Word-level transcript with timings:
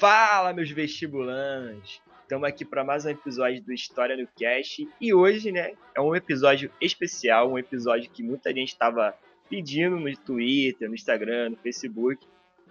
Fala, 0.00 0.54
meus 0.54 0.70
vestibulantes! 0.70 2.00
Estamos 2.22 2.48
aqui 2.48 2.64
para 2.64 2.82
mais 2.82 3.04
um 3.04 3.10
episódio 3.10 3.62
do 3.62 3.70
História 3.70 4.16
no 4.16 4.26
Cast 4.28 4.88
e 4.98 5.12
hoje, 5.12 5.52
né, 5.52 5.74
é 5.94 6.00
um 6.00 6.16
episódio 6.16 6.72
especial, 6.80 7.52
um 7.52 7.58
episódio 7.58 8.10
que 8.10 8.22
muita 8.22 8.48
gente 8.48 8.68
estava 8.68 9.14
pedindo 9.50 10.00
no 10.00 10.16
Twitter, 10.16 10.88
no 10.88 10.94
Instagram, 10.94 11.50
no 11.50 11.56
Facebook, 11.58 12.26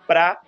para 0.08 0.42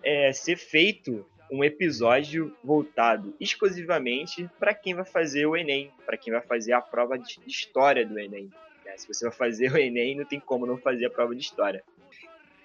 é, 0.00 0.32
ser 0.32 0.56
feito 0.56 1.26
um 1.50 1.64
episódio 1.64 2.56
voltado 2.62 3.34
exclusivamente 3.40 4.48
para 4.60 4.72
quem 4.72 4.94
vai 4.94 5.04
fazer 5.04 5.44
o 5.44 5.56
Enem, 5.56 5.90
para 6.06 6.16
quem 6.16 6.32
vai 6.32 6.42
fazer 6.42 6.72
a 6.72 6.80
prova 6.80 7.18
de 7.18 7.40
história 7.48 8.06
do 8.06 8.16
Enem. 8.16 8.48
Né? 8.84 8.96
Se 8.96 9.08
você 9.08 9.24
vai 9.24 9.36
fazer 9.36 9.72
o 9.72 9.76
Enem, 9.76 10.14
não 10.14 10.24
tem 10.24 10.38
como 10.38 10.66
não 10.66 10.78
fazer 10.78 11.06
a 11.06 11.10
prova 11.10 11.34
de 11.34 11.42
história. 11.42 11.82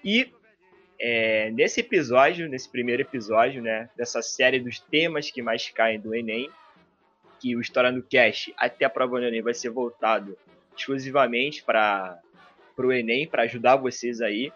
E 0.04 0.32
é, 1.06 1.50
nesse 1.50 1.80
episódio, 1.80 2.48
nesse 2.48 2.66
primeiro 2.66 3.02
episódio, 3.02 3.60
né, 3.60 3.90
dessa 3.94 4.22
série 4.22 4.58
dos 4.58 4.80
temas 4.80 5.30
que 5.30 5.42
mais 5.42 5.68
caem 5.68 6.00
do 6.00 6.14
Enem, 6.14 6.48
que 7.38 7.54
o 7.54 7.60
História 7.60 7.92
no 7.92 8.02
Cast 8.02 8.54
até 8.56 8.86
a 8.86 8.90
prova 8.90 9.20
do 9.20 9.26
Enem 9.26 9.42
vai 9.42 9.52
ser 9.52 9.68
voltado 9.68 10.34
exclusivamente 10.74 11.62
para 11.62 12.18
o 12.78 12.90
Enem, 12.90 13.28
para 13.28 13.42
ajudar 13.42 13.76
vocês 13.76 14.22
aí. 14.22 14.50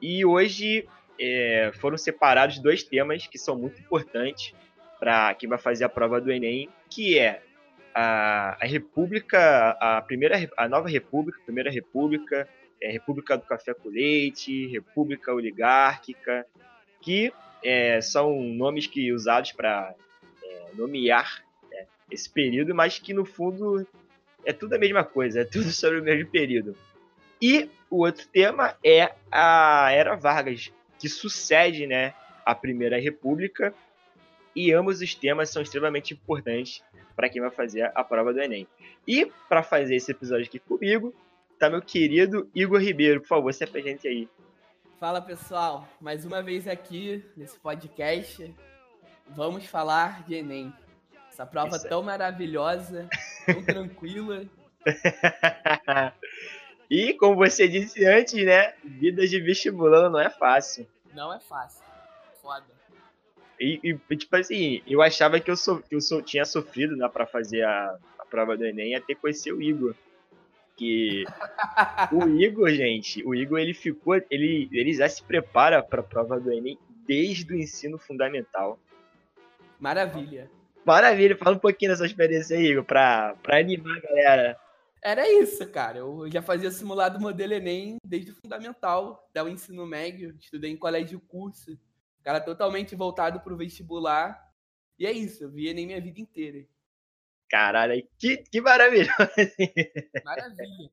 E 0.00 0.24
hoje 0.24 0.88
é, 1.20 1.70
foram 1.74 1.98
separados 1.98 2.58
dois 2.58 2.82
temas 2.82 3.26
que 3.26 3.36
são 3.36 3.54
muito 3.54 3.78
importantes 3.78 4.54
para 4.98 5.34
quem 5.34 5.50
vai 5.50 5.58
fazer 5.58 5.84
a 5.84 5.88
prova 5.90 6.18
do 6.18 6.32
Enem, 6.32 6.66
que 6.88 7.18
é 7.18 7.42
a, 7.94 8.56
a 8.58 8.66
República, 8.66 9.76
a 9.78 10.00
primeira, 10.00 10.50
a 10.56 10.66
nova 10.66 10.88
República, 10.88 11.38
a 11.42 11.44
primeira 11.44 11.70
República, 11.70 12.48
é, 12.84 12.90
República 12.90 13.36
do 13.38 13.44
Café 13.44 13.72
com 13.72 13.88
Leite, 13.88 14.66
República 14.66 15.32
Oligárquica, 15.32 16.46
que 17.00 17.32
é, 17.62 17.98
são 18.02 18.42
nomes 18.42 18.86
que 18.86 19.10
usados 19.10 19.52
para 19.52 19.94
é, 20.42 20.66
nomear 20.74 21.42
né, 21.70 21.86
esse 22.10 22.28
período, 22.28 22.74
mas 22.74 22.98
que 22.98 23.14
no 23.14 23.24
fundo 23.24 23.86
é 24.44 24.52
tudo 24.52 24.74
a 24.74 24.78
mesma 24.78 25.02
coisa, 25.02 25.40
é 25.40 25.44
tudo 25.44 25.70
sobre 25.72 25.98
o 25.98 26.02
mesmo 26.02 26.30
período. 26.30 26.76
E 27.40 27.70
o 27.88 28.04
outro 28.04 28.26
tema 28.28 28.76
é 28.84 29.14
a 29.32 29.90
Era 29.90 30.14
Vargas, 30.14 30.70
que 30.98 31.08
sucede 31.08 31.86
né, 31.86 32.12
a 32.44 32.54
Primeira 32.54 33.00
República, 33.00 33.74
e 34.54 34.72
ambos 34.72 35.00
os 35.00 35.14
temas 35.14 35.50
são 35.50 35.62
extremamente 35.62 36.12
importantes 36.12 36.82
para 37.16 37.28
quem 37.28 37.40
vai 37.40 37.50
fazer 37.50 37.90
a 37.94 38.04
prova 38.04 38.32
do 38.32 38.40
Enem. 38.40 38.68
E 39.08 39.26
para 39.48 39.62
fazer 39.62 39.96
esse 39.96 40.12
episódio 40.12 40.46
aqui 40.46 40.58
comigo, 40.58 41.14
tá 41.58 41.70
meu 41.70 41.82
querido 41.82 42.48
Igor 42.54 42.80
Ribeiro. 42.80 43.20
Por 43.20 43.28
favor, 43.28 43.54
se 43.54 43.64
apresente 43.64 44.06
aí. 44.06 44.28
Fala 44.98 45.20
pessoal, 45.20 45.86
mais 46.00 46.24
uma 46.24 46.42
vez 46.42 46.66
aqui 46.66 47.24
nesse 47.36 47.58
podcast. 47.58 48.54
Vamos 49.28 49.66
falar 49.66 50.24
de 50.24 50.34
Enem. 50.34 50.72
Essa 51.30 51.44
prova 51.44 51.76
Isso. 51.76 51.88
tão 51.88 52.02
maravilhosa, 52.02 53.08
tão 53.44 53.62
tranquila. 53.64 54.44
e 56.88 57.14
como 57.14 57.36
você 57.36 57.66
disse 57.66 58.04
antes, 58.06 58.44
né? 58.44 58.74
Vida 58.84 59.26
de 59.26 59.40
vestibulando 59.40 60.10
não 60.10 60.20
é 60.20 60.30
fácil. 60.30 60.86
Não 61.12 61.32
é 61.32 61.40
fácil. 61.40 61.84
Foda. 62.40 62.66
E, 63.58 63.80
e 64.10 64.16
tipo 64.16 64.36
assim, 64.36 64.82
eu 64.86 65.00
achava 65.00 65.40
que 65.40 65.50
eu, 65.50 65.56
so, 65.56 65.82
que 65.82 65.94
eu 65.94 66.00
so, 66.00 66.20
tinha 66.22 66.44
sofrido 66.44 66.96
né, 66.96 67.08
para 67.08 67.26
fazer 67.26 67.62
a, 67.62 67.98
a 68.18 68.24
prova 68.26 68.56
do 68.56 68.64
Enem 68.64 68.94
até 68.94 69.14
conhecer 69.14 69.52
o 69.52 69.62
Igor 69.62 69.94
que 70.76 71.24
o 72.12 72.28
Igor, 72.28 72.70
gente, 72.70 73.24
o 73.24 73.34
Igor 73.34 73.58
ele 73.58 73.74
ficou, 73.74 74.16
ele, 74.30 74.68
ele 74.72 74.92
já 74.92 75.08
se 75.08 75.22
prepara 75.22 75.82
para 75.82 76.00
a 76.00 76.04
prova 76.04 76.40
do 76.40 76.52
Enem 76.52 76.78
desde 77.06 77.52
o 77.52 77.56
ensino 77.56 77.98
fundamental. 77.98 78.78
Maravilha. 79.78 80.50
Maravilha, 80.84 81.36
fala 81.36 81.56
um 81.56 81.60
pouquinho 81.60 81.90
dessa 81.90 82.06
experiência 82.06 82.56
aí, 82.56 82.66
Igor, 82.66 82.84
para 82.84 83.36
animar 83.48 83.96
a 83.96 84.00
galera. 84.00 84.60
Era 85.02 85.30
isso, 85.30 85.66
cara. 85.70 85.98
Eu 85.98 86.30
já 86.30 86.40
fazia 86.40 86.70
simulado 86.70 87.20
modelo 87.20 87.52
Enem 87.52 87.96
desde 88.04 88.30
o 88.30 88.34
fundamental, 88.34 89.26
até 89.30 89.42
o 89.42 89.48
ensino 89.48 89.86
médio, 89.86 90.34
estudei 90.40 90.70
em 90.70 90.76
colégio 90.76 91.20
curso, 91.20 91.78
cara 92.22 92.40
totalmente 92.40 92.96
voltado 92.96 93.40
para 93.40 93.52
o 93.52 93.56
vestibular. 93.56 94.42
E 94.98 95.06
é 95.06 95.12
isso, 95.12 95.44
eu 95.44 95.50
vi 95.50 95.68
Enem 95.68 95.86
minha 95.86 96.00
vida 96.00 96.20
inteira. 96.20 96.64
Caralho, 97.48 98.06
que, 98.18 98.38
que 98.38 98.60
maravilhoso. 98.60 99.12
Maravilha. 100.24 100.90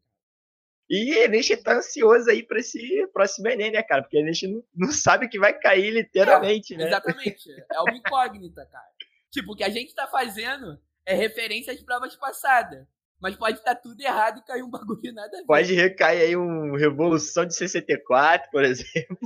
E 0.94 1.18
a 1.20 1.32
gente 1.32 1.56
tá 1.56 1.78
ansioso 1.78 2.30
aí 2.30 2.44
pra 2.44 2.60
esse 2.60 3.08
próximo 3.14 3.48
Enem, 3.48 3.72
né, 3.72 3.82
cara? 3.82 4.02
Porque 4.02 4.18
a 4.18 4.26
gente 4.26 4.46
não, 4.46 4.62
não 4.76 4.92
sabe 4.92 5.26
o 5.26 5.30
que 5.30 5.40
vai 5.40 5.58
cair 5.58 5.90
literalmente, 5.90 6.74
é, 6.74 6.78
né? 6.78 6.88
Exatamente. 6.88 7.50
É 7.72 7.80
uma 7.80 7.96
incógnita, 7.96 8.66
cara. 8.66 8.90
Tipo, 9.32 9.54
o 9.54 9.56
que 9.56 9.64
a 9.64 9.70
gente 9.70 9.96
tá 9.96 10.06
fazendo 10.08 10.78
é 11.06 11.14
referência 11.14 11.72
às 11.72 11.82
provas 11.82 12.14
passadas. 12.18 12.86
Mas 13.22 13.38
pode 13.38 13.60
estar 13.60 13.76
tá 13.76 13.82
tudo 13.82 14.02
errado 14.02 14.40
e 14.40 14.44
cair 14.44 14.64
um 14.64 14.70
bagulho 14.70 15.14
nada 15.14 15.38
a 15.38 15.40
ver. 15.40 15.46
Pode 15.46 15.74
recair 15.74 16.24
aí 16.24 16.36
um 16.36 16.76
Revolução 16.76 17.46
de 17.46 17.56
64, 17.56 18.52
por 18.52 18.66
exemplo. 18.66 19.18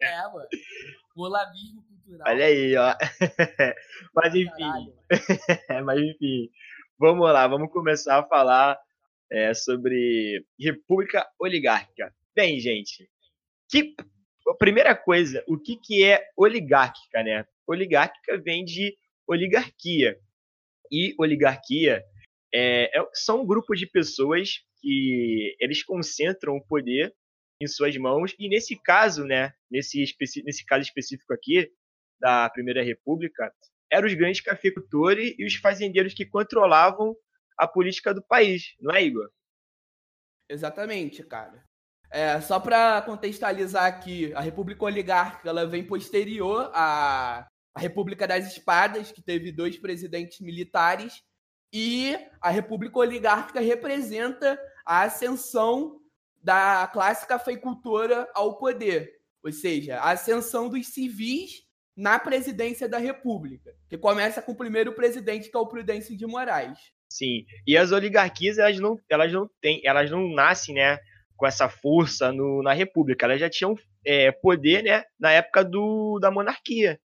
É, 0.00 0.22
mano. 0.22 0.48
O 1.14 1.24
olavismo 1.24 1.84
cultural. 2.08 2.26
Olha 2.26 2.46
aí, 2.46 2.76
ó. 2.76 2.94
Mas 4.14 4.34
enfim. 4.34 4.92
Mas 5.84 6.00
enfim. 6.00 6.50
Vamos 6.98 7.30
lá, 7.30 7.46
vamos 7.46 7.70
começar 7.70 8.18
a 8.18 8.26
falar 8.26 8.78
é, 9.30 9.54
sobre 9.54 10.44
república 10.58 11.28
oligárquica. 11.38 12.12
Bem, 12.34 12.58
gente, 12.58 13.08
que 13.70 13.94
a 14.48 14.54
primeira 14.54 14.96
coisa, 14.96 15.44
o 15.46 15.58
que, 15.58 15.76
que 15.76 16.04
é 16.04 16.24
oligárquica, 16.36 17.22
né? 17.22 17.46
Oligárquica 17.66 18.38
vem 18.38 18.64
de 18.64 18.96
oligarquia. 19.26 20.18
E 20.90 21.14
oligarquia 21.18 22.02
é, 22.52 22.98
é, 22.98 23.08
são 23.12 23.42
um 23.42 23.46
grupo 23.46 23.74
de 23.74 23.86
pessoas 23.86 24.60
que 24.80 25.54
eles 25.60 25.82
concentram 25.82 26.56
o 26.56 26.64
poder 26.64 27.14
em 27.60 27.66
suas 27.66 27.96
mãos 27.96 28.34
e 28.38 28.48
nesse 28.48 28.80
caso, 28.80 29.24
né, 29.24 29.52
nesse, 29.70 30.04
nesse 30.44 30.64
caso 30.64 30.82
específico 30.82 31.34
aqui 31.34 31.70
da 32.20 32.48
Primeira 32.50 32.82
República, 32.82 33.52
eram 33.90 34.06
os 34.06 34.14
grandes 34.14 34.40
cafeicultores 34.40 35.34
e 35.38 35.46
os 35.46 35.54
fazendeiros 35.56 36.14
que 36.14 36.26
controlavam 36.26 37.16
a 37.56 37.66
política 37.66 38.14
do 38.14 38.22
país, 38.22 38.74
não 38.80 38.94
é, 38.94 39.02
Igor? 39.02 39.28
Exatamente, 40.48 41.22
cara. 41.24 41.64
É, 42.10 42.40
só 42.40 42.58
para 42.58 43.02
contextualizar 43.02 43.84
aqui, 43.84 44.32
a 44.34 44.40
República 44.40 44.84
Oligárquica 44.84 45.48
ela 45.48 45.66
vem 45.66 45.84
posterior 45.84 46.70
à, 46.72 47.46
à 47.74 47.80
República 47.80 48.26
das 48.26 48.46
Espadas, 48.46 49.12
que 49.12 49.20
teve 49.20 49.52
dois 49.52 49.76
presidentes 49.76 50.40
militares, 50.40 51.22
e 51.72 52.16
a 52.40 52.48
República 52.48 52.98
Oligárquica 52.98 53.60
representa 53.60 54.58
a 54.86 55.02
ascensão 55.02 56.00
da 56.42 56.88
classe 56.90 57.26
cafeicultora 57.26 58.26
ao 58.34 58.58
poder, 58.58 59.20
ou 59.42 59.52
seja, 59.52 59.98
a 59.98 60.12
ascensão 60.12 60.68
dos 60.68 60.86
civis 60.88 61.67
na 61.98 62.16
presidência 62.16 62.88
da 62.88 62.96
República, 62.96 63.74
que 63.88 63.98
começa 63.98 64.40
com 64.40 64.52
o 64.52 64.56
primeiro 64.56 64.92
presidente, 64.92 65.50
que 65.50 65.56
é 65.56 65.58
o 65.58 65.66
Prudêncio 65.66 66.16
de 66.16 66.24
Moraes. 66.24 66.78
Sim, 67.10 67.44
e 67.66 67.76
as 67.76 67.90
oligarquias 67.90 68.56
elas 68.56 68.78
não, 68.78 68.96
elas 69.10 69.32
não 69.32 69.50
têm, 69.60 69.80
elas 69.84 70.08
não 70.08 70.32
nascem, 70.32 70.76
né, 70.76 70.96
com 71.36 71.44
essa 71.44 71.68
força 71.68 72.30
no, 72.30 72.62
na 72.62 72.72
República. 72.72 73.26
Elas 73.26 73.40
já 73.40 73.50
tinham 73.50 73.74
é, 74.06 74.30
poder, 74.30 74.84
né, 74.84 75.02
na 75.18 75.32
época 75.32 75.64
do, 75.64 76.20
da 76.20 76.30
monarquia, 76.30 77.00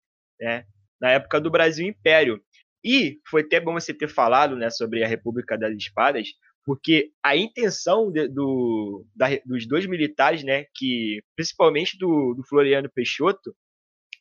né, 0.41 0.65
na 0.99 1.11
época 1.11 1.39
do 1.39 1.51
Brasil 1.51 1.87
Império. 1.87 2.41
E 2.83 3.19
foi 3.29 3.43
até 3.43 3.59
bom 3.59 3.73
você 3.73 3.93
ter 3.93 4.07
falado, 4.07 4.55
né, 4.55 4.71
sobre 4.71 5.03
a 5.03 5.07
República 5.07 5.55
das 5.55 5.75
Espadas, 5.75 6.29
porque 6.65 7.11
a 7.23 7.35
intenção 7.35 8.11
de, 8.11 8.27
do, 8.27 9.05
da, 9.15 9.27
dos 9.45 9.67
dois 9.67 9.85
militares, 9.85 10.43
né, 10.43 10.65
que 10.73 11.21
principalmente 11.35 11.95
do, 11.95 12.33
do 12.33 12.43
Floriano 12.43 12.89
Peixoto, 12.89 13.53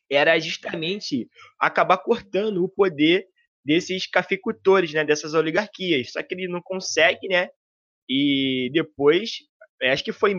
era 0.09 0.39
justamente 0.39 1.29
acabar 1.59 1.97
cortando 1.97 2.63
o 2.63 2.69
poder 2.69 3.27
desses 3.63 4.07
cafeicultores, 4.07 4.93
né, 4.93 5.03
dessas 5.05 5.33
oligarquias. 5.33 6.11
Só 6.11 6.23
que 6.23 6.33
ele 6.33 6.47
não 6.47 6.61
consegue, 6.61 7.27
né? 7.27 7.49
E 8.09 8.69
depois, 8.73 9.31
é, 9.81 9.91
acho 9.91 10.03
que 10.03 10.11
foi, 10.11 10.33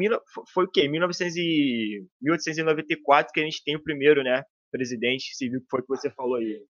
foi 0.52 0.64
o 0.64 0.70
quê? 0.70 0.88
1900 0.88 1.36
e, 1.36 2.04
1894 2.20 3.32
que 3.32 3.40
a 3.40 3.44
gente 3.44 3.62
tem 3.62 3.76
o 3.76 3.82
primeiro, 3.82 4.22
né, 4.24 4.42
presidente 4.72 5.34
civil, 5.36 5.60
que 5.60 5.66
foi 5.70 5.80
o 5.80 5.82
que 5.82 5.88
você 5.88 6.10
falou 6.10 6.36
aí, 6.36 6.60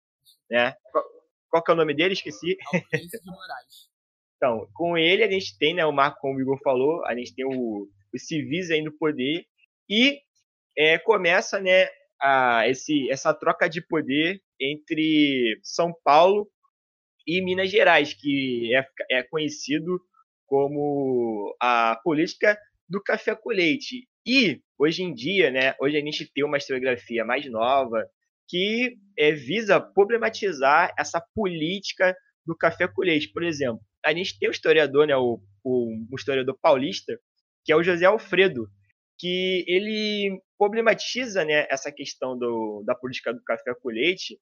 né? 0.51 0.75
Qual, 0.93 1.05
qual 1.49 1.65
que 1.65 1.71
é 1.71 1.75
o 1.75 1.77
nome 1.77 1.95
dele? 1.95 2.15
Esqueci. 2.15 2.57
de 2.57 3.21
Moraes. 3.25 3.91
Então, 4.43 4.67
com 4.73 4.97
ele 4.97 5.23
a 5.23 5.31
gente 5.31 5.59
tem, 5.59 5.75
né, 5.75 5.85
o 5.85 5.93
Marco, 5.93 6.19
como 6.19 6.39
o 6.39 6.41
Igor 6.41 6.59
falou, 6.65 7.05
a 7.05 7.15
gente 7.15 7.35
tem 7.35 7.45
o, 7.45 7.87
os 8.15 8.27
civis 8.27 8.71
aí 8.71 8.81
no 8.81 8.91
poder 8.91 9.45
e 9.87 10.19
é, 10.79 10.99
começa, 10.99 11.61
né, 11.61 11.89
a, 12.21 12.69
esse, 12.69 13.11
essa 13.11 13.33
troca 13.35 13.69
de 13.69 13.81
poder 13.81 14.41
entre 14.61 15.59
São 15.63 15.93
Paulo 16.05 16.49
e 17.27 17.43
Minas 17.43 17.71
Gerais, 17.71 18.15
que 18.15 18.75
é, 18.75 19.19
é 19.19 19.23
conhecido 19.23 20.01
como 20.47 21.55
a 21.61 21.99
política 22.03 22.59
do 22.89 23.01
café 23.03 23.35
com 23.35 23.51
leite. 23.51 24.09
E 24.27 24.61
hoje 24.79 25.03
em 25.03 25.15
dia, 25.15 25.51
né, 25.51 25.75
hoje 25.81 25.97
a 25.97 26.01
gente 26.01 26.31
tem 26.33 26.45
uma 26.45 26.59
historiografia 26.59 27.25
mais 27.25 27.47
nova 27.47 28.05
que 28.49 28.97
é, 29.17 29.31
visa 29.31 29.81
problematizar 29.81 30.93
essa 30.99 31.23
política 31.35 32.17
do 32.45 32.57
café 32.57 32.89
com 32.89 33.03
leite. 33.03 33.31
Por 33.33 33.45
exemplo, 33.45 33.81
a 34.05 34.13
gente 34.13 34.37
tem 34.39 34.49
um 34.49 34.53
historiador, 34.53 35.07
né, 35.07 35.17
o, 35.17 35.41
o, 35.63 35.93
um 36.11 36.17
historiador 36.17 36.59
paulista, 36.61 37.17
que 37.65 37.73
é 37.73 37.77
o 37.77 37.83
José 37.83 38.07
Alfredo, 38.07 38.69
que 39.21 39.67
ele 39.69 40.41
problematiza 40.59 41.45
né, 41.45 41.67
essa 41.71 41.93
questão 41.93 42.39
do, 42.39 42.83
da 42.87 42.95
política 42.95 43.35
do 43.35 43.43
café 43.45 43.75
com 43.75 43.91
leite. 43.91 44.41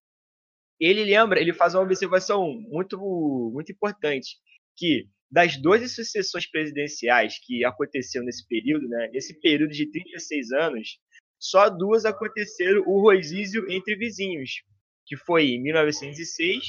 Ele 0.78 1.04
lembra, 1.04 1.40
ele 1.40 1.52
faz 1.52 1.74
uma 1.74 1.82
observação 1.82 2.52
muito, 2.52 2.96
muito 3.52 3.72
importante, 3.72 4.36
que 4.76 5.08
das 5.28 5.60
12 5.60 5.88
sucessões 5.88 6.48
presidenciais 6.48 7.40
que 7.44 7.64
aconteceram 7.64 8.24
nesse 8.24 8.46
período, 8.46 8.88
né, 8.88 9.10
nesse 9.12 9.38
período 9.40 9.72
de 9.72 9.90
36 9.90 10.52
anos, 10.52 11.00
só 11.40 11.68
duas 11.68 12.04
aconteceram 12.04 12.82
o 12.86 13.00
rodízio 13.00 13.68
entre 13.68 13.96
vizinhos, 13.96 14.62
que 15.06 15.16
foi 15.16 15.50
em 15.50 15.62
1906, 15.62 16.64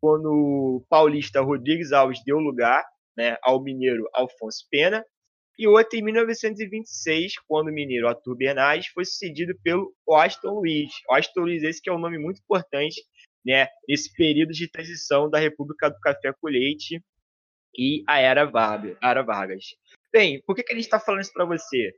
quando 0.00 0.26
o 0.30 0.86
paulista 0.88 1.40
Rodrigues 1.40 1.90
Alves 1.90 2.22
deu 2.24 2.38
lugar 2.38 2.84
né, 3.16 3.36
ao 3.42 3.60
mineiro 3.60 4.08
Alfonso 4.14 4.64
Pena, 4.70 5.04
e 5.58 5.66
outra 5.66 5.98
em 5.98 6.02
1926, 6.02 7.32
quando 7.48 7.68
o 7.68 7.72
mineiro 7.72 8.06
Arthur 8.06 8.36
Bernardes 8.36 8.88
foi 8.88 9.04
sucedido 9.04 9.58
pelo 9.62 9.92
Washington 10.08 10.60
Luiz. 10.60 10.92
Washington 11.10 11.40
Luiz, 11.40 11.62
esse 11.64 11.82
que 11.82 11.90
é 11.90 11.92
um 11.92 11.98
nome 11.98 12.16
muito 12.16 12.40
importante 12.40 13.02
né, 13.44 13.66
nesse 13.88 14.12
período 14.12 14.52
de 14.52 14.70
transição 14.70 15.28
da 15.28 15.38
República 15.38 15.90
do 15.90 15.98
Café 15.98 16.32
com 16.40 16.48
Leite 16.48 17.02
e 17.76 18.04
a 18.06 18.20
Era 18.20 18.44
Vargas. 18.44 19.74
Bem, 20.12 20.40
por 20.46 20.54
que, 20.54 20.62
que 20.62 20.72
a 20.72 20.76
gente 20.76 20.84
está 20.84 21.00
falando 21.00 21.22
isso 21.22 21.32
para 21.32 21.44
você? 21.44 21.92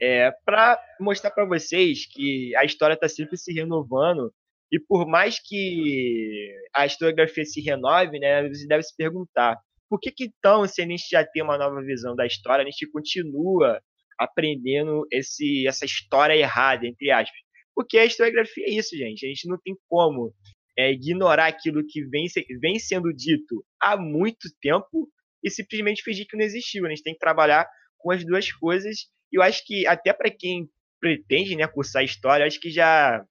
É, 0.00 0.32
para 0.44 0.80
mostrar 0.98 1.30
para 1.30 1.44
vocês 1.44 2.06
que 2.06 2.54
a 2.56 2.64
história 2.64 2.94
está 2.94 3.08
sempre 3.08 3.36
se 3.36 3.52
renovando 3.52 4.34
e 4.72 4.80
por 4.80 5.06
mais 5.06 5.38
que 5.38 6.52
a 6.74 6.84
historiografia 6.84 7.44
se 7.44 7.60
renove, 7.60 8.18
né, 8.18 8.48
você 8.48 8.66
deve 8.66 8.82
se 8.82 8.96
perguntar 8.96 9.56
por 9.94 10.00
que, 10.00 10.10
que 10.10 10.24
então, 10.24 10.66
se 10.66 10.82
a 10.82 10.84
gente 10.84 11.04
já 11.08 11.24
tem 11.24 11.40
uma 11.40 11.56
nova 11.56 11.80
visão 11.80 12.16
da 12.16 12.26
história, 12.26 12.64
a 12.64 12.68
gente 12.68 12.90
continua 12.90 13.80
aprendendo 14.18 15.06
esse, 15.08 15.68
essa 15.68 15.84
história 15.84 16.34
errada, 16.34 16.84
entre 16.84 17.12
aspas? 17.12 17.38
Porque 17.76 17.96
a 17.96 18.04
historiografia 18.04 18.64
é 18.66 18.72
isso, 18.72 18.96
gente. 18.96 19.24
A 19.24 19.28
gente 19.28 19.46
não 19.46 19.56
tem 19.56 19.76
como 19.88 20.34
é, 20.76 20.90
ignorar 20.90 21.46
aquilo 21.46 21.86
que 21.86 22.04
vem, 22.06 22.26
vem 22.60 22.76
sendo 22.76 23.14
dito 23.14 23.64
há 23.80 23.96
muito 23.96 24.48
tempo 24.60 25.08
e 25.44 25.48
simplesmente 25.48 26.02
fingir 26.02 26.26
que 26.28 26.36
não 26.36 26.44
existiu. 26.44 26.86
A 26.86 26.88
gente 26.88 27.04
tem 27.04 27.12
que 27.12 27.20
trabalhar 27.20 27.64
com 27.96 28.10
as 28.10 28.26
duas 28.26 28.50
coisas. 28.50 29.02
E 29.32 29.38
eu 29.38 29.42
acho 29.42 29.64
que 29.64 29.86
até 29.86 30.12
para 30.12 30.28
quem 30.28 30.68
pretende 31.00 31.54
né, 31.54 31.68
cursar 31.68 32.02
história, 32.02 32.44
acho 32.44 32.58
que 32.58 32.70
já 32.72 33.24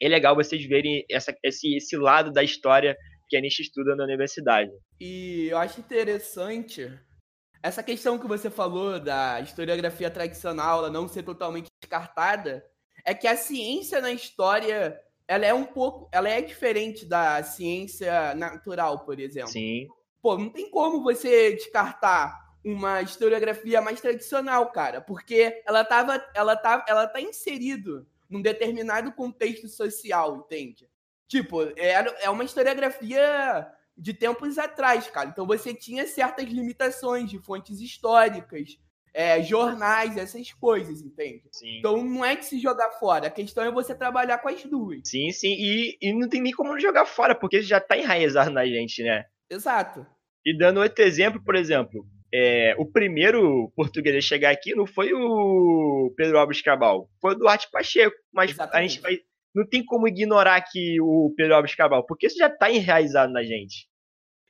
é 0.00 0.08
legal 0.08 0.34
vocês 0.34 0.66
verem 0.66 1.04
essa, 1.08 1.32
esse, 1.44 1.76
esse 1.76 1.96
lado 1.96 2.32
da 2.32 2.42
história 2.42 2.96
que 3.32 3.36
a 3.38 3.40
gente 3.40 3.60
estuda 3.60 3.96
na 3.96 4.04
universidade. 4.04 4.70
E 5.00 5.48
eu 5.50 5.56
acho 5.56 5.80
interessante 5.80 6.92
essa 7.62 7.82
questão 7.82 8.18
que 8.18 8.26
você 8.26 8.50
falou 8.50 9.00
da 9.00 9.40
historiografia 9.40 10.10
tradicional 10.10 10.80
ela 10.80 10.90
não 10.90 11.08
ser 11.08 11.22
totalmente 11.22 11.70
descartada, 11.80 12.62
é 13.06 13.14
que 13.14 13.26
a 13.26 13.34
ciência 13.34 14.02
na 14.02 14.12
história 14.12 15.00
ela 15.26 15.46
é 15.46 15.54
um 15.54 15.64
pouco, 15.64 16.10
ela 16.12 16.28
é 16.28 16.42
diferente 16.42 17.06
da 17.06 17.42
ciência 17.42 18.34
natural, 18.34 19.02
por 19.06 19.18
exemplo. 19.18 19.50
Sim. 19.50 19.86
Pô, 20.20 20.36
não 20.36 20.50
tem 20.50 20.68
como 20.68 21.02
você 21.02 21.54
descartar 21.54 22.38
uma 22.62 23.00
historiografia 23.00 23.80
mais 23.80 23.98
tradicional, 23.98 24.70
cara, 24.70 25.00
porque 25.00 25.62
ela 25.66 25.82
tava, 25.86 26.22
ela 26.34 26.54
tá, 26.54 26.84
ela 26.86 27.06
tá 27.06 27.18
inserido 27.18 28.06
num 28.28 28.42
determinado 28.42 29.10
contexto 29.12 29.68
social, 29.68 30.36
entende? 30.36 30.91
Tipo, 31.32 31.62
é, 31.78 32.24
é 32.24 32.28
uma 32.28 32.44
historiografia 32.44 33.66
de 33.96 34.12
tempos 34.12 34.58
atrás, 34.58 35.06
cara. 35.06 35.30
Então 35.30 35.46
você 35.46 35.72
tinha 35.72 36.06
certas 36.06 36.44
limitações 36.44 37.30
de 37.30 37.38
fontes 37.38 37.80
históricas, 37.80 38.76
é, 39.14 39.42
jornais, 39.42 40.18
essas 40.18 40.52
coisas, 40.52 41.00
entende? 41.00 41.44
Sim. 41.50 41.78
Então 41.78 42.04
não 42.04 42.22
é 42.22 42.36
que 42.36 42.44
se 42.44 42.58
jogar 42.58 42.90
fora, 42.90 43.28
a 43.28 43.30
questão 43.30 43.64
é 43.64 43.70
você 43.70 43.94
trabalhar 43.94 44.36
com 44.40 44.50
as 44.50 44.62
duas. 44.64 45.00
Sim, 45.06 45.30
sim, 45.32 45.54
e, 45.58 45.96
e 46.02 46.12
não 46.12 46.28
tem 46.28 46.42
nem 46.42 46.52
como 46.52 46.78
jogar 46.78 47.06
fora, 47.06 47.34
porque 47.34 47.62
já 47.62 47.80
tá 47.80 47.96
enraizado 47.96 48.50
na 48.50 48.66
gente, 48.66 49.02
né? 49.02 49.24
Exato. 49.48 50.06
E 50.44 50.54
dando 50.54 50.82
outro 50.82 51.02
exemplo, 51.02 51.42
por 51.42 51.54
exemplo, 51.54 52.06
é, 52.30 52.74
o 52.76 52.84
primeiro 52.84 53.72
português 53.74 54.16
a 54.16 54.20
chegar 54.20 54.50
aqui 54.50 54.74
não 54.74 54.86
foi 54.86 55.14
o 55.14 56.12
Pedro 56.14 56.38
Alves 56.38 56.60
Cabal, 56.60 57.08
foi 57.22 57.32
o 57.32 57.38
Duarte 57.38 57.70
Pacheco, 57.70 58.16
mas 58.30 58.50
Exatamente. 58.50 58.76
a 58.76 58.82
gente 58.86 59.00
vai 59.00 59.31
não 59.54 59.66
tem 59.66 59.84
como 59.84 60.08
ignorar 60.08 60.56
aqui 60.56 61.00
o 61.00 61.32
Pedro 61.36 61.56
Alves 61.56 61.74
Cabral, 61.74 62.04
porque 62.06 62.26
isso 62.26 62.38
já 62.38 62.48
está 62.48 62.70
enraizado 62.70 63.32
na 63.32 63.42
gente. 63.42 63.88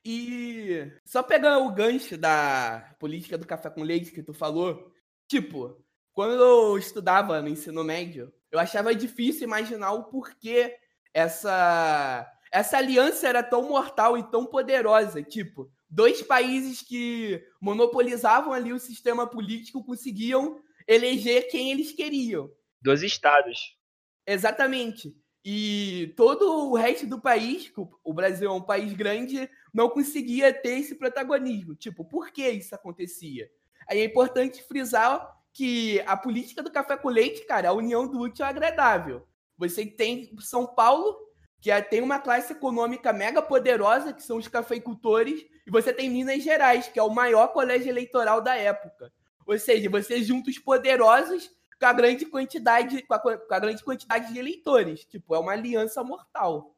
E 0.05 0.91
só 1.05 1.23
pegando 1.23 1.65
o 1.65 1.71
gancho 1.71 2.17
da 2.17 2.95
política 2.99 3.37
do 3.37 3.47
café 3.47 3.69
com 3.69 3.83
leite 3.83 4.11
que 4.11 4.23
tu 4.23 4.33
falou, 4.33 4.91
tipo, 5.29 5.81
quando 6.11 6.33
eu 6.33 6.77
estudava 6.77 7.41
no 7.41 7.47
ensino 7.47 7.83
médio, 7.83 8.31
eu 8.51 8.59
achava 8.59 8.93
difícil 8.93 9.43
imaginar 9.43 9.93
o 9.93 10.05
porquê 10.05 10.75
essa 11.13 12.29
essa 12.51 12.77
aliança 12.77 13.27
era 13.27 13.41
tão 13.41 13.67
mortal 13.67 14.15
e 14.15 14.29
tão 14.29 14.45
poderosa, 14.45 15.23
tipo, 15.23 15.71
dois 15.89 16.21
países 16.21 16.83
que 16.83 17.43
monopolizavam 17.59 18.53
ali 18.53 18.71
o 18.71 18.79
sistema 18.79 19.27
político 19.27 19.83
conseguiam 19.83 20.61
eleger 20.87 21.47
quem 21.49 21.71
eles 21.71 21.91
queriam. 21.91 22.51
Dos 22.79 23.01
estados. 23.01 23.75
Exatamente. 24.25 25.15
E 25.45 26.13
todo 26.15 26.71
o 26.71 26.75
resto 26.75 27.05
do 27.05 27.19
país, 27.19 27.71
o 28.03 28.13
Brasil 28.13 28.49
é 28.49 28.53
um 28.53 28.61
país 28.61 28.93
grande, 28.93 29.49
não 29.73 29.89
conseguia 29.89 30.53
ter 30.53 30.79
esse 30.79 30.95
protagonismo. 30.95 31.75
Tipo, 31.75 32.05
por 32.05 32.31
que 32.31 32.47
isso 32.49 32.73
acontecia? 32.73 33.49
Aí 33.89 33.99
é 33.99 34.05
importante 34.05 34.63
frisar 34.63 35.29
que 35.51 36.01
a 36.07 36.15
política 36.15 36.63
do 36.63 36.71
café 36.71 36.95
com 36.95 37.09
leite, 37.09 37.45
cara, 37.45 37.67
é 37.67 37.69
a 37.69 37.73
união 37.73 38.07
do 38.07 38.19
útil 38.19 38.45
ao 38.45 38.51
agradável. 38.51 39.27
Você 39.57 39.85
tem 39.85 40.33
São 40.39 40.65
Paulo, 40.65 41.15
que 41.59 41.69
é, 41.69 41.81
tem 41.81 42.01
uma 42.01 42.19
classe 42.19 42.53
econômica 42.53 43.11
mega 43.13 43.41
poderosa, 43.41 44.13
que 44.13 44.23
são 44.23 44.37
os 44.37 44.47
cafeicultores, 44.47 45.45
e 45.67 45.71
você 45.71 45.93
tem 45.93 46.09
Minas 46.09 46.41
Gerais, 46.41 46.87
que 46.87 46.99
é 46.99 47.03
o 47.03 47.13
maior 47.13 47.47
colégio 47.47 47.89
eleitoral 47.89 48.41
da 48.41 48.55
época. 48.55 49.11
Ou 49.45 49.57
seja, 49.59 49.89
você 49.89 50.23
junta 50.23 50.49
os 50.49 50.57
poderosos 50.57 51.51
com 51.83 51.87
a 51.87 51.93
grande 51.93 52.25
quantidade, 52.25 53.03
com 53.03 53.13
a, 53.13 53.19
com 53.19 53.53
a 53.53 53.59
grande 53.59 53.83
quantidade 53.83 54.31
de 54.31 54.39
eleitores. 54.39 55.03
Tipo, 55.03 55.35
é 55.35 55.39
uma 55.39 55.51
aliança 55.51 56.01
mortal. 56.01 56.73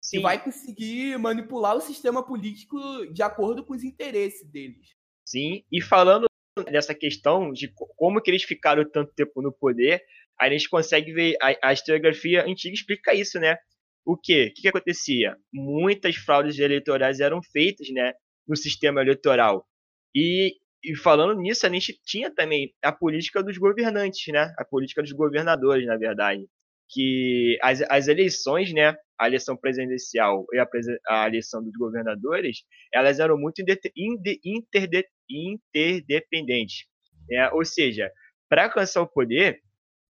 Sim. 0.00 0.18
Que 0.18 0.22
vai 0.22 0.42
conseguir 0.42 1.18
manipular 1.18 1.76
o 1.76 1.80
sistema 1.80 2.24
político 2.24 2.78
de 3.12 3.20
acordo 3.20 3.64
com 3.64 3.74
os 3.74 3.82
interesses 3.82 4.48
deles. 4.48 4.94
Sim, 5.26 5.64
e 5.72 5.82
falando 5.82 6.26
dessa 6.70 6.94
questão 6.94 7.52
de 7.52 7.72
como 7.96 8.20
que 8.20 8.30
eles 8.30 8.44
ficaram 8.44 8.88
tanto 8.88 9.12
tempo 9.14 9.42
no 9.42 9.50
poder, 9.52 10.00
a 10.38 10.48
gente 10.48 10.68
consegue 10.68 11.12
ver 11.12 11.36
a, 11.42 11.70
a 11.70 11.72
historiografia 11.72 12.44
antiga 12.46 12.74
explica 12.74 13.12
isso, 13.12 13.40
né? 13.40 13.56
O 14.04 14.16
quê? 14.16 14.50
O 14.50 14.54
que, 14.54 14.62
que 14.62 14.68
acontecia? 14.68 15.36
Muitas 15.52 16.14
fraudes 16.14 16.58
eleitorais 16.60 17.18
eram 17.18 17.42
feitas, 17.42 17.88
né, 17.90 18.12
no 18.46 18.54
sistema 18.54 19.00
eleitoral. 19.00 19.66
E 20.14 20.54
e 20.84 20.94
falando 20.94 21.40
nisso, 21.40 21.66
a 21.66 21.70
gente 21.70 21.98
tinha 22.04 22.30
também 22.30 22.74
a 22.82 22.92
política 22.92 23.42
dos 23.42 23.56
governantes, 23.56 24.30
né? 24.32 24.52
A 24.58 24.64
política 24.64 25.02
dos 25.02 25.12
governadores, 25.12 25.86
na 25.86 25.96
verdade. 25.96 26.46
Que 26.90 27.58
as, 27.62 27.82
as 27.88 28.06
eleições, 28.06 28.72
né? 28.72 28.94
A 29.18 29.26
eleição 29.26 29.56
presidencial 29.56 30.44
e 30.52 30.58
a, 30.58 30.68
a 31.08 31.26
eleição 31.26 31.62
dos 31.64 31.72
governadores, 31.76 32.58
elas 32.92 33.18
eram 33.18 33.38
muito 33.38 33.62
interde, 33.62 35.08
interdependentes. 35.30 36.84
Né? 37.28 37.48
Ou 37.52 37.64
seja, 37.64 38.10
para 38.48 38.64
alcançar 38.64 39.00
o 39.00 39.08
poder, 39.08 39.60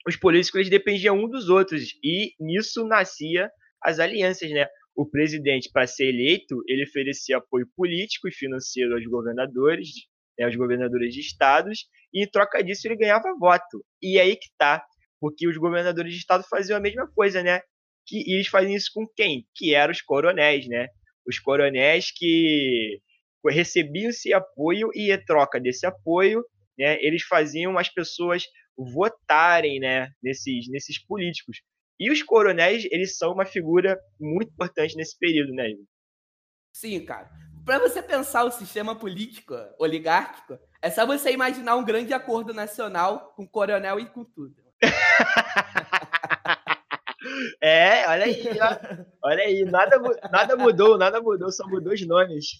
os 0.06 0.16
políticos 0.16 0.60
eles 0.60 0.70
dependiam 0.70 1.18
um 1.18 1.28
dos 1.28 1.50
outros. 1.50 1.90
E 2.02 2.32
nisso 2.40 2.86
nascia 2.86 3.50
as 3.82 3.98
alianças, 3.98 4.50
né? 4.50 4.66
O 4.94 5.04
presidente, 5.06 5.70
para 5.70 5.86
ser 5.86 6.06
eleito, 6.06 6.62
ele 6.66 6.84
oferecia 6.84 7.38
apoio 7.38 7.66
político 7.76 8.28
e 8.28 8.32
financeiro 8.32 8.94
aos 8.94 9.04
governadores, 9.06 9.88
né, 10.42 10.48
os 10.48 10.56
governadores 10.56 11.14
de 11.14 11.20
estados, 11.20 11.86
e 12.12 12.24
em 12.24 12.30
troca 12.30 12.62
disso 12.62 12.86
ele 12.86 12.96
ganhava 12.96 13.34
voto. 13.38 13.84
E 14.00 14.18
aí 14.18 14.36
que 14.36 14.48
tá, 14.58 14.84
porque 15.20 15.46
os 15.46 15.56
governadores 15.56 16.12
de 16.12 16.18
estado 16.18 16.44
faziam 16.50 16.76
a 16.76 16.80
mesma 16.80 17.06
coisa, 17.14 17.42
né? 17.42 17.60
Que, 18.06 18.28
e 18.28 18.34
eles 18.34 18.48
faziam 18.48 18.74
isso 18.74 18.90
com 18.92 19.06
quem? 19.06 19.46
Que 19.54 19.74
eram 19.74 19.92
os 19.92 20.02
coronéis, 20.02 20.66
né? 20.66 20.88
Os 21.26 21.38
coronéis 21.38 22.10
que 22.10 23.00
recebiam 23.48 24.10
esse 24.10 24.32
apoio 24.32 24.90
e 24.94 25.12
em 25.12 25.24
troca 25.24 25.60
desse 25.60 25.86
apoio, 25.86 26.44
né, 26.78 26.96
eles 27.02 27.22
faziam 27.24 27.76
as 27.76 27.88
pessoas 27.88 28.44
votarem, 28.76 29.80
né, 29.80 30.08
nesses, 30.22 30.68
nesses 30.68 31.04
políticos. 31.04 31.60
E 31.98 32.10
os 32.10 32.22
coronéis, 32.22 32.84
eles 32.90 33.16
são 33.16 33.32
uma 33.32 33.44
figura 33.44 33.98
muito 34.18 34.52
importante 34.52 34.96
nesse 34.96 35.18
período, 35.18 35.52
né? 35.52 35.72
Sim, 36.72 37.04
cara 37.04 37.30
para 37.64 37.78
você 37.78 38.02
pensar 38.02 38.44
o 38.44 38.50
sistema 38.50 38.94
político 38.94 39.54
oligárquico, 39.78 40.58
é 40.80 40.90
só 40.90 41.06
você 41.06 41.32
imaginar 41.32 41.76
um 41.76 41.84
grande 41.84 42.12
acordo 42.12 42.52
nacional 42.52 43.32
com 43.36 43.46
coronel 43.46 44.00
e 44.00 44.06
com 44.06 44.24
tudo. 44.24 44.56
É, 47.60 48.06
olha 48.08 48.24
aí, 48.24 48.44
ó. 48.60 49.28
olha 49.28 49.44
aí, 49.44 49.64
nada, 49.64 49.96
nada 50.30 50.56
mudou, 50.56 50.98
nada 50.98 51.20
mudou, 51.20 51.50
só 51.52 51.66
mudou 51.66 51.92
os 51.92 52.06
nomes. 52.06 52.58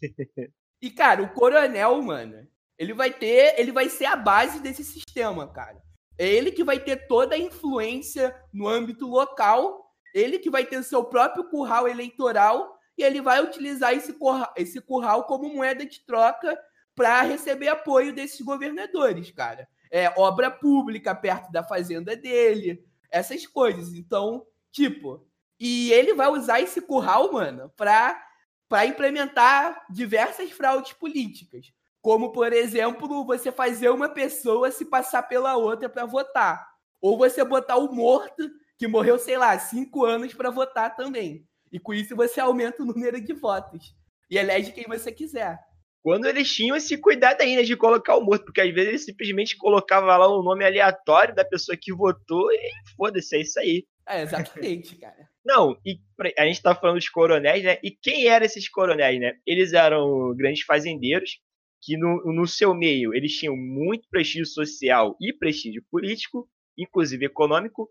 E 0.81 0.91
cara, 0.91 1.23
o 1.23 1.33
coronel, 1.33 2.01
mano, 2.01 2.47
ele 2.79 2.95
vai 2.95 3.13
ter, 3.13 3.59
ele 3.59 3.73
vai 3.73 3.89
ser 3.89 4.07
a 4.07 4.17
base 4.17 4.61
desse 4.61 4.85
sistema, 4.85 5.47
cara. 5.49 5.83
É 6.19 6.27
ele 6.27 6.53
que 6.53 6.65
vai 6.65 6.79
ter 6.79 7.07
toda 7.07 7.35
a 7.35 7.39
influência 7.39 8.35
no 8.53 8.69
âmbito 8.69 9.07
local, 9.07 9.93
ele 10.15 10.39
que 10.39 10.51
vai 10.51 10.65
ter 10.65 10.83
seu 10.83 11.05
próprio 11.05 11.45
curral 11.45 11.89
eleitoral 11.89 12.79
e 12.97 13.03
ele 13.03 13.21
vai 13.21 13.43
utilizar 13.43 13.93
esse 13.93 14.13
curral, 14.13 14.53
esse 14.57 14.81
curral 14.81 15.25
como 15.25 15.55
moeda 15.55 15.85
de 15.85 16.05
troca 16.05 16.59
para 16.95 17.23
receber 17.23 17.69
apoio 17.69 18.15
desses 18.15 18.41
governadores, 18.41 19.31
cara. 19.31 19.69
É 19.91 20.13
obra 20.17 20.51
pública 20.51 21.15
perto 21.15 21.51
da 21.51 21.63
fazenda 21.63 22.17
dele, 22.17 22.85
essas 23.11 23.47
coisas. 23.47 23.95
Então, 23.95 24.47
tipo, 24.71 25.27
e 25.59 25.93
ele 25.93 26.15
vai 26.15 26.29
usar 26.29 26.61
esse 26.61 26.81
curral, 26.81 27.33
mano, 27.33 27.71
para 27.77 28.29
para 28.69 28.87
implementar 28.87 29.85
diversas 29.91 30.51
fraudes 30.51 30.95
políticas, 30.95 31.71
como 32.01 32.33
por 32.33 32.55
exemplo, 32.55 33.23
você 33.23 33.53
fazer 33.53 33.91
uma 33.91 34.09
pessoa 34.09 34.71
se 34.71 34.87
passar 34.87 35.25
pela 35.25 35.59
outra 35.59 35.91
para 35.91 36.07
votar, 36.07 36.67
ou 36.99 37.19
você 37.19 37.45
botar 37.45 37.77
o 37.77 37.93
morto 37.93 38.51
que 38.79 38.89
morreu, 38.89 39.19
sei 39.19 39.37
lá, 39.37 39.59
cinco 39.59 40.07
anos 40.07 40.33
para 40.33 40.49
votar 40.49 40.97
também. 40.97 41.47
E 41.73 41.81
com 41.81 41.95
isso 41.95 42.15
você 42.15 42.41
aumenta 42.41 42.83
o 42.83 42.87
número 42.87 43.21
de 43.21 43.33
votos. 43.33 43.95
E 44.31 44.37
elege 44.37 44.73
quem 44.73 44.85
você 44.85 45.11
quiser. 45.11 45.59
Quando 46.03 46.27
eles 46.27 46.53
tinham 46.53 46.77
esse 46.77 46.99
cuidado 46.99 47.41
ainda 47.41 47.63
de 47.63 47.77
colocar 47.77 48.17
o 48.17 48.21
morto, 48.21 48.45
porque 48.45 48.61
às 48.61 48.75
vezes 48.75 48.89
ele 48.89 48.99
simplesmente 48.99 49.57
colocava 49.57 50.17
lá 50.17 50.29
um 50.29 50.43
nome 50.43 50.65
aleatório 50.65 51.35
da 51.35 51.45
pessoa 51.45 51.79
que 51.81 51.95
votou 51.95 52.51
e 52.53 52.73
foda-se, 52.97 53.37
é 53.37 53.41
isso 53.41 53.61
aí. 53.61 53.87
É, 54.09 54.23
exatamente, 54.23 54.97
cara. 54.97 55.29
Não, 55.47 55.77
e 55.87 55.99
a 56.37 56.45
gente 56.45 56.61
tá 56.61 56.75
falando 56.75 56.97
dos 56.97 57.09
coronéis, 57.09 57.63
né? 57.63 57.79
E 57.83 57.91
quem 57.91 58.27
eram 58.27 58.45
esses 58.45 58.69
coronéis, 58.69 59.21
né? 59.21 59.35
Eles 59.47 59.73
eram 59.73 60.35
grandes 60.37 60.63
fazendeiros, 60.65 61.41
que 61.81 61.97
no, 61.97 62.23
no 62.33 62.47
seu 62.47 62.75
meio 62.75 63.15
eles 63.15 63.33
tinham 63.37 63.57
muito 63.57 64.09
prestígio 64.09 64.47
social 64.47 65.17
e 65.21 65.33
prestígio 65.33 65.85
político, 65.91 66.49
inclusive 66.77 67.27
econômico, 67.27 67.89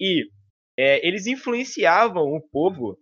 e 0.00 0.28
é, 0.76 1.06
eles 1.06 1.26
influenciavam 1.26 2.24
o 2.24 2.40
povo 2.40 2.98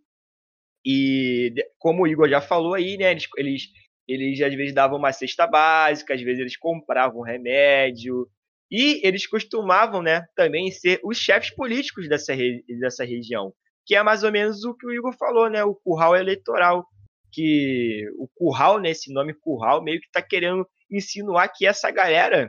e 0.89 1.53
como 1.81 2.05
o 2.05 2.07
Igor 2.07 2.29
já 2.29 2.41
falou 2.41 2.75
aí, 2.75 2.97
né, 2.97 3.11
eles, 3.11 3.27
eles, 3.37 3.63
eles 4.07 4.41
às 4.41 4.55
vezes 4.55 4.73
davam 4.73 4.99
uma 4.99 5.13
cesta 5.13 5.45
básica, 5.45 6.15
às 6.15 6.23
vezes 6.23 6.39
eles 6.39 6.57
compravam 6.57 7.23
remédio, 7.23 8.29
e 8.71 9.05
eles 9.05 9.27
costumavam, 9.27 10.01
né, 10.01 10.25
também 10.37 10.71
ser 10.71 11.01
os 11.03 11.19
chefes 11.19 11.51
políticos 11.51 12.09
dessa, 12.09 12.33
dessa 12.79 13.05
região, 13.05 13.53
que 13.85 13.97
é 13.97 14.03
mais 14.03 14.23
ou 14.23 14.31
menos 14.31 14.65
o 14.65 14.75
que 14.77 14.87
o 14.87 14.93
Igor 14.93 15.13
falou, 15.19 15.51
né, 15.51 15.65
o 15.65 15.75
curral 15.75 16.15
eleitoral, 16.15 16.87
que 17.33 18.09
o 18.17 18.29
curral, 18.29 18.81
né, 18.81 18.91
esse 18.91 19.13
nome 19.13 19.35
curral, 19.35 19.83
meio 19.83 20.01
que 20.01 20.07
está 20.07 20.23
querendo 20.23 20.65
insinuar 20.89 21.53
que 21.53 21.67
essa 21.67 21.91
galera, 21.91 22.49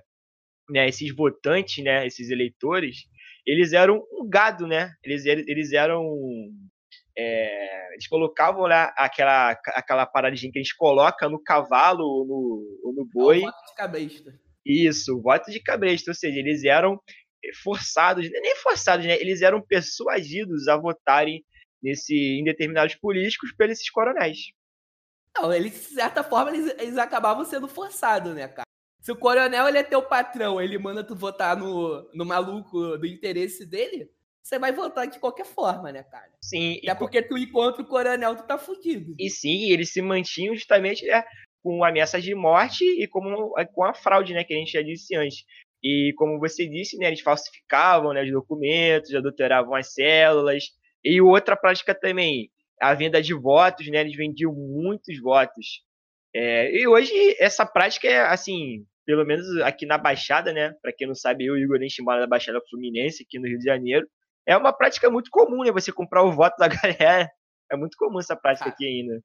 né, 0.69 0.87
esses 0.87 1.13
votantes, 1.15 1.83
né, 1.83 2.05
esses 2.05 2.29
eleitores, 2.29 2.97
eles 3.47 3.73
eram 3.73 4.05
um 4.11 4.29
gado, 4.29 4.67
né, 4.67 4.91
eles, 5.03 5.25
eles 5.25 5.73
eram 5.73 6.05
é, 7.17 7.93
eles 7.93 8.07
colocavam 8.07 8.67
lá 8.67 8.93
aquela, 8.95 9.51
aquela 9.67 10.05
paradinha 10.05 10.51
que 10.51 10.59
a 10.59 10.61
gente 10.61 10.77
coloca 10.77 11.27
no 11.27 11.41
cavalo 11.41 12.03
ou 12.03 12.25
no, 12.27 12.79
ou 12.83 12.93
no 12.93 13.05
boi. 13.05 13.39
É 13.39 13.41
voto 13.41 13.65
de 13.65 13.75
cabresto. 13.75 14.31
Isso, 14.63 15.21
voto 15.21 15.49
de 15.49 15.59
cabresto. 15.59 16.11
Ou 16.11 16.13
seja, 16.13 16.37
eles 16.37 16.63
eram 16.63 17.01
forçados, 17.63 18.29
nem 18.29 18.55
forçados, 18.57 19.05
né? 19.05 19.19
Eles 19.19 19.41
eram 19.41 19.61
persuadidos 19.61 20.67
a 20.67 20.77
votarem 20.77 21.43
nesse, 21.81 22.13
em 22.13 22.43
determinados 22.43 22.95
políticos 22.95 23.51
pelos 23.57 23.73
esses 23.73 23.89
coronéis. 23.89 24.37
Não, 25.35 25.51
eles, 25.51 25.73
de 25.73 25.95
certa 25.95 26.23
forma, 26.23 26.51
eles, 26.51 26.75
eles 26.79 26.97
acabavam 26.97 27.45
sendo 27.45 27.67
forçados, 27.67 28.33
né, 28.33 28.47
cara? 28.47 28.67
Se 29.01 29.11
o 29.11 29.15
coronel 29.15 29.67
ele 29.67 29.77
é 29.77 29.83
teu 29.83 30.01
patrão, 30.01 30.59
ele 30.59 30.77
manda 30.77 31.03
tu 31.03 31.15
votar 31.15 31.55
no, 31.55 32.09
no 32.13 32.25
maluco 32.25 32.97
do 32.97 33.05
interesse 33.05 33.65
dele, 33.65 34.11
você 34.47 34.57
vai 34.57 34.71
votar 34.71 35.05
de 35.07 35.19
qualquer 35.19 35.45
forma, 35.45 35.91
né, 35.91 36.03
cara? 36.03 36.31
Sim. 36.41 36.79
É 36.85 36.95
porque 36.95 37.21
tu 37.21 37.37
encontra 37.37 37.81
o 37.81 37.85
coronel, 37.85 38.33
tu 38.33 38.47
tá 38.47 38.57
fudido. 38.57 39.13
E 39.19 39.29
sim, 39.29 39.69
eles 39.71 39.91
se 39.91 40.01
mantinham 40.01 40.55
justamente 40.55 41.05
né, 41.05 41.21
com 41.61 41.83
ameaças 41.83 42.23
de 42.23 42.33
morte 42.33 42.85
e 42.85 43.05
como, 43.07 43.53
com 43.73 43.83
a 43.83 43.93
fraude, 43.93 44.33
né, 44.33 44.45
que 44.45 44.53
a 44.53 44.57
gente 44.57 44.71
já 44.71 44.81
disse 44.81 45.13
antes. 45.15 45.43
E 45.83 46.13
como 46.15 46.39
você 46.39 46.65
disse, 46.65 46.97
né, 46.97 47.07
eles 47.07 47.19
falsificavam 47.19 48.13
né, 48.13 48.23
os 48.23 48.31
documentos, 48.31 49.13
adulteravam 49.13 49.75
as 49.75 49.93
células. 49.93 50.63
E 51.03 51.21
outra 51.21 51.57
prática 51.57 51.93
também, 51.93 52.49
a 52.81 52.93
venda 52.93 53.21
de 53.21 53.33
votos, 53.33 53.85
né, 53.87 53.99
eles 53.99 54.15
vendiam 54.15 54.53
muitos 54.53 55.19
votos. 55.19 55.83
É, 56.33 56.73
e 56.73 56.87
hoje 56.87 57.11
essa 57.37 57.65
prática 57.65 58.07
é 58.07 58.19
assim, 58.21 58.85
pelo 59.05 59.25
menos 59.25 59.45
aqui 59.61 59.85
na 59.85 59.97
Baixada, 59.97 60.53
né? 60.53 60.73
Para 60.81 60.93
quem 60.93 61.07
não 61.07 61.15
sabe, 61.15 61.45
eu 61.45 61.57
e 61.57 61.61
o 61.61 61.63
Igor 61.65 61.77
a 61.77 61.81
gente 61.81 62.01
mora 62.01 62.21
na 62.21 62.27
Baixada 62.27 62.61
Fluminense, 62.69 63.23
aqui 63.23 63.39
no 63.39 63.47
Rio 63.47 63.57
de 63.57 63.65
Janeiro 63.65 64.07
é 64.47 64.55
uma 64.55 64.71
prática 64.71 65.09
muito 65.09 65.29
comum, 65.29 65.63
né? 65.63 65.71
Você 65.71 65.91
comprar 65.91 66.23
o 66.23 66.31
voto 66.31 66.55
da 66.57 66.67
galera. 66.69 67.29
É 67.69 67.75
muito 67.75 67.97
comum 67.97 68.17
essa 68.19 68.35
prática 68.35 68.69
aqui 68.69 68.85
ainda. 68.85 69.21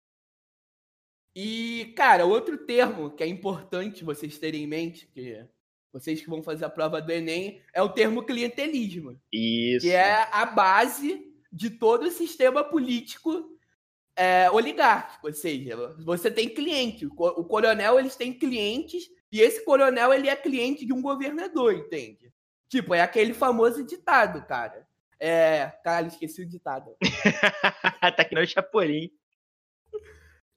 E, 1.35 1.95
cara, 1.97 2.27
outro 2.27 2.59
termo 2.59 3.11
que 3.11 3.23
é 3.23 3.27
importante 3.27 4.05
vocês 4.05 4.37
terem 4.37 4.65
em 4.65 4.67
mente, 4.67 5.07
que 5.07 5.47
vocês 5.93 6.21
que 6.21 6.29
vão 6.29 6.43
fazer 6.43 6.65
a 6.65 6.71
prova 6.71 7.01
do 7.01 7.13
Enem, 7.13 7.63
é 7.73 7.81
o 7.81 7.89
termo 7.89 8.25
clientelismo. 8.25 9.19
Isso. 9.33 9.87
Que 9.87 9.93
é 9.93 10.29
a 10.33 10.45
base 10.45 11.33
de 11.53 11.71
todo 11.71 12.07
o 12.07 12.11
sistema 12.11 12.65
político 12.65 13.57
é, 14.17 14.51
oligárquico. 14.51 15.29
Ou 15.29 15.33
seja, 15.33 15.95
você 16.05 16.31
tem 16.31 16.49
cliente. 16.49 17.07
O 17.07 17.45
coronel, 17.45 17.99
eles 17.99 18.17
têm 18.17 18.37
clientes, 18.37 19.05
e 19.31 19.41
esse 19.41 19.65
coronel, 19.65 20.13
ele 20.13 20.29
é 20.29 20.37
cliente 20.37 20.85
de 20.85 20.93
um 20.93 21.01
governador, 21.01 21.75
entende? 21.75 22.33
Tipo, 22.69 22.95
é 22.95 23.01
aquele 23.01 23.33
famoso 23.33 23.85
ditado, 23.85 24.45
cara. 24.47 24.87
É. 25.25 25.73
Caralho, 25.85 26.09
esqueci 26.09 26.43
o 26.43 26.49
ditado. 26.49 26.97
tá 28.17 28.25
que 28.25 28.35
não 28.35 28.45
Chapolin. 28.45 29.09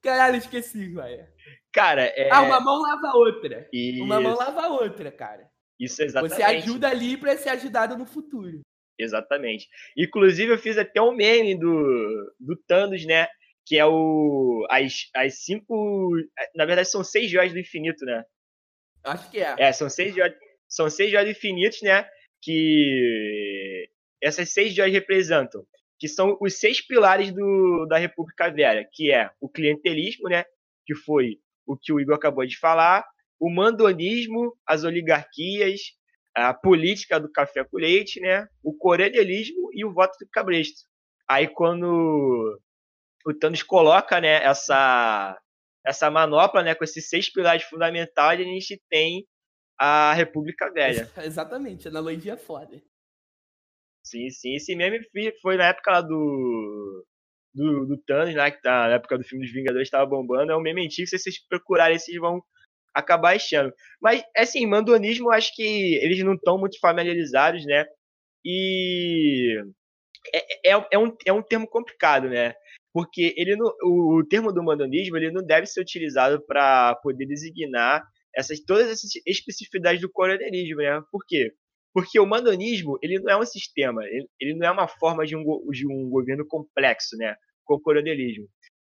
Caralho, 0.01 0.37
esqueci, 0.37 0.87
velho. 0.87 1.27
Cara, 1.71 2.01
é. 2.01 2.29
Ah, 2.31 2.41
uma 2.41 2.59
mão 2.59 2.81
lava 2.81 3.09
a 3.09 3.15
outra. 3.15 3.69
Isso. 3.71 4.03
Uma 4.03 4.19
mão 4.19 4.35
lava 4.35 4.63
a 4.63 4.69
outra, 4.69 5.11
cara. 5.11 5.47
Isso 5.79 6.01
exatamente. 6.01 6.35
Você 6.35 6.41
ajuda 6.41 6.89
ali 6.89 7.15
pra 7.15 7.37
ser 7.37 7.49
ajudado 7.49 7.95
no 7.95 8.07
futuro. 8.07 8.61
Exatamente. 8.97 9.69
Inclusive, 9.95 10.53
eu 10.53 10.57
fiz 10.57 10.79
até 10.79 10.99
um 10.99 11.13
meme 11.13 11.53
do, 11.53 12.35
do 12.39 12.57
Thanos, 12.67 13.05
né? 13.05 13.27
Que 13.67 13.77
é 13.77 13.85
o. 13.85 14.65
As, 14.71 15.11
as 15.15 15.43
cinco. 15.43 16.09
Na 16.55 16.65
verdade, 16.65 16.89
são 16.89 17.03
seis 17.03 17.29
joias 17.29 17.53
do 17.53 17.59
infinito, 17.59 18.03
né? 18.03 18.23
Acho 19.03 19.29
que 19.29 19.39
é. 19.39 19.55
É, 19.59 19.71
são 19.71 19.91
seis 19.91 20.15
joias, 20.15 20.33
são 20.67 20.89
seis 20.89 21.11
joias 21.11 21.27
do 21.27 21.31
infinito, 21.37 21.77
né? 21.83 22.09
Que 22.41 23.89
essas 24.21 24.51
seis 24.51 24.73
joias 24.73 24.93
representam 24.93 25.65
que 25.97 26.07
são 26.07 26.37
os 26.41 26.59
seis 26.59 26.85
pilares 26.85 27.31
do, 27.31 27.85
da 27.87 27.97
República 27.97 28.49
Velha, 28.49 28.87
que 28.91 29.11
é 29.11 29.29
o 29.39 29.47
clientelismo, 29.49 30.29
né, 30.29 30.43
que 30.85 30.93
foi 30.93 31.39
o 31.65 31.77
que 31.77 31.91
o 31.91 31.99
Igor 31.99 32.15
acabou 32.15 32.45
de 32.45 32.57
falar, 32.57 33.05
o 33.39 33.49
mandonismo, 33.49 34.55
as 34.65 34.83
oligarquias, 34.83 35.81
a 36.35 36.53
política 36.53 37.19
do 37.19 37.31
café 37.31 37.63
com 37.63 37.77
leite, 37.77 38.19
né, 38.19 38.47
o 38.61 38.73
coronelismo 38.73 39.69
e 39.73 39.85
o 39.85 39.93
voto 39.93 40.17
do 40.19 40.29
cabresto. 40.29 40.81
Aí 41.27 41.47
quando 41.47 42.59
o 43.25 43.33
Thanos 43.33 43.63
coloca, 43.63 44.19
né, 44.19 44.43
essa 44.43 45.39
essa 45.85 46.09
manopla, 46.09 46.63
né, 46.63 46.73
com 46.73 46.83
esses 46.83 47.07
seis 47.07 47.31
pilares 47.31 47.63
fundamentais, 47.63 48.39
a 48.39 48.43
gente 48.43 48.81
tem 48.89 49.23
a 49.79 50.13
República 50.13 50.71
Velha. 50.71 51.09
Exatamente, 51.17 51.87
analogia 51.87 52.33
é 52.33 52.37
foda. 52.37 52.81
Sim, 54.05 54.29
sim. 54.29 54.55
Esse 54.55 54.75
meme 54.75 54.99
foi 55.41 55.57
na 55.57 55.67
época 55.67 55.91
lá 55.91 56.01
do. 56.01 57.05
Do, 57.53 57.85
do 57.87 57.97
Thanos, 58.05 58.35
né? 58.35 58.51
Que 58.51 58.61
tá 58.61 58.87
na 58.89 58.95
época 58.95 59.17
do 59.17 59.23
filme 59.23 59.45
dos 59.45 59.53
Vingadores 59.53 59.87
estava 59.87 60.05
bombando. 60.05 60.51
É 60.51 60.57
um 60.57 60.61
meme 60.61 60.85
antigo, 60.85 61.07
se 61.07 61.17
vocês 61.17 61.39
procurarem, 61.47 61.97
vocês 61.97 62.17
vão 62.19 62.41
acabar 62.93 63.35
achando. 63.35 63.73
Mas, 64.01 64.23
assim, 64.37 64.65
mandonismo, 64.67 65.31
acho 65.31 65.53
que 65.55 65.95
eles 66.03 66.23
não 66.23 66.35
estão 66.35 66.57
muito 66.59 66.79
familiarizados, 66.79 67.65
né? 67.65 67.85
E. 68.45 69.59
É, 70.33 70.71
é, 70.73 70.87
é, 70.93 70.97
um, 70.99 71.15
é 71.25 71.33
um 71.33 71.41
termo 71.41 71.67
complicado, 71.67 72.29
né? 72.29 72.53
Porque 72.93 73.33
ele 73.37 73.55
não, 73.55 73.67
o, 73.83 74.19
o 74.19 74.27
termo 74.27 74.53
do 74.53 74.63
mandonismo 74.63 75.17
ele 75.17 75.31
não 75.31 75.45
deve 75.45 75.67
ser 75.67 75.81
utilizado 75.81 76.43
para 76.45 76.95
poder 77.03 77.25
designar 77.25 78.03
essas, 78.35 78.59
todas 78.61 78.87
essas 78.89 79.11
especificidades 79.25 80.01
do 80.01 80.11
coronelismo, 80.11 80.77
né? 80.77 81.01
Por 81.11 81.25
quê? 81.27 81.53
Porque 81.95 82.19
o 82.19 82.25
mandonismo, 82.25 82.99
ele 83.01 83.19
não 83.19 83.31
é 83.31 83.37
um 83.37 83.45
sistema, 83.45 84.03
ele, 84.03 84.27
ele 84.37 84.53
não 84.53 84.67
é 84.67 84.71
uma 84.71 84.85
forma 84.85 85.25
de 85.25 85.33
um, 85.33 85.43
de 85.71 85.87
um 85.87 86.09
governo 86.09 86.45
complexo, 86.45 87.15
né, 87.15 87.37
como 87.63 87.79
o 87.79 87.81
coronelismo. 87.81 88.49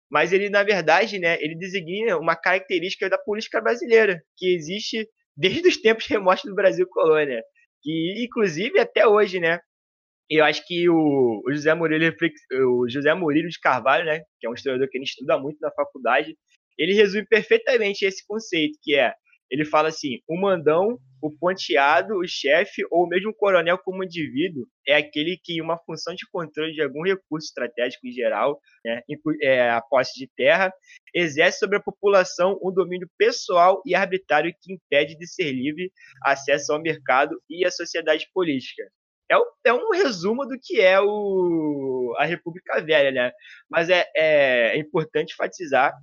Mas 0.09 0.31
ele, 0.31 0.49
na 0.49 0.63
verdade, 0.63 1.19
né, 1.19 1.37
ele 1.43 1.53
designa 1.53 2.17
uma 2.17 2.33
característica 2.33 3.09
da 3.09 3.17
política 3.17 3.59
brasileira, 3.59 4.23
que 4.37 4.55
existe 4.55 5.05
desde 5.35 5.67
os 5.67 5.75
tempos 5.75 6.07
remotos 6.07 6.45
do 6.45 6.55
Brasil 6.55 6.87
colônia, 6.87 7.43
que 7.81 8.23
inclusive 8.23 8.79
até 8.79 9.05
hoje, 9.05 9.37
né, 9.37 9.59
eu 10.29 10.45
acho 10.45 10.65
que 10.65 10.87
o, 10.87 11.41
o 11.45 11.51
José 11.51 11.73
Murilo 11.73 12.15
o 12.69 12.87
José 12.87 13.13
Murilo 13.13 13.49
de 13.49 13.59
Carvalho, 13.59 14.05
né, 14.05 14.21
que 14.39 14.47
é 14.47 14.49
um 14.49 14.53
historiador 14.53 14.87
que 14.87 14.97
gente 14.97 15.09
estuda 15.09 15.37
muito 15.37 15.57
na 15.59 15.71
faculdade, 15.71 16.37
ele 16.77 16.93
resume 16.93 17.25
perfeitamente 17.27 18.05
esse 18.05 18.25
conceito, 18.25 18.79
que 18.81 18.95
é 18.95 19.13
ele 19.53 19.65
fala 19.65 19.89
assim: 19.89 20.17
o 20.27 20.35
mandão, 20.35 20.97
o 21.21 21.29
ponteado, 21.29 22.17
o 22.17 22.27
chefe 22.27 22.81
ou 22.89 23.07
mesmo 23.07 23.29
o 23.29 23.33
coronel 23.35 23.77
como 23.77 24.03
indivíduo 24.03 24.65
é 24.85 24.95
aquele 24.95 25.39
que, 25.41 25.53
em 25.53 25.61
uma 25.61 25.77
função 25.77 26.15
de 26.15 26.27
controle 26.31 26.73
de 26.73 26.81
algum 26.81 27.03
recurso 27.03 27.45
estratégico 27.49 28.07
em 28.07 28.11
geral, 28.11 28.59
né, 28.83 29.01
é, 29.43 29.69
a 29.69 29.79
posse 29.79 30.19
de 30.19 30.27
terra, 30.35 30.73
exerce 31.13 31.59
sobre 31.59 31.77
a 31.77 31.81
população 31.81 32.59
um 32.63 32.73
domínio 32.73 33.07
pessoal 33.15 33.79
e 33.85 33.93
arbitrário 33.93 34.51
que 34.59 34.73
impede 34.73 35.15
de 35.15 35.27
ser 35.27 35.51
livre 35.51 35.91
acesso 36.23 36.73
ao 36.73 36.81
mercado 36.81 37.39
e 37.47 37.63
à 37.63 37.69
sociedade 37.69 38.27
política. 38.33 38.83
É, 39.31 39.69
é 39.69 39.73
um 39.73 39.91
resumo 39.91 40.47
do 40.47 40.57
que 40.59 40.81
é 40.81 40.99
o, 40.99 42.15
a 42.17 42.25
República 42.25 42.81
Velha, 42.81 43.11
né? 43.11 43.31
Mas 43.69 43.87
é, 43.87 44.03
é 44.15 44.77
importante 44.77 45.33
enfatizar 45.33 45.93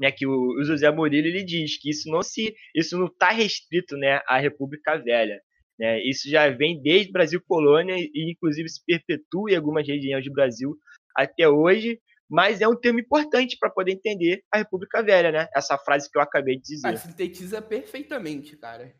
né, 0.00 0.10
que 0.10 0.26
o, 0.26 0.64
José 0.64 0.90
Murilo 0.90 1.28
ele 1.28 1.44
diz 1.44 1.78
que 1.78 1.90
isso 1.90 2.10
não 2.10 2.22
se 2.22 2.54
isso 2.74 2.98
não 2.98 3.06
está 3.06 3.30
restrito 3.30 3.96
né, 3.98 4.20
à 4.26 4.38
República 4.38 4.96
Velha. 4.96 5.38
Né? 5.78 6.02
Isso 6.02 6.28
já 6.28 6.48
vem 6.48 6.80
desde 6.80 7.12
Brasil 7.12 7.40
colônia 7.46 7.94
e 7.98 8.32
inclusive 8.32 8.68
se 8.68 8.82
perpetua 8.84 9.50
em 9.50 9.56
algumas 9.56 9.86
regiões 9.86 10.24
do 10.24 10.32
Brasil 10.32 10.74
até 11.14 11.46
hoje, 11.48 12.00
mas 12.28 12.60
é 12.62 12.68
um 12.68 12.76
termo 12.76 13.00
importante 13.00 13.58
para 13.58 13.68
poder 13.68 13.92
entender 13.92 14.42
a 14.50 14.58
República 14.58 15.02
Velha, 15.02 15.30
né? 15.30 15.48
Essa 15.54 15.76
frase 15.76 16.10
que 16.10 16.16
eu 16.16 16.22
acabei 16.22 16.56
de 16.56 16.62
dizer. 16.62 16.88
Ah, 16.88 16.96
sintetiza 16.96 17.60
perfeitamente, 17.60 18.56
cara. 18.56 18.94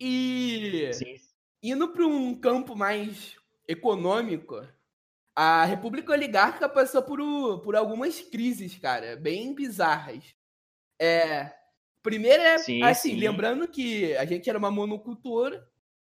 E 0.00 0.90
Sim. 0.94 1.14
indo 1.62 1.92
para 1.92 2.06
um 2.06 2.34
campo 2.34 2.74
mais 2.74 3.36
econômico, 3.68 4.66
a 5.34 5.64
República 5.64 6.12
Oligárquica 6.12 6.68
passou 6.68 7.02
por, 7.02 7.18
por 7.60 7.74
algumas 7.74 8.20
crises, 8.20 8.78
cara, 8.78 9.16
bem 9.16 9.54
bizarras. 9.54 10.24
É, 11.00 11.52
primeiro 12.02 12.42
é, 12.42 12.58
sim, 12.58 12.82
assim, 12.82 13.10
sim. 13.10 13.16
lembrando 13.16 13.66
que 13.66 14.16
a 14.16 14.24
gente 14.24 14.48
era 14.48 14.58
uma 14.58 14.70
monocultura, 14.70 15.66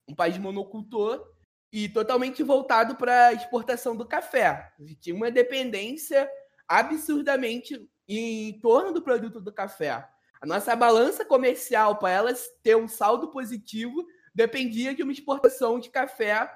um 0.08 0.14
país 0.14 0.38
monocultor, 0.38 1.26
e 1.72 1.90
totalmente 1.90 2.44
voltado 2.44 2.96
para 2.96 3.28
a 3.28 3.34
exportação 3.34 3.96
do 3.96 4.06
café. 4.06 4.72
A 4.80 4.82
gente 4.82 4.96
tinha 4.96 5.16
uma 5.16 5.32
dependência 5.32 6.30
absurdamente 6.68 7.90
em 8.08 8.60
torno 8.60 8.94
do 8.94 9.02
produto 9.02 9.40
do 9.42 9.52
café. 9.52 10.08
A 10.42 10.46
nossa 10.46 10.76
balança 10.76 11.26
comercial, 11.26 11.98
para 11.98 12.12
elas 12.12 12.48
ter 12.62 12.76
um 12.76 12.88
saldo 12.88 13.30
positivo, 13.30 14.06
dependia 14.34 14.94
de 14.94 15.04
uma 15.04 15.12
exportação 15.12 15.80
de 15.80 15.90
café 15.90 16.50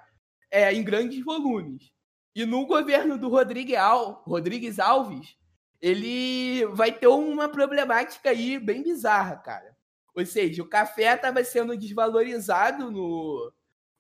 é, 0.52 0.74
em 0.74 0.84
grandes 0.84 1.24
volumes. 1.24 1.92
E 2.40 2.46
no 2.46 2.66
governo 2.66 3.18
do 3.18 3.28
Rodrigues, 3.28 3.76
Al, 3.76 4.24
Rodrigues 4.26 4.80
Alves, 4.80 5.36
ele 5.82 6.66
vai 6.68 6.90
ter 6.90 7.08
uma 7.08 7.50
problemática 7.50 8.30
aí 8.30 8.58
bem 8.58 8.82
bizarra, 8.82 9.36
cara. 9.36 9.76
Ou 10.16 10.26
seja, 10.26 10.64
o 10.64 10.70
café 10.70 11.16
estava 11.16 11.44
sendo 11.44 11.76
desvalorizado 11.76 12.90
no, 12.90 13.52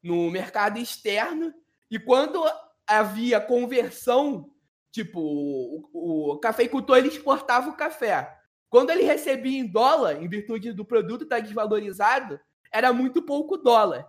no 0.02 0.32
mercado 0.32 0.80
externo 0.80 1.54
e 1.91 1.99
quando 1.99 2.41
havia 2.88 3.41
conversão, 3.41 4.49
tipo, 4.89 5.19
o, 5.19 6.32
o 6.32 6.39
cafeicultor 6.39 6.97
ele 6.97 7.10
exportava 7.10 7.69
o 7.69 7.75
café. 7.75 8.38
Quando 8.69 8.89
ele 8.89 9.04
recebia 9.04 9.60
em 9.60 9.67
dólar, 9.67 10.23
em 10.23 10.30
virtude 10.30 10.71
do 10.71 10.86
produto 10.86 11.25
estar 11.25 11.36
tá 11.36 11.41
desvalorizado, 11.41 12.39
era 12.71 12.93
muito 12.93 13.21
pouco 13.21 13.58
dólar. 13.58 14.08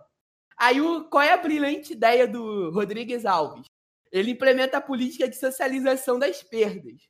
Aí, 0.57 0.79
o, 0.79 1.03
qual 1.09 1.21
é 1.21 1.33
a 1.33 1.37
brilhante 1.37 1.91
ideia 1.91 2.25
do 2.25 2.71
Rodrigues 2.71 3.25
Alves? 3.25 3.69
Ele 4.11 4.31
implementa 4.31 4.77
a 4.77 4.81
política 4.81 5.27
de 5.27 5.37
socialização 5.37 6.19
das 6.19 6.43
perdas. 6.43 7.09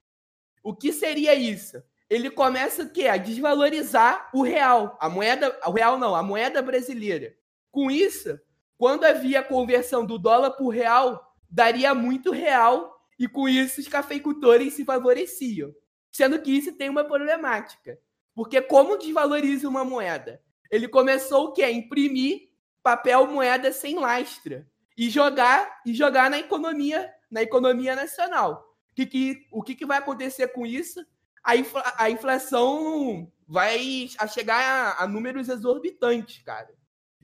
O 0.64 0.76
que 0.76 0.94
seria 0.94 1.34
isso? 1.34 1.82
Ele 2.10 2.30
começa 2.30 2.84
o 2.84 2.90
quê? 2.90 3.08
A 3.08 3.18
desvalorizar 3.18 4.30
o 4.34 4.44
real, 4.44 4.98
a 5.00 5.10
moeda, 5.10 5.58
o 5.66 5.72
real 5.72 5.98
não, 5.98 6.14
a 6.14 6.22
moeda 6.22 6.62
brasileira. 6.62 7.36
Com 7.72 7.90
isso, 7.90 8.40
quando 8.78 9.06
havia 9.06 9.42
conversão 9.42 10.06
do 10.06 10.20
dólar 10.20 10.52
por 10.52 10.70
real, 10.70 11.36
daria 11.50 11.96
muito 11.96 12.32
real 12.32 12.96
e 13.18 13.28
com 13.28 13.48
isso 13.48 13.80
os 13.80 13.88
cafeicultores 13.88 14.74
se 14.74 14.86
favoreciam. 14.86 15.74
Sendo 16.12 16.40
que 16.42 16.52
isso 16.52 16.74
tem 16.74 16.90
uma 16.90 17.06
problemática. 17.06 17.98
Porque 18.36 18.62
como 18.62 18.98
desvaloriza 18.98 19.68
uma 19.68 19.86
moeda? 19.86 20.42
Ele 20.70 20.88
começou 20.88 21.46
o 21.46 21.54
quê? 21.54 21.64
A 21.64 21.72
imprimir 21.72 22.50
papel 22.84 23.26
moeda 23.28 23.72
sem 23.72 23.98
lastra 23.98 24.70
e 24.98 25.10
jogar 25.10 25.82
e 25.86 25.94
jogar 25.94 26.30
na 26.30 26.40
economia, 26.40 27.12
na 27.30 27.42
economia 27.42 27.96
nacional. 27.96 28.66
Que, 28.96 29.06
que, 29.06 29.48
o 29.52 29.64
que, 29.64 29.76
que 29.76 29.86
vai 29.86 29.98
acontecer 29.98 30.50
com 30.50 30.66
isso? 30.66 31.06
A, 31.44 31.56
infla, 31.56 31.94
a 31.98 32.10
inflação 32.10 33.32
vai 33.48 34.10
a 34.18 34.28
chegar 34.28 34.60
a, 34.60 35.04
a, 35.04 35.08
números 35.08 35.50
exorbitantes, 35.50 36.44
cara. 36.44 36.70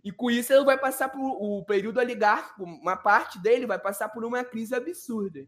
E 0.03 0.11
com 0.11 0.31
isso 0.31 0.53
ele 0.53 0.63
vai 0.63 0.77
passar 0.77 1.09
por 1.09 1.19
o 1.19 1.63
período 1.65 1.99
oligárquico, 1.99 2.63
uma 2.63 2.95
parte 2.95 3.39
dele 3.39 3.65
vai 3.65 3.77
passar 3.77 4.09
por 4.09 4.23
uma 4.23 4.43
crise 4.43 4.73
absurda. 4.73 5.45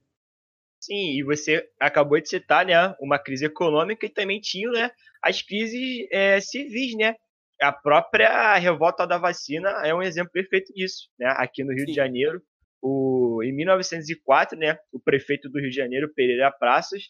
Sim, 0.79 1.17
e 1.17 1.23
você 1.23 1.69
acabou 1.79 2.19
de 2.21 2.29
citar, 2.29 2.65
né, 2.65 2.95
uma 2.99 3.19
crise 3.19 3.45
econômica 3.45 4.05
e 4.05 4.09
também 4.09 4.39
tinha, 4.39 4.69
né, 4.71 4.91
as 5.21 5.41
crises 5.41 6.07
é, 6.11 6.39
civis, 6.39 6.95
né? 6.95 7.15
A 7.61 7.71
própria 7.71 8.55
revolta 8.55 9.05
da 9.05 9.17
vacina 9.17 9.69
é 9.85 9.93
um 9.93 10.01
exemplo 10.01 10.31
perfeito 10.31 10.73
disso, 10.73 11.09
né? 11.19 11.33
Aqui 11.37 11.63
no 11.63 11.71
Rio 11.71 11.81
Sim. 11.81 11.85
de 11.87 11.93
Janeiro, 11.93 12.41
o, 12.81 13.41
em 13.43 13.53
1904, 13.53 14.57
né, 14.57 14.77
o 14.91 14.99
prefeito 14.99 15.49
do 15.49 15.59
Rio 15.59 15.69
de 15.69 15.75
Janeiro, 15.75 16.13
Pereira 16.13 16.51
Praças, 16.51 17.03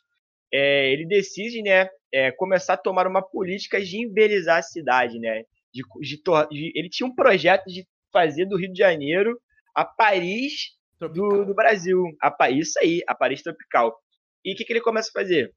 é, 0.52 0.92
ele 0.92 1.06
decide, 1.06 1.62
né, 1.62 1.88
é, 2.12 2.32
começar 2.32 2.74
a 2.74 2.78
tomar 2.78 3.06
uma 3.06 3.22
política 3.22 3.80
de 3.80 4.04
embelezar 4.04 4.58
a 4.58 4.64
cidade, 4.64 5.20
né? 5.20 5.44
De, 5.72 5.84
de, 6.02 6.22
de, 6.50 6.72
ele 6.76 6.90
tinha 6.90 7.08
um 7.08 7.14
projeto 7.14 7.66
de 7.68 7.88
fazer 8.12 8.46
do 8.46 8.58
Rio 8.58 8.72
de 8.72 8.80
Janeiro 8.80 9.40
a 9.76 9.86
Paris 9.86 10.72
do, 11.00 11.46
do, 11.46 11.54
Brasil. 11.54 12.04
A, 12.22 12.50
isso 12.50 12.80
aí, 12.80 13.04
a 13.08 13.14
Paris 13.14 13.44
tropical. 13.44 13.96
E 14.44 14.54
o 14.54 14.56
que, 14.56 14.66
que 14.66 14.74
ele 14.74 14.82
começa 14.82 15.10
a 15.10 15.22
fazer? 15.22 15.54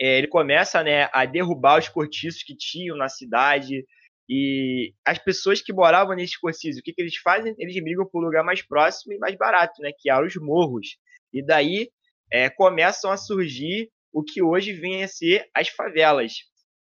É, 0.00 0.18
ele 0.18 0.26
começa 0.26 0.82
né, 0.82 1.08
a 1.12 1.26
derrubar 1.26 1.78
os 1.78 1.88
cortiços 1.88 2.42
que 2.42 2.56
tinham 2.56 2.96
na 2.96 3.08
cidade. 3.08 3.84
E 4.28 4.94
as 5.04 5.18
pessoas 5.18 5.60
que 5.60 5.72
moravam 5.72 6.16
nesses 6.16 6.36
cortiços, 6.36 6.80
o 6.80 6.82
que, 6.82 6.92
que 6.92 7.02
eles 7.02 7.16
fazem? 7.16 7.54
Eles 7.58 7.74
migram 7.82 8.08
para 8.08 8.20
um 8.20 8.24
lugar 8.24 8.44
mais 8.44 8.62
próximo 8.62 9.12
e 9.12 9.18
mais 9.18 9.36
barato, 9.36 9.82
né, 9.82 9.90
que 9.96 10.10
eram 10.10 10.26
os 10.26 10.36
morros. 10.36 10.96
E 11.32 11.44
daí 11.44 11.90
é, 12.32 12.48
começam 12.48 13.10
a 13.10 13.16
surgir 13.16 13.90
o 14.12 14.22
que 14.22 14.42
hoje 14.42 14.72
vem 14.72 15.02
a 15.02 15.08
ser 15.08 15.46
as 15.54 15.68
favelas. 15.68 16.32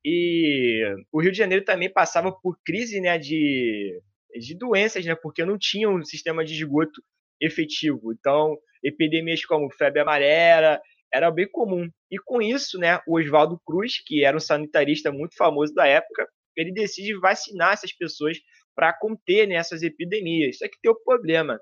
E 0.05 0.83
o 1.13 1.21
Rio 1.21 1.33
de 1.33 1.39
Janeiro 1.39 1.65
também 1.65 1.91
passava 1.91 2.33
por 2.33 2.59
crise 2.65 3.01
né, 3.01 3.19
de, 3.19 4.01
de 4.39 4.57
doenças, 4.57 5.05
né, 5.05 5.15
porque 5.15 5.45
não 5.45 5.57
tinha 5.59 5.89
um 5.89 6.03
sistema 6.05 6.45
de 6.45 6.55
esgoto 6.55 7.03
efetivo. 7.41 8.13
Então, 8.13 8.57
epidemias 8.83 9.45
como 9.45 9.71
febre 9.73 10.01
amarela 10.01 10.81
era 11.13 11.31
bem 11.31 11.49
comum. 11.51 11.89
E 12.11 12.19
com 12.19 12.41
isso, 12.43 12.79
né, 12.79 13.01
o 13.07 13.19
Oswaldo 13.19 13.61
Cruz, 13.65 14.03
que 14.05 14.25
era 14.25 14.37
um 14.37 14.41
sanitarista 14.41 15.11
muito 15.11 15.37
famoso 15.37 15.75
da 15.75 15.87
época, 15.87 16.29
ele 16.61 16.73
decide 16.73 17.19
vacinar 17.19 17.73
essas 17.73 17.93
pessoas 17.93 18.39
para 18.75 18.93
conter 18.93 19.47
né, 19.47 19.55
essas 19.55 19.83
epidemias. 19.83 20.59
Só 20.59 20.67
que 20.67 20.81
tem 20.81 20.91
o 20.91 20.95
um 20.95 21.05
problema. 21.05 21.61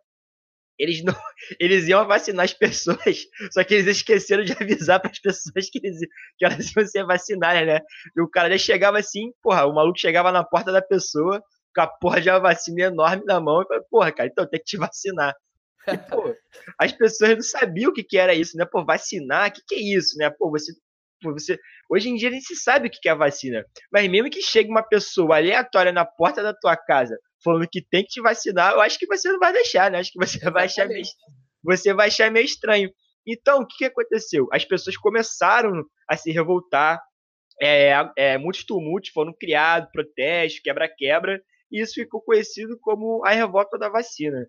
Eles, 0.78 1.02
não, 1.02 1.14
eles 1.58 1.88
iam 1.88 2.06
vacinar 2.06 2.44
as 2.44 2.54
pessoas, 2.54 3.26
só 3.52 3.64
que 3.64 3.74
eles 3.74 3.87
esqueceram 3.87 4.44
de 4.44 4.52
avisar 4.61 5.00
para 5.00 5.11
as 5.11 5.18
pessoas 5.18 5.68
que, 5.70 5.80
eles, 5.82 5.98
que 6.38 6.44
elas 6.44 6.70
iam 6.74 6.87
ser 6.87 7.04
vacinadas, 7.04 7.66
né? 7.66 7.80
E 8.16 8.20
o 8.20 8.28
cara 8.28 8.50
já 8.50 8.58
chegava 8.58 8.98
assim, 8.98 9.32
porra, 9.42 9.66
o 9.66 9.74
maluco 9.74 9.98
chegava 9.98 10.30
na 10.30 10.44
porta 10.44 10.70
da 10.70 10.80
pessoa 10.80 11.42
com 11.74 11.80
a 11.80 11.87
porra 11.87 12.20
de 12.20 12.30
uma 12.30 12.40
vacina 12.40 12.82
enorme 12.82 13.24
na 13.24 13.40
mão 13.40 13.62
e 13.62 13.66
falava, 13.66 13.87
porra, 13.90 14.12
cara, 14.12 14.28
então 14.28 14.48
tem 14.48 14.61
que 14.61 14.66
te 14.66 14.76
vacinar. 14.76 15.34
E, 15.87 15.96
pô, 15.96 16.34
as 16.78 16.92
pessoas 16.92 17.34
não 17.34 17.42
sabiam 17.42 17.90
o 17.90 17.94
que, 17.94 18.04
que 18.04 18.18
era 18.18 18.34
isso, 18.34 18.56
né? 18.56 18.64
Pô, 18.64 18.84
vacinar, 18.84 19.48
o 19.48 19.52
que, 19.52 19.62
que 19.66 19.74
é 19.74 19.96
isso, 19.96 20.16
né? 20.18 20.30
Pô, 20.30 20.50
você, 20.50 20.72
você. 21.22 21.59
Hoje 21.90 22.09
em 22.09 22.16
dia 22.16 22.28
a 22.28 22.33
gente 22.33 22.54
sabe 22.57 22.88
o 22.88 22.90
que, 22.90 23.00
que 23.00 23.09
é 23.09 23.12
a 23.12 23.16
vacina. 23.16 23.64
Mas 23.92 24.09
mesmo 24.09 24.31
que 24.31 24.42
chegue 24.42 24.70
uma 24.70 24.83
pessoa 24.83 25.37
aleatória 25.37 25.92
na 25.92 26.04
porta 26.04 26.42
da 26.42 26.54
tua 26.54 26.76
casa 26.76 27.16
falando 27.42 27.68
que 27.70 27.81
tem 27.83 28.02
que 28.02 28.11
te 28.11 28.20
vacinar, 28.20 28.72
eu 28.72 28.81
acho 28.81 28.98
que 28.98 29.07
você 29.07 29.31
não 29.31 29.38
vai 29.38 29.52
deixar, 29.52 29.90
né? 29.90 29.98
Acho 29.98 30.12
que 30.12 30.18
você 30.18 30.38
vai 30.50 30.64
achar 30.64 30.87
meio, 30.88 31.04
você 31.62 31.94
vai 31.94 32.09
achar 32.09 32.31
meio 32.31 32.44
estranho. 32.44 32.90
Então, 33.26 33.61
o 33.61 33.66
que, 33.66 33.78
que 33.78 33.85
aconteceu? 33.85 34.48
As 34.52 34.64
pessoas 34.64 34.96
começaram 34.96 35.85
a 36.09 36.16
se 36.16 36.31
revoltar, 36.31 37.00
é, 37.61 37.92
é, 38.16 38.38
muitos 38.38 38.64
tumultos 38.64 39.11
foram 39.11 39.35
criados, 39.38 39.90
protestos, 39.92 40.61
quebra-quebra, 40.61 41.40
e 41.70 41.81
isso 41.83 41.94
ficou 41.94 42.22
conhecido 42.22 42.78
como 42.81 43.24
a 43.24 43.31
revolta 43.31 43.78
da 43.78 43.88
vacina. 43.88 44.46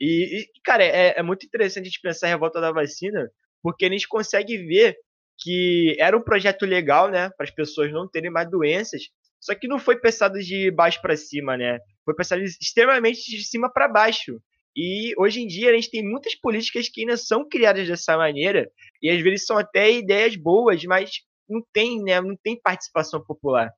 E, 0.00 0.42
e 0.42 0.60
cara, 0.62 0.84
é, 0.84 1.18
é, 1.18 1.22
muito 1.22 1.46
interessante 1.46 1.84
a 1.84 1.88
gente 1.88 2.00
pensar 2.00 2.26
a 2.26 2.30
revolta 2.30 2.60
da 2.60 2.70
vacina, 2.70 3.30
porque 3.62 3.86
a 3.86 3.88
gente 3.88 4.06
consegue 4.06 4.58
ver 4.58 4.96
que 5.38 5.96
era 5.98 6.16
um 6.16 6.22
projeto 6.22 6.66
legal, 6.66 7.08
né, 7.10 7.30
para 7.30 7.44
as 7.44 7.50
pessoas 7.50 7.92
não 7.92 8.08
terem 8.08 8.30
mais 8.30 8.50
doenças, 8.50 9.02
só 9.40 9.54
que 9.54 9.68
não 9.68 9.78
foi 9.78 9.98
pensado 10.00 10.38
de 10.40 10.70
baixo 10.70 11.00
para 11.00 11.16
cima, 11.16 11.56
né? 11.56 11.78
Foi 12.04 12.14
pensado 12.14 12.42
extremamente 12.42 13.30
de 13.30 13.44
cima 13.44 13.72
para 13.72 13.86
baixo. 13.86 14.42
E 14.76 15.14
hoje 15.16 15.40
em 15.40 15.46
dia 15.46 15.70
a 15.70 15.74
gente 15.74 15.90
tem 15.90 16.02
muitas 16.02 16.34
políticas 16.34 16.88
que 16.88 17.02
ainda 17.02 17.16
são 17.16 17.48
criadas 17.48 17.86
dessa 17.86 18.16
maneira, 18.16 18.70
e 19.00 19.08
às 19.08 19.20
vezes 19.22 19.46
são 19.46 19.56
até 19.56 19.92
ideias 19.92 20.34
boas, 20.36 20.84
mas 20.84 21.20
não 21.48 21.62
tem, 21.72 22.02
né, 22.02 22.20
não 22.20 22.36
tem 22.36 22.60
participação 22.60 23.22
popular. 23.24 23.72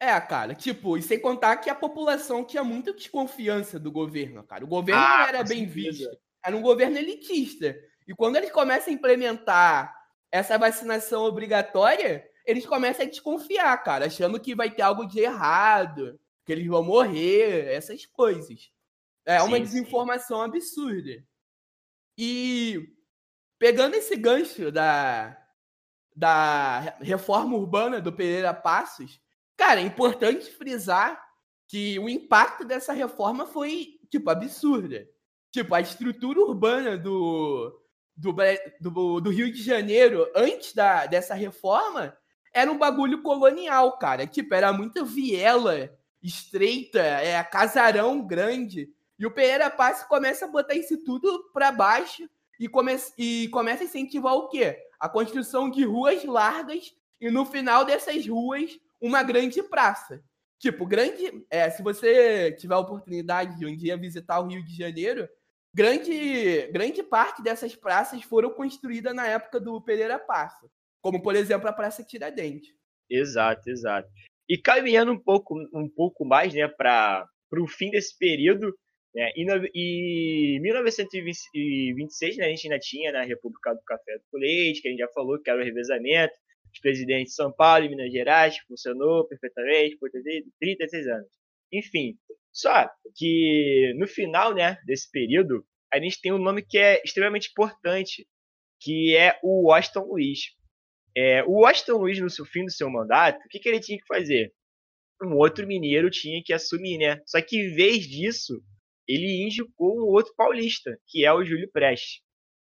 É, 0.00 0.20
cara, 0.20 0.52
tipo, 0.52 0.98
e 0.98 1.02
sem 1.02 1.20
contar 1.20 1.58
que 1.58 1.70
a 1.70 1.74
população 1.76 2.44
tinha 2.44 2.64
muita 2.64 2.92
desconfiança 2.92 3.78
do 3.78 3.92
governo, 3.92 4.42
cara. 4.42 4.64
O 4.64 4.68
governo 4.68 5.00
ah, 5.00 5.18
não 5.18 5.28
era 5.28 5.44
bem 5.44 5.64
visto. 5.64 6.08
Era 6.44 6.56
um 6.56 6.60
governo 6.60 6.98
elitista. 6.98 7.76
E 8.08 8.12
quando 8.12 8.34
eles 8.34 8.50
começam 8.50 8.92
a 8.92 8.96
implementar 8.96 9.94
essa 10.32 10.58
vacinação 10.58 11.22
obrigatória, 11.22 12.28
eles 12.44 12.66
começam 12.66 13.06
a 13.06 13.08
desconfiar, 13.08 13.76
cara, 13.84 14.06
achando 14.06 14.40
que 14.40 14.54
vai 14.54 14.70
ter 14.70 14.82
algo 14.82 15.06
de 15.06 15.20
errado, 15.20 16.18
que 16.44 16.50
eles 16.50 16.66
vão 16.66 16.82
morrer, 16.82 17.72
essas 17.72 18.04
coisas. 18.06 18.72
É 19.24 19.38
sim, 19.38 19.46
uma 19.46 19.60
desinformação 19.60 20.38
sim. 20.38 20.44
absurda. 20.44 21.24
E 22.18 22.96
pegando 23.58 23.94
esse 23.94 24.16
gancho 24.16 24.72
da, 24.72 25.40
da 26.16 26.96
reforma 27.00 27.56
urbana 27.56 28.00
do 28.00 28.12
Pereira 28.12 28.52
Passos, 28.52 29.22
Cara, 29.62 29.80
é 29.80 29.84
importante 29.84 30.50
frisar 30.50 31.22
que 31.68 31.96
o 32.00 32.08
impacto 32.08 32.64
dessa 32.64 32.92
reforma 32.92 33.46
foi, 33.46 34.00
tipo, 34.10 34.28
absurda. 34.28 35.08
Tipo, 35.52 35.74
a 35.74 35.80
estrutura 35.80 36.40
urbana 36.40 36.98
do, 36.98 37.72
do, 38.22 38.34
do, 38.80 39.20
do 39.20 39.30
Rio 39.30 39.52
de 39.52 39.60
Janeiro, 39.60 40.30
antes 40.34 40.72
da, 40.72 41.06
dessa 41.06 41.34
reforma, 41.34 42.16
era 42.54 42.70
um 42.70 42.78
bagulho 42.78 43.20
colonial, 43.22 43.98
cara. 43.98 44.26
Tipo, 44.26 44.54
era 44.54 44.72
muita 44.72 45.04
viela 45.04 45.90
estreita, 46.22 47.00
é, 47.00 47.42
casarão 47.42 48.24
grande. 48.24 48.88
E 49.18 49.26
o 49.26 49.30
Pereira 49.30 49.68
Passe 49.68 50.08
começa 50.08 50.44
a 50.44 50.48
botar 50.48 50.74
isso 50.74 50.98
tudo 50.98 51.50
para 51.52 51.72
baixo 51.72 52.28
e, 52.60 52.68
come 52.68 52.96
e 53.18 53.48
começa 53.48 53.82
a 53.82 53.86
incentivar 53.86 54.34
o 54.34 54.48
quê? 54.48 54.78
A 55.00 55.08
construção 55.08 55.68
de 55.68 55.84
ruas 55.84 56.24
largas 56.24 56.94
e 57.20 57.28
no 57.28 57.44
final 57.44 57.84
dessas 57.84 58.26
ruas 58.26 58.78
uma 59.00 59.22
grande 59.24 59.62
praça. 59.64 60.22
Tipo, 60.60 60.86
grande. 60.86 61.44
É, 61.50 61.68
se 61.70 61.82
você 61.82 62.52
tiver 62.52 62.74
a 62.74 62.78
oportunidade 62.78 63.58
de 63.58 63.66
um 63.66 63.76
dia 63.76 63.96
visitar 63.96 64.38
o 64.38 64.46
Rio 64.46 64.64
de 64.64 64.76
Janeiro, 64.76 65.28
grande, 65.74 66.66
grande 66.68 67.02
parte 67.02 67.42
dessas 67.42 67.74
praças 67.74 68.22
foram 68.22 68.50
construídas 68.50 69.14
na 69.14 69.26
época 69.26 69.58
do 69.58 69.80
Pereira 69.80 70.18
Passa. 70.18 70.68
Como, 71.00 71.22
por 71.22 71.34
exemplo, 71.34 71.68
a 71.68 71.72
Praça 71.72 72.04
Tiradentes. 72.04 72.70
Exato, 73.10 73.68
exato. 73.68 74.08
E 74.48 74.56
caminhando 74.56 75.12
um 75.12 75.18
pouco, 75.18 75.54
um 75.74 75.88
pouco 75.88 76.24
mais 76.24 76.54
né, 76.54 76.68
para 76.68 77.26
o 77.52 77.66
fim 77.66 77.90
desse 77.90 78.16
período, 78.16 78.72
né, 79.14 79.30
em 79.36 80.60
1926 80.60 82.36
né, 82.36 82.46
a 82.46 82.48
gente 82.48 82.66
ainda 82.66 82.78
tinha 82.78 83.12
né, 83.12 83.24
República 83.24 83.74
do 83.74 83.82
Café 83.82 84.18
do 84.32 84.38
Leite, 84.38 84.80
que 84.80 84.88
a 84.88 84.90
gente 84.90 85.00
já 85.00 85.08
falou 85.08 85.38
que 85.38 85.50
era 85.50 85.60
o 85.60 85.64
revezamento, 85.64 86.34
os 86.72 86.80
presidentes 86.80 87.32
de 87.32 87.36
São 87.36 87.52
Paulo 87.52 87.84
e 87.84 87.88
Minas 87.88 88.10
Gerais, 88.10 88.56
funcionou 88.66 89.26
perfeitamente 89.26 89.98
por 89.98 90.10
36 90.10 91.06
anos. 91.06 91.28
Enfim, 91.70 92.16
só 92.52 92.88
que 93.16 93.94
no 93.96 94.06
final 94.06 94.54
né, 94.54 94.78
desse 94.84 95.10
período, 95.10 95.64
a 95.92 95.98
gente 95.98 96.20
tem 96.20 96.32
um 96.32 96.38
nome 96.38 96.62
que 96.62 96.78
é 96.78 97.02
extremamente 97.04 97.50
importante, 97.50 98.26
que 98.80 99.16
é 99.16 99.38
o 99.42 99.68
Washington 99.68 100.04
Luiz. 100.04 100.40
É, 101.16 101.42
o 101.44 101.62
Washington 101.62 101.98
Luiz, 101.98 102.18
no 102.20 102.30
seu 102.30 102.44
fim 102.44 102.64
do 102.64 102.70
seu 102.70 102.90
mandato, 102.90 103.44
o 103.44 103.48
que, 103.48 103.58
que 103.58 103.68
ele 103.68 103.80
tinha 103.80 103.98
que 103.98 104.06
fazer? 104.06 104.52
Um 105.22 105.36
outro 105.36 105.66
mineiro 105.66 106.10
tinha 106.10 106.42
que 106.44 106.52
assumir, 106.52 106.98
né? 106.98 107.20
Só 107.26 107.40
que 107.40 107.56
em 107.56 107.74
vez 107.74 108.04
disso, 108.06 108.62
ele 109.06 109.44
indicou 109.44 109.98
um 109.98 110.10
outro 110.10 110.34
paulista, 110.36 110.98
que 111.06 111.24
é 111.24 111.32
o 111.32 111.44
Júlio 111.44 111.70
Prestes. 111.70 112.22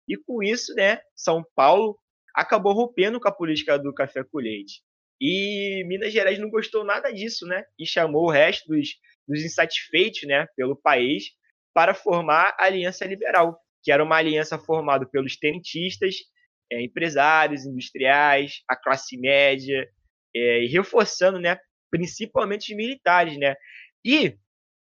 E 0.07 0.17
com 0.17 0.41
isso, 0.41 0.73
né, 0.73 1.01
São 1.15 1.43
Paulo 1.55 1.99
acabou 2.33 2.73
rompendo 2.73 3.19
com 3.19 3.27
a 3.27 3.31
política 3.31 3.77
do 3.77 3.93
café 3.93 4.23
com 4.23 4.39
leite. 4.39 4.81
E 5.19 5.83
Minas 5.87 6.13
Gerais 6.13 6.39
não 6.39 6.49
gostou 6.49 6.83
nada 6.85 7.11
disso, 7.11 7.45
né? 7.45 7.65
E 7.77 7.85
chamou 7.85 8.25
o 8.25 8.31
resto 8.31 8.67
dos, 8.67 8.89
dos 9.27 9.43
insatisfeitos, 9.43 10.23
né, 10.23 10.47
pelo 10.55 10.75
país 10.75 11.25
para 11.73 11.93
formar 11.93 12.55
a 12.57 12.65
Aliança 12.65 13.05
Liberal, 13.05 13.59
que 13.83 13.91
era 13.91 14.03
uma 14.03 14.15
aliança 14.15 14.57
formada 14.57 15.05
pelos 15.05 15.37
tenentistas, 15.37 16.15
é, 16.71 16.81
empresários, 16.81 17.65
industriais, 17.65 18.61
a 18.67 18.75
classe 18.75 19.17
média, 19.17 19.87
é, 20.35 20.63
e 20.63 20.67
reforçando, 20.67 21.39
né, 21.39 21.57
principalmente 21.89 22.71
os 22.71 22.77
militares, 22.77 23.37
né? 23.37 23.55
E 24.03 24.35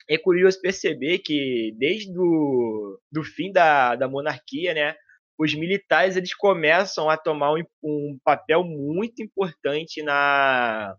é 0.09 0.17
curioso 0.17 0.61
perceber 0.61 1.19
que 1.19 1.73
desde 1.77 2.17
o 2.17 2.99
do 3.11 3.23
fim 3.23 3.51
da, 3.51 3.95
da 3.95 4.07
monarquia, 4.07 4.73
né, 4.73 4.95
os 5.37 5.53
militares 5.53 6.15
eles 6.15 6.33
começam 6.33 7.09
a 7.09 7.17
tomar 7.17 7.53
um, 7.53 7.63
um 7.83 8.17
papel 8.23 8.63
muito 8.63 9.21
importante 9.21 10.01
na, 10.01 10.95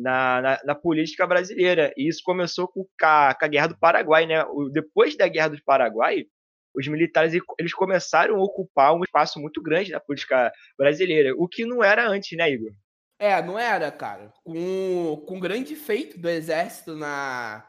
na, 0.00 0.40
na, 0.40 0.60
na, 0.64 0.74
política 0.74 1.26
brasileira. 1.26 1.92
E 1.96 2.08
isso 2.08 2.22
começou 2.24 2.66
com 2.66 2.86
a, 3.02 3.34
com 3.34 3.44
a 3.44 3.48
Guerra 3.48 3.68
do 3.68 3.78
Paraguai. 3.78 4.26
Né? 4.26 4.42
O, 4.44 4.68
depois 4.68 5.16
da 5.16 5.28
Guerra 5.28 5.48
do 5.48 5.64
Paraguai, 5.64 6.24
os 6.74 6.86
militares 6.88 7.34
eles 7.58 7.74
começaram 7.74 8.36
a 8.36 8.42
ocupar 8.42 8.94
um 8.94 9.02
espaço 9.02 9.38
muito 9.40 9.62
grande 9.62 9.90
na 9.90 10.00
política 10.00 10.52
brasileira, 10.78 11.34
o 11.36 11.48
que 11.48 11.64
não 11.64 11.82
era 11.82 12.08
antes, 12.08 12.36
né, 12.36 12.50
Igor? 12.50 12.70
É, 13.18 13.42
não 13.42 13.58
era, 13.58 13.90
cara. 13.90 14.32
Com, 14.44 15.24
com 15.26 15.40
grande 15.40 15.76
feito 15.76 16.18
do 16.18 16.28
exército 16.28 16.96
na, 16.96 17.66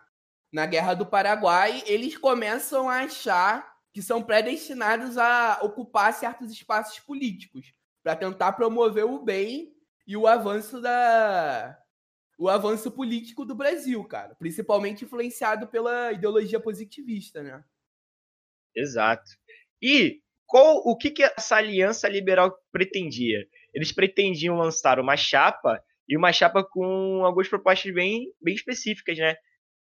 na 0.54 0.66
Guerra 0.66 0.94
do 0.94 1.06
Paraguai, 1.06 1.84
eles 1.86 2.18
começam 2.18 2.90
a 2.90 3.00
achar 3.02 3.70
que 3.94 4.02
são 4.02 4.24
predestinados 4.24 5.18
a 5.18 5.60
ocupar 5.62 6.14
certos 6.14 6.52
espaços 6.52 7.00
políticos 7.00 7.74
para 8.02 8.16
tentar 8.16 8.54
promover 8.54 9.04
o 9.04 9.20
bem 9.20 9.74
e 10.08 10.16
o 10.16 10.28
avanço 10.28 10.80
da 10.80 11.78
o 12.42 12.50
avanço 12.50 12.90
político 12.90 13.46
do 13.46 13.54
Brasil, 13.54 14.04
cara, 14.04 14.34
principalmente 14.34 15.06
influenciado 15.06 15.68
pela 15.68 16.12
ideologia 16.12 16.60
positivista, 16.60 17.44
né? 17.44 17.64
Exato. 18.76 19.30
E 19.80 20.22
qual 20.48 20.78
o 20.78 20.98
que, 20.98 21.12
que 21.12 21.22
essa 21.22 21.58
aliança 21.58 22.10
liberal 22.10 22.52
pretendia? 22.72 23.48
Eles 23.72 23.92
pretendiam 23.92 24.56
lançar 24.56 25.00
uma 25.00 25.16
chapa 25.16 25.84
e 26.10 26.18
uma 26.18 26.34
chapa 26.34 26.64
com 26.64 27.24
algumas 27.24 27.48
propostas 27.48 27.94
bem, 27.94 28.34
bem 28.42 28.56
específicas, 28.56 29.20
né? 29.20 29.36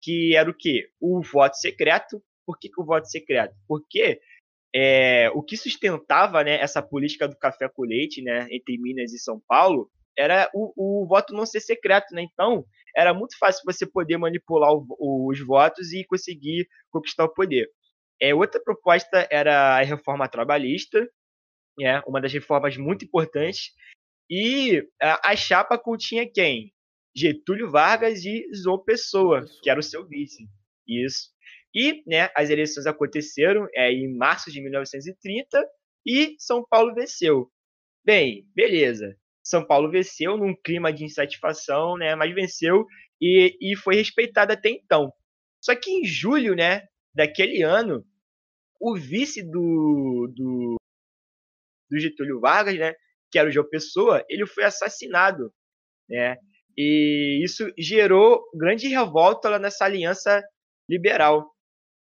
Que 0.03 0.35
era 0.35 0.51
o 0.51 0.55
quê? 0.55 0.91
O 1.01 1.23
voto 1.23 1.55
secreto. 1.55 2.21
Por 2.45 2.59
que, 2.59 2.69
que 2.69 2.81
o 2.81 2.85
voto 2.85 3.07
secreto? 3.09 3.55
Porque 3.69 4.21
é, 4.75 5.31
o 5.31 5.45
que 5.45 5.57
sustentava 5.57 6.43
né, 6.43 6.61
essa 6.61 6.83
política 6.83 7.29
do 7.29 7.39
café 7.39 7.69
com 7.69 7.85
leite 7.85 8.21
né, 8.21 8.49
entre 8.51 8.77
Minas 8.79 9.13
e 9.13 9.19
São 9.21 9.41
Paulo 9.47 9.89
era 10.19 10.51
o, 10.53 11.03
o 11.03 11.07
voto 11.07 11.33
não 11.33 11.47
ser 11.47 11.61
secreto. 11.61 12.13
Né? 12.13 12.23
Então, 12.23 12.65
era 12.97 13.15
muito 13.15 13.39
fácil 13.39 13.63
você 13.65 13.87
poder 13.87 14.19
manipular 14.19 14.73
o, 14.73 15.29
os 15.31 15.41
votos 15.41 15.93
e 15.93 16.05
conseguir 16.05 16.69
conquistar 16.91 17.25
o 17.25 17.33
poder. 17.33 17.71
É, 18.21 18.35
outra 18.35 18.61
proposta 18.61 19.29
era 19.31 19.77
a 19.79 19.83
reforma 19.83 20.29
trabalhista, 20.29 21.09
é, 21.81 22.01
uma 22.01 22.21
das 22.21 22.33
reformas 22.33 22.77
muito 22.77 23.05
importantes. 23.05 23.71
E 24.29 24.85
a, 25.01 25.31
a 25.31 25.37
chapa 25.37 25.79
continha 25.79 26.29
quem? 26.29 26.73
Getúlio 27.17 27.71
Vargas 27.71 28.25
e 28.25 28.45
João 28.53 28.83
Pessoa, 28.83 29.45
que 29.63 29.71
era 29.71 29.81
o 29.81 29.83
seu 29.83 30.07
vice. 30.07 30.49
Isso. 30.87 31.31
E 31.75 32.03
né, 32.07 32.31
as 32.35 32.51
eleições 32.51 32.87
aconteceram 32.87 33.69
é, 33.75 33.93
em 33.93 34.13
março 34.17 34.51
de 34.51 34.61
1930 34.61 35.65
e 36.07 36.35
São 36.39 36.67
Paulo 36.69 36.95
venceu. 36.95 37.51
Bem, 38.05 38.47
beleza. 38.55 39.17
São 39.49 39.67
Paulo 39.67 39.91
venceu 39.91 40.37
num 40.37 40.55
clima 40.55 40.93
de 40.93 41.05
insatisfação, 41.05 41.97
né, 41.97 42.15
mas 42.15 42.35
venceu 42.35 42.85
e, 43.21 43.57
e 43.61 43.77
foi 43.77 43.97
respeitado 43.97 44.53
até 44.53 44.69
então. 44.69 45.11
Só 45.65 45.75
que 45.75 45.91
em 45.91 46.05
julho 46.05 46.55
né, 46.55 46.87
daquele 47.15 47.63
ano, 47.63 48.05
o 48.79 48.95
vice 48.95 49.43
do, 49.43 50.31
do, 50.37 50.77
do 51.91 51.99
Getúlio 51.99 52.41
Vargas, 52.41 52.79
né, 52.79 52.95
que 53.31 53.39
era 53.39 53.49
o 53.49 53.53
João 53.53 53.69
Pessoa, 53.69 54.23
ele 54.29 54.47
foi 54.47 54.65
assassinado, 54.65 55.53
né? 56.09 56.37
E 56.77 57.43
isso 57.43 57.73
gerou 57.77 58.41
grande 58.55 58.87
revolta 58.87 59.49
lá 59.49 59.59
nessa 59.59 59.85
aliança 59.85 60.43
liberal. 60.89 61.53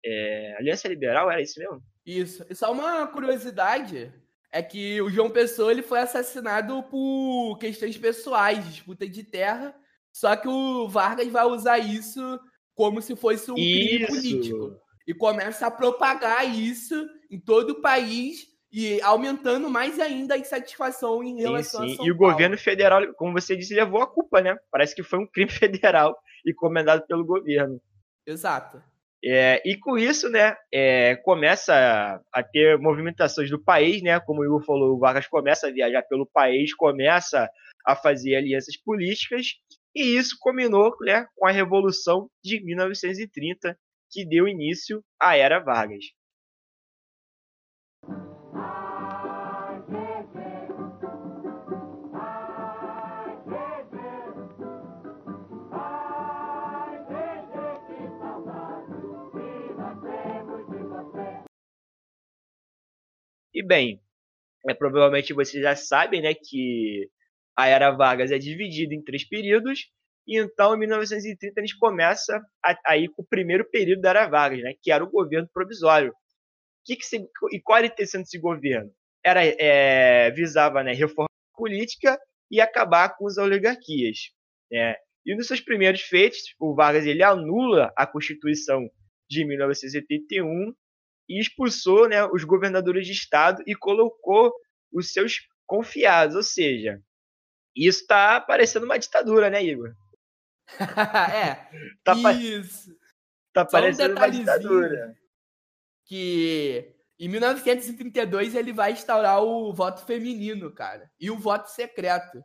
É, 0.06 0.56
aliança 0.58 0.88
liberal 0.88 1.32
era 1.32 1.42
isso 1.42 1.60
mesmo? 1.60 1.82
Isso. 2.06 2.46
E 2.50 2.54
só 2.54 2.72
uma 2.72 3.08
curiosidade 3.08 4.14
é 4.52 4.62
que 4.62 5.02
o 5.02 5.10
João 5.10 5.30
Pessoa 5.30 5.72
ele 5.72 5.82
foi 5.82 6.00
assassinado 6.00 6.82
por 6.84 7.58
questões 7.58 7.98
pessoais, 7.98 8.68
disputa 8.68 9.08
de 9.08 9.24
terra. 9.24 9.76
Só 10.12 10.36
que 10.36 10.48
o 10.48 10.88
Vargas 10.88 11.28
vai 11.28 11.46
usar 11.46 11.78
isso 11.78 12.40
como 12.74 13.02
se 13.02 13.16
fosse 13.16 13.52
um 13.52 13.58
isso. 13.58 13.88
crime 13.88 14.08
político 14.08 14.76
e 15.08 15.14
começa 15.14 15.68
a 15.68 15.72
propagar 15.72 16.48
isso 16.48 17.08
em 17.30 17.40
todo 17.40 17.72
o 17.72 17.82
país 17.82 18.48
e 18.72 19.02
aumentando 19.02 19.70
mais 19.70 20.00
ainda 20.00 20.36
a 20.36 20.38
insatisfação 20.38 21.24
em 21.24 21.42
relação 21.42 21.82
sim, 21.82 21.88
sim. 21.88 21.94
a 21.94 21.98
São 21.98 22.06
E 22.06 22.12
o 22.12 22.18
Paulo. 22.18 22.34
governo 22.34 22.58
federal, 22.58 23.14
como 23.16 23.34
você 23.34 23.56
disse, 23.56 23.74
levou 23.74 24.02
a 24.02 24.08
culpa, 24.08 24.42
né? 24.42 24.56
Parece 24.72 24.96
que 24.96 25.04
foi 25.04 25.20
um 25.20 25.28
crime 25.28 25.50
federal 25.52 26.18
e 26.46 26.54
comandado 26.54 27.06
pelo 27.08 27.26
governo. 27.26 27.82
Exato. 28.26 28.82
É, 29.24 29.62
e 29.66 29.78
com 29.78 29.98
isso, 29.98 30.30
né, 30.30 30.56
é, 30.74 31.18
começa 31.18 32.22
a, 32.34 32.44
ter 32.44 32.78
movimentações 32.78 33.50
do 33.50 33.62
país, 33.62 34.02
né? 34.02 34.20
Como 34.20 34.42
o 34.42 34.46
Igor 34.46 34.64
falou, 34.64 34.96
o 34.96 35.00
Vargas 35.00 35.28
começa 35.28 35.68
a 35.68 35.72
viajar 35.72 36.04
pelo 36.04 36.26
país, 36.26 36.74
começa 36.74 37.50
a 37.86 37.96
fazer 37.96 38.36
alianças 38.36 38.78
políticas, 38.78 39.56
e 39.96 40.18
isso 40.18 40.38
combinou 40.40 40.96
né, 41.02 41.26
com 41.36 41.48
a 41.48 41.52
Revolução 41.52 42.30
de 42.44 42.64
1930, 42.64 43.78
que 44.12 44.26
deu 44.26 44.48
início 44.48 45.04
à 45.22 45.36
Era 45.36 45.60
Vargas. 45.60 46.06
E 63.60 63.62
bem, 63.62 64.02
é, 64.70 64.74
provavelmente 64.74 65.34
vocês 65.34 65.62
já 65.62 65.76
sabem 65.76 66.22
né, 66.22 66.34
que 66.34 67.10
a 67.58 67.68
Era 67.68 67.92
Vargas 67.92 68.32
é 68.32 68.38
dividida 68.38 68.96
em 68.96 69.04
três 69.04 69.28
períodos, 69.28 69.92
e 70.26 70.40
então, 70.40 70.74
em 70.74 70.80
1930, 70.80 71.60
a 71.60 71.66
gente 71.66 71.78
começa 71.78 72.42
a, 72.64 72.80
a 72.86 72.98
ir 72.98 73.10
com 73.10 73.22
o 73.22 73.28
primeiro 73.28 73.70
período 73.70 74.00
da 74.00 74.12
Era 74.12 74.30
Vargas, 74.30 74.62
né, 74.62 74.76
que 74.82 74.94
era 74.94 75.04
o 75.04 75.12
governo 75.12 75.50
provisório. 75.54 76.14
Que 76.86 76.96
que 76.96 77.06
se, 77.06 77.18
e 77.52 77.60
qual 77.60 77.80
era 77.80 77.88
a 77.88 77.92
intenção 77.92 78.22
desse 78.22 78.40
governo? 78.40 78.90
Era, 79.22 79.44
é, 79.44 80.32
visava 80.32 80.82
né, 80.82 80.94
reforma 80.94 81.28
política 81.54 82.18
e 82.50 82.62
acabar 82.62 83.18
com 83.18 83.28
as 83.28 83.38
oligarquias. 83.38 84.32
Né? 84.72 84.96
E 85.26 85.36
nos 85.36 85.48
seus 85.48 85.60
primeiros 85.60 86.00
feitos, 86.04 86.56
o 86.58 86.74
Vargas 86.74 87.06
ele 87.06 87.24
anula 87.24 87.92
a 87.98 88.08
Constituição 88.08 88.90
de 89.30 89.44
1981 89.44 90.74
e 91.30 91.40
expulsou 91.40 92.10
né, 92.10 92.26
os 92.26 92.44
governadores 92.44 93.06
de 93.06 93.14
estado 93.14 93.64
e 93.68 93.76
colocou 93.76 94.52
os 94.92 95.14
seus 95.14 95.36
confiados. 95.66 96.36
Ou 96.36 96.44
seja, 96.44 97.00
isso 97.76 98.02
está 98.02 98.42
parecendo 98.42 98.86
uma 98.86 98.98
ditadura, 98.98 99.50
né, 99.50 99.64
Igor? 99.64 99.94
é. 101.34 101.70
Tá 102.04 102.34
isso. 102.34 102.98
Tá 103.54 103.64
parecendo 103.64 104.16
um 104.16 104.18
uma 104.18 104.30
ditadura. 104.30 105.16
Que 106.06 106.96
em 107.20 107.28
1932 107.28 108.56
ele 108.56 108.74
vai 108.74 108.94
instaurar 108.94 109.44
o 109.44 109.72
voto 109.74 110.06
feminino, 110.06 110.72
cara, 110.74 111.12
e 111.20 111.30
o 111.30 111.38
voto 111.38 111.68
secreto. 111.68 112.44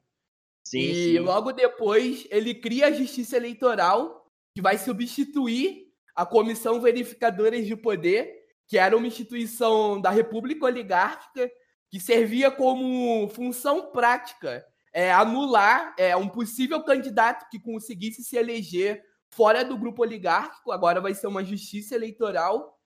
Sim, 0.66 0.81
e 0.81 0.94
sim. 0.94 1.18
logo 1.18 1.53
depois 1.53 2.27
ele 2.31 2.55
cria 2.55 2.88
a 2.88 2.92
Justiça 2.92 3.37
Eleitoral, 3.37 4.27
que 4.55 4.61
vai 4.61 4.77
substituir 4.77 5.85
a 6.14 6.27
Comissão 6.27 6.81
Verificadora 6.81 7.61
de 7.61 7.77
Poder, 7.77 8.44
que 8.75 8.79
era 8.79 8.97
uma 8.97 9.07
instituição 9.07 10.01
da 10.01 10.11
República 10.11 10.67
Oligárquica 10.67 11.49
que 11.89 12.01
servia 12.01 12.51
como 12.51 13.29
função 13.29 13.93
prática 13.93 14.67
é, 14.93 15.13
anular 15.13 15.95
é, 15.97 16.17
um 16.17 16.29
possível 16.29 16.83
candidato 16.83 17.49
que 17.49 17.61
conseguisse 17.61 18.25
se 18.25 18.37
eleger 18.37 19.01
fora 19.31 19.65
do 19.65 19.79
grupo 19.79 20.03
oligárquico. 20.03 20.73
Agora 20.73 21.01
vai 21.01 21.15
ser 21.15 21.29
uma 21.29 21.45
justiça 21.45 21.95
eleitoral. 21.95 22.77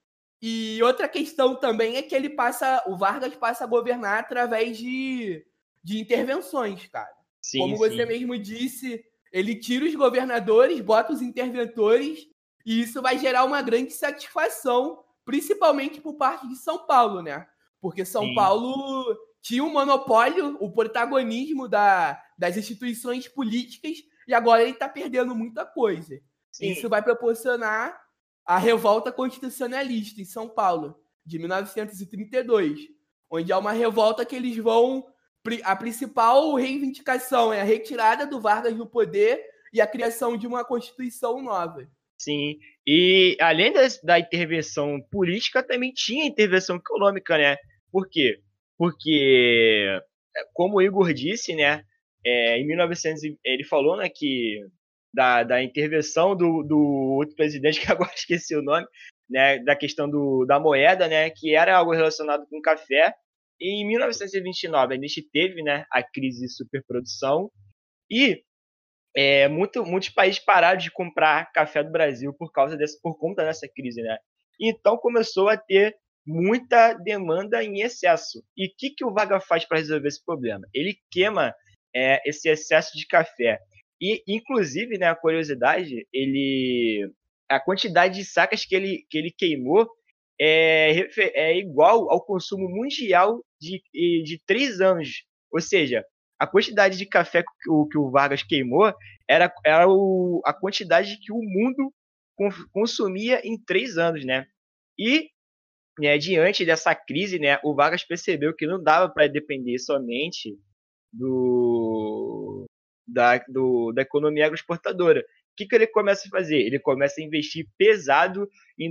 E 0.42 0.79
outra 0.83 1.09
questão 1.09 1.55
também 1.55 1.96
é 1.96 2.03
que 2.03 2.14
ele 2.14 2.29
passa, 2.29 2.85
o 2.87 2.94
Vargas 2.94 3.35
passa 3.37 3.64
a 3.64 3.66
governar 3.66 4.18
através 4.18 4.77
de, 4.77 5.42
de 5.83 5.98
intervenções, 5.98 6.87
cara. 6.88 7.09
Sim, 7.40 7.61
Como 7.61 7.79
sim. 7.79 7.79
você 7.79 8.05
mesmo 8.05 8.37
disse, 8.37 9.03
ele 9.33 9.55
tira 9.55 9.87
os 9.87 9.94
governadores, 9.94 10.83
bota 10.83 11.14
os 11.14 11.22
interventores, 11.22 12.27
e 12.66 12.83
isso 12.83 13.01
vai 13.01 13.18
gerar 13.18 13.46
uma 13.46 13.62
grande 13.62 13.94
satisfação, 13.94 15.03
principalmente 15.28 16.00
por 16.00 16.14
parte 16.14 16.48
de 16.48 16.56
São 16.56 16.86
Paulo, 16.86 17.20
né? 17.20 17.46
Porque 17.82 18.02
São 18.02 18.24
sim. 18.24 18.34
Paulo 18.34 19.14
tinha 19.42 19.62
um 19.62 19.70
monopólio, 19.70 20.56
o 20.58 20.72
protagonismo 20.72 21.68
da, 21.68 22.18
das 22.38 22.56
instituições 22.56 23.28
políticas, 23.28 23.98
e 24.26 24.32
agora 24.32 24.62
ele 24.62 24.70
está 24.70 24.88
perdendo 24.88 25.34
muita 25.34 25.66
coisa. 25.66 26.18
Sim. 26.50 26.70
Isso 26.70 26.88
vai 26.88 27.02
proporcionar 27.02 28.00
a 28.42 28.56
revolta 28.56 29.12
constitucionalista 29.12 30.18
em 30.18 30.24
São 30.24 30.48
Paulo, 30.48 30.98
de 31.26 31.38
1932, 31.38 32.88
onde 33.30 33.52
há 33.52 33.58
uma 33.58 33.72
revolta 33.72 34.24
que 34.24 34.34
eles 34.34 34.56
vão. 34.56 35.06
A 35.62 35.76
principal 35.76 36.54
reivindicação 36.54 37.52
é 37.52 37.60
a 37.60 37.64
retirada 37.64 38.26
do 38.26 38.40
Vargas 38.40 38.74
do 38.74 38.86
poder 38.86 39.44
e 39.74 39.80
a 39.82 39.86
criação 39.86 40.38
de 40.38 40.46
uma 40.46 40.64
Constituição 40.64 41.42
nova. 41.42 41.86
Sim, 42.16 42.58
e 42.90 43.37
além 43.40 43.72
da 44.03 44.18
intervenção 44.18 45.01
política, 45.11 45.62
também 45.62 45.92
tinha 45.92 46.27
intervenção 46.27 46.77
econômica, 46.77 47.37
né? 47.37 47.57
Por 47.90 48.09
quê? 48.09 48.40
porque, 48.79 50.01
como 50.55 50.77
o 50.77 50.83
Igor 50.83 51.12
disse, 51.12 51.55
né, 51.55 51.83
é, 52.24 52.59
em 52.61 52.66
1900 52.66 53.22
ele 53.44 53.64
falou, 53.64 53.96
né, 53.96 54.09
que 54.09 54.64
da, 55.12 55.42
da 55.42 55.62
intervenção 55.62 56.37
do, 56.37 56.62
do 56.62 56.79
outro 57.18 57.35
presidente, 57.35 57.81
que 57.85 57.90
agora 57.90 58.12
esqueci 58.14 58.55
o 58.55 58.62
nome, 58.62 58.87
né, 59.29 59.59
da 59.59 59.74
questão 59.74 60.09
do, 60.09 60.46
da 60.46 60.61
moeda, 60.61 61.09
né, 61.09 61.29
que 61.31 61.55
era 61.57 61.77
algo 61.77 61.92
relacionado 61.92 62.46
com 62.48 62.62
café. 62.62 63.12
E 63.61 63.83
em 63.83 63.88
1929 63.88 64.94
a 64.94 65.01
gente 65.01 65.29
teve 65.33 65.62
né, 65.62 65.85
a 65.90 66.01
crise 66.03 66.42
de 66.42 66.53
superprodução 66.53 67.51
e 68.09 68.40
é, 69.16 69.49
muito, 69.49 69.85
muitos 69.85 70.11
países 70.11 70.38
pararam 70.40 70.79
de 70.79 70.90
comprar 70.90 71.51
café 71.53 71.83
do 71.83 71.90
Brasil 71.90 72.33
por 72.33 72.53
causa 72.53 72.77
dessa, 72.77 72.99
por 73.03 73.18
conta 73.18 73.44
dessa 73.44 73.68
crise, 73.68 74.03
né? 74.03 74.16
Então 74.61 74.97
começou 74.97 75.49
a 75.49 75.57
ter 75.57 75.97
muita 76.27 76.92
demanda 76.92 77.64
em 77.64 77.81
excesso. 77.81 78.44
E 78.57 78.66
o 78.66 78.71
que, 78.77 78.90
que 78.90 79.05
o 79.05 79.12
Vaga 79.12 79.40
faz 79.40 79.64
para 79.64 79.79
resolver 79.79 80.09
esse 80.09 80.25
problema? 80.25 80.66
Ele 80.75 80.99
queima 81.11 81.55
é, 81.94 82.21
esse 82.29 82.49
excesso 82.49 82.97
de 82.97 83.07
café. 83.07 83.59
E, 84.01 84.23
inclusive, 84.29 84.99
né, 84.99 85.07
a 85.07 85.16
curiosidade, 85.16 86.07
ele 86.12 87.11
a 87.49 87.59
quantidade 87.59 88.16
de 88.16 88.25
sacas 88.27 88.64
que 88.66 88.75
ele, 88.75 89.07
que 89.09 89.16
ele 89.16 89.31
queimou 89.31 89.88
é, 90.38 91.09
é 91.35 91.57
igual 91.57 92.11
ao 92.11 92.23
consumo 92.25 92.68
mundial 92.68 93.42
de, 93.59 93.83
de 94.23 94.38
três 94.47 94.81
anos. 94.81 95.25
Ou 95.51 95.61
seja, 95.61 96.05
a 96.38 96.46
quantidade 96.46 96.96
de 96.96 97.07
café 97.07 97.42
que 97.42 97.70
o, 97.70 97.87
que 97.87 97.98
o 97.98 98.11
Vargas 98.11 98.42
queimou 98.42 98.94
era, 99.29 99.53
era 99.64 99.88
o, 99.88 100.40
a 100.44 100.53
quantidade 100.53 101.18
que 101.18 101.33
o 101.33 101.42
mundo 101.42 101.92
consumia 102.72 103.40
em 103.44 103.59
três 103.59 103.98
anos, 103.98 104.24
né? 104.24 104.46
E 104.96 105.31
né, 105.98 106.16
diante 106.16 106.64
dessa 106.64 106.94
crise, 106.94 107.40
né, 107.40 107.59
o 107.64 107.74
Vargas 107.74 108.05
percebeu 108.05 108.55
que 108.55 108.66
não 108.66 108.81
dava 108.81 109.09
para 109.09 109.27
depender 109.27 109.79
somente 109.81 110.57
do 111.12 112.66
da, 113.07 113.38
do, 113.48 113.90
da 113.92 114.03
economia 114.03 114.44
agroexportadora. 114.44 115.20
O 115.20 115.24
que, 115.57 115.66
que 115.66 115.74
ele 115.74 115.87
começa 115.88 116.29
a 116.29 116.31
fazer? 116.31 116.59
Ele 116.59 116.79
começa 116.79 117.20
a 117.20 117.24
investir 117.24 117.66
pesado 117.77 118.48
em 118.79 118.88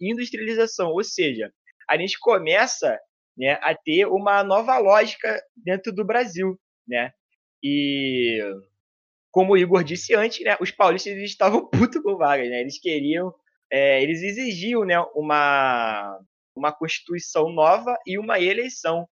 industrialização, 0.00 0.90
ou 0.90 1.02
seja, 1.02 1.50
a 1.88 1.96
gente 1.96 2.18
começa 2.18 2.98
né, 3.40 3.58
a 3.62 3.74
ter 3.74 4.04
uma 4.04 4.44
nova 4.44 4.76
lógica 4.76 5.42
dentro 5.56 5.90
do 5.90 6.04
Brasil, 6.04 6.60
né? 6.86 7.10
E 7.62 8.38
como 9.30 9.54
o 9.54 9.56
Igor 9.56 9.82
disse 9.82 10.14
antes, 10.14 10.44
né, 10.44 10.58
os 10.60 10.70
paulistas 10.70 11.16
estavam 11.16 11.66
putos 11.70 12.02
com 12.02 12.12
o 12.12 12.18
Vargas, 12.18 12.50
né? 12.50 12.60
Eles 12.60 12.78
queriam, 12.78 13.34
é, 13.72 14.02
eles 14.02 14.22
exigiam, 14.22 14.84
né, 14.84 15.00
uma 15.14 16.20
uma 16.54 16.72
constituição 16.72 17.50
nova 17.50 17.96
e 18.06 18.18
uma 18.18 18.38
eleição, 18.38 19.08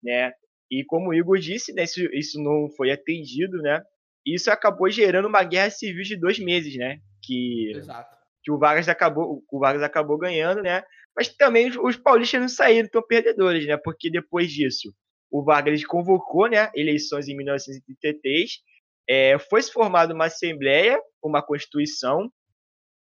né? 0.00 0.32
E 0.70 0.84
como 0.84 1.10
o 1.10 1.14
Igor 1.14 1.38
disse, 1.38 1.72
né, 1.72 1.82
isso, 1.82 2.00
isso 2.12 2.40
não 2.40 2.68
foi 2.76 2.92
atendido, 2.92 3.60
né? 3.60 3.82
Isso 4.24 4.48
acabou 4.48 4.88
gerando 4.88 5.26
uma 5.26 5.42
guerra 5.42 5.70
civil 5.70 6.04
de 6.04 6.16
dois 6.16 6.38
meses, 6.38 6.76
né? 6.76 7.00
Que, 7.20 7.72
Exato. 7.74 8.16
que 8.44 8.52
o 8.52 8.58
Vargas 8.58 8.88
acabou, 8.88 9.42
o 9.50 9.58
Vargas 9.58 9.82
acabou 9.82 10.16
ganhando, 10.16 10.62
né? 10.62 10.84
Mas 11.16 11.28
também 11.28 11.70
os, 11.78 11.96
paulistas 11.96 12.40
não 12.40 12.48
saíram 12.48 12.88
tão 12.88 13.02
perdedores, 13.02 13.66
né? 13.66 13.76
Porque 13.76 14.10
depois 14.10 14.50
disso, 14.50 14.94
o 15.30 15.42
Vargas 15.42 15.84
convocou, 15.84 16.48
né? 16.48 16.70
Eleições 16.74 17.28
em 17.28 17.36
1933, 17.36 18.60
é, 19.08 19.38
foi 19.38 19.62
formada 19.62 20.14
uma 20.14 20.26
assembleia, 20.26 21.00
uma 21.22 21.42
constituição, 21.42 22.30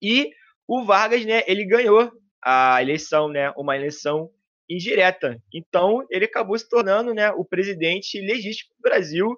e 0.02 0.32
o 0.68 0.84
Vargas, 0.84 1.26
né? 1.26 1.44
Ele 1.48 1.66
ganhou 1.66 2.12
a 2.44 2.82
eleição, 2.82 3.30
né? 3.30 3.52
Uma 3.52 3.76
eleição 3.76 4.30
indireta. 4.70 5.42
Então, 5.54 6.06
ele 6.10 6.26
acabou 6.26 6.58
se 6.58 6.68
tornando, 6.68 7.14
né, 7.14 7.32
o 7.32 7.46
presidente 7.46 8.20
legítimo 8.20 8.74
do 8.76 8.82
Brasil. 8.82 9.38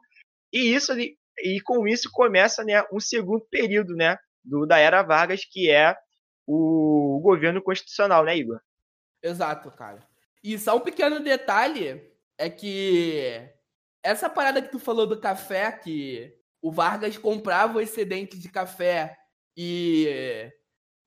E 0.53 0.73
isso 0.73 0.93
e 1.39 1.59
com 1.61 1.87
isso 1.87 2.09
começa, 2.11 2.63
né, 2.63 2.83
um 2.91 2.99
segundo 2.99 3.45
período, 3.49 3.95
né, 3.95 4.17
do, 4.43 4.65
da 4.65 4.77
era 4.77 5.03
Vargas, 5.03 5.43
que 5.43 5.69
é 5.69 5.95
o 6.45 7.19
governo 7.21 7.61
constitucional, 7.61 8.23
né, 8.23 8.37
Igor? 8.37 8.59
Exato, 9.21 9.71
cara. 9.71 10.07
E 10.43 10.57
só 10.59 10.77
um 10.77 10.81
pequeno 10.81 11.19
detalhe 11.19 12.11
é 12.37 12.49
que 12.49 13.41
essa 14.03 14.29
parada 14.29 14.61
que 14.61 14.69
tu 14.69 14.77
falou 14.77 15.07
do 15.07 15.19
café, 15.19 15.71
que 15.71 16.37
o 16.61 16.71
Vargas 16.71 17.17
comprava 17.17 17.77
o 17.77 17.81
excedente 17.81 18.37
de 18.37 18.49
café 18.49 19.17
e, 19.57 20.51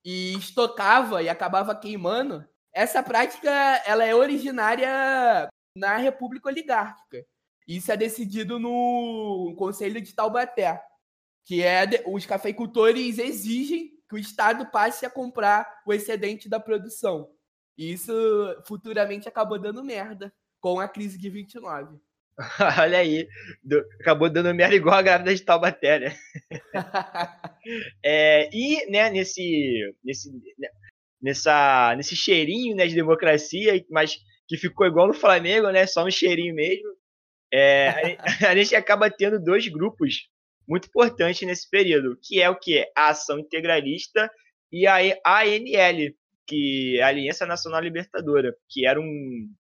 e 0.05 0.35
estocava 0.35 1.23
e 1.23 1.29
acabava 1.29 1.77
queimando, 1.77 2.45
essa 2.73 3.03
prática 3.03 3.51
ela 3.87 4.05
é 4.05 4.15
originária 4.15 5.49
na 5.75 5.97
República 5.97 6.49
Oligárquica. 6.49 7.25
Isso 7.67 7.93
é 7.93 7.97
decidido 7.97 8.59
no 8.59 9.55
Conselho 9.57 10.01
de 10.01 10.15
Taubaté, 10.15 10.83
que 11.45 11.63
é 11.63 11.85
os 12.07 12.25
cafeicultores 12.25 13.19
exigem 13.19 13.98
que 14.09 14.15
o 14.15 14.19
Estado 14.19 14.67
passe 14.67 15.05
a 15.05 15.11
comprar 15.11 15.83
o 15.87 15.93
excedente 15.93 16.49
da 16.49 16.59
produção. 16.59 17.31
E 17.77 17.93
isso 17.93 18.13
futuramente 18.67 19.29
acabou 19.29 19.59
dando 19.59 19.85
merda 19.85 20.33
com 20.61 20.81
a 20.81 20.89
crise 20.89 21.19
de 21.19 21.31
29. 21.31 21.99
Olha 22.81 22.99
aí, 22.99 23.29
acabou 24.01 24.31
dando 24.31 24.55
merda 24.55 24.75
igual 24.75 24.97
a 24.97 25.03
grávida 25.03 25.35
de 25.35 25.43
Taubaté, 25.43 25.99
né? 25.99 26.17
é, 28.03 28.49
e 28.53 28.91
né, 28.91 29.11
nesse, 29.11 29.95
nesse, 30.05 30.31
nessa, 31.21 31.95
nesse 31.97 32.17
cheirinho 32.17 32.77
né, 32.77 32.87
de 32.87 32.95
democracia, 32.95 33.85
mas 33.91 34.19
que 34.47 34.57
ficou 34.57 34.87
igual 34.87 35.09
no 35.09 35.15
Flamengo, 35.15 35.71
né? 35.71 35.87
Só 35.87 36.05
um 36.05 36.11
cheirinho 36.11 36.55
mesmo. 36.55 36.89
É, 37.53 38.17
a, 38.47 38.55
gente 38.57 38.75
acaba 38.75 39.11
tendo 39.11 39.39
dois 39.39 39.67
grupos 39.69 40.29
muito 40.69 40.89
importantes 40.89 41.47
nesse 41.47 41.69
período, 41.69 42.19
que 42.23 42.41
é 42.41 42.51
o 42.51 42.59
que? 42.59 42.85
A 42.97 43.09
Ação 43.09 43.39
Integralista 43.39 44.31
e 44.71 44.87
a 44.87 44.97
ANL, 45.25 46.15
que 46.47 46.99
é 46.99 47.03
a 47.03 47.09
Aliança 47.09 47.47
Nacional 47.47 47.81
Libertadora, 47.81 48.55
que 48.69 48.87
era 48.87 49.01
um, 49.01 49.55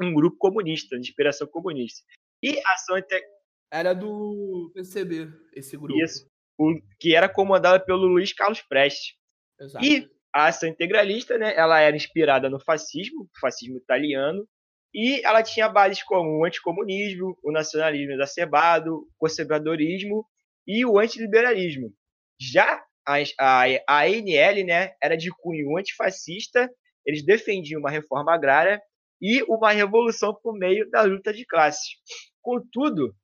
um 0.00 0.14
grupo 0.14 0.38
comunista, 0.38 0.96
de 0.96 1.08
inspiração 1.08 1.46
comunista. 1.46 2.02
E 2.42 2.58
a 2.64 2.72
Ação 2.72 2.96
Integralista... 2.96 3.36
Era 3.70 3.92
do 3.92 4.70
PCB, 4.74 5.28
esse 5.52 5.76
grupo. 5.76 6.00
Isso, 6.00 6.26
o, 6.56 6.80
que 6.98 7.14
era 7.14 7.28
comandada 7.28 7.84
pelo 7.84 8.06
Luiz 8.06 8.32
Carlos 8.32 8.62
Prestes. 8.62 9.14
Exato. 9.60 9.84
E 9.84 10.08
a 10.32 10.46
ação 10.46 10.68
integralista, 10.68 11.38
né, 11.38 11.54
ela 11.56 11.80
era 11.80 11.96
inspirada 11.96 12.50
no 12.50 12.60
fascismo, 12.60 13.28
fascismo 13.40 13.78
italiano, 13.78 14.46
e 14.94 15.24
ela 15.24 15.42
tinha 15.42 15.68
bases 15.68 16.02
como 16.02 16.38
o 16.38 16.44
anticomunismo, 16.44 17.36
o 17.42 17.50
nacionalismo 17.50 18.12
exacerbado, 18.12 18.96
o 18.96 19.08
conservadorismo 19.18 20.26
e 20.66 20.84
o 20.84 20.98
antiliberalismo. 20.98 21.92
Já 22.40 22.82
a, 23.06 23.16
a, 23.38 23.64
a 23.88 24.00
ANL 24.02 24.64
né, 24.66 24.94
era 25.02 25.16
de 25.16 25.30
cunho 25.30 25.76
antifascista, 25.76 26.68
eles 27.04 27.24
defendiam 27.24 27.80
uma 27.80 27.90
reforma 27.90 28.34
agrária 28.34 28.80
e 29.20 29.42
uma 29.44 29.72
revolução 29.72 30.34
por 30.42 30.58
meio 30.58 30.90
da 30.90 31.02
luta 31.02 31.32
de 31.32 31.46
classes. 31.46 31.96
Contudo, 32.42 33.14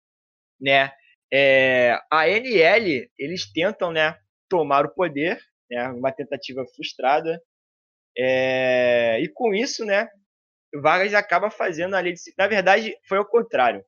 né, 0.60 0.92
é, 1.32 1.98
a 2.10 2.22
ANL, 2.22 3.08
eles 3.18 3.50
tentam 3.52 3.90
né, 3.90 4.16
tomar 4.48 4.86
o 4.86 4.94
poder 4.94 5.40
né, 5.70 5.88
uma 5.88 6.12
tentativa 6.12 6.64
frustrada. 6.74 7.42
É, 8.16 9.18
e 9.20 9.28
com 9.28 9.54
isso, 9.54 9.84
né, 9.84 10.08
Vargas 10.74 11.14
acaba 11.14 11.50
fazendo 11.50 11.94
a 11.94 12.00
lei 12.00 12.12
de. 12.12 12.20
Na 12.38 12.46
verdade, 12.46 12.96
foi 13.08 13.18
ao 13.18 13.26
contrário. 13.26 13.84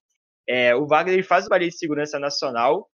É, 0.49 0.75
o 0.75 0.87
Vargas 0.87 1.15
ele 1.15 1.23
faz 1.23 1.47
uma 1.47 1.57
lei 1.57 1.69
de 1.69 1.79
segurança 1.79 2.19
nacional 2.19 2.91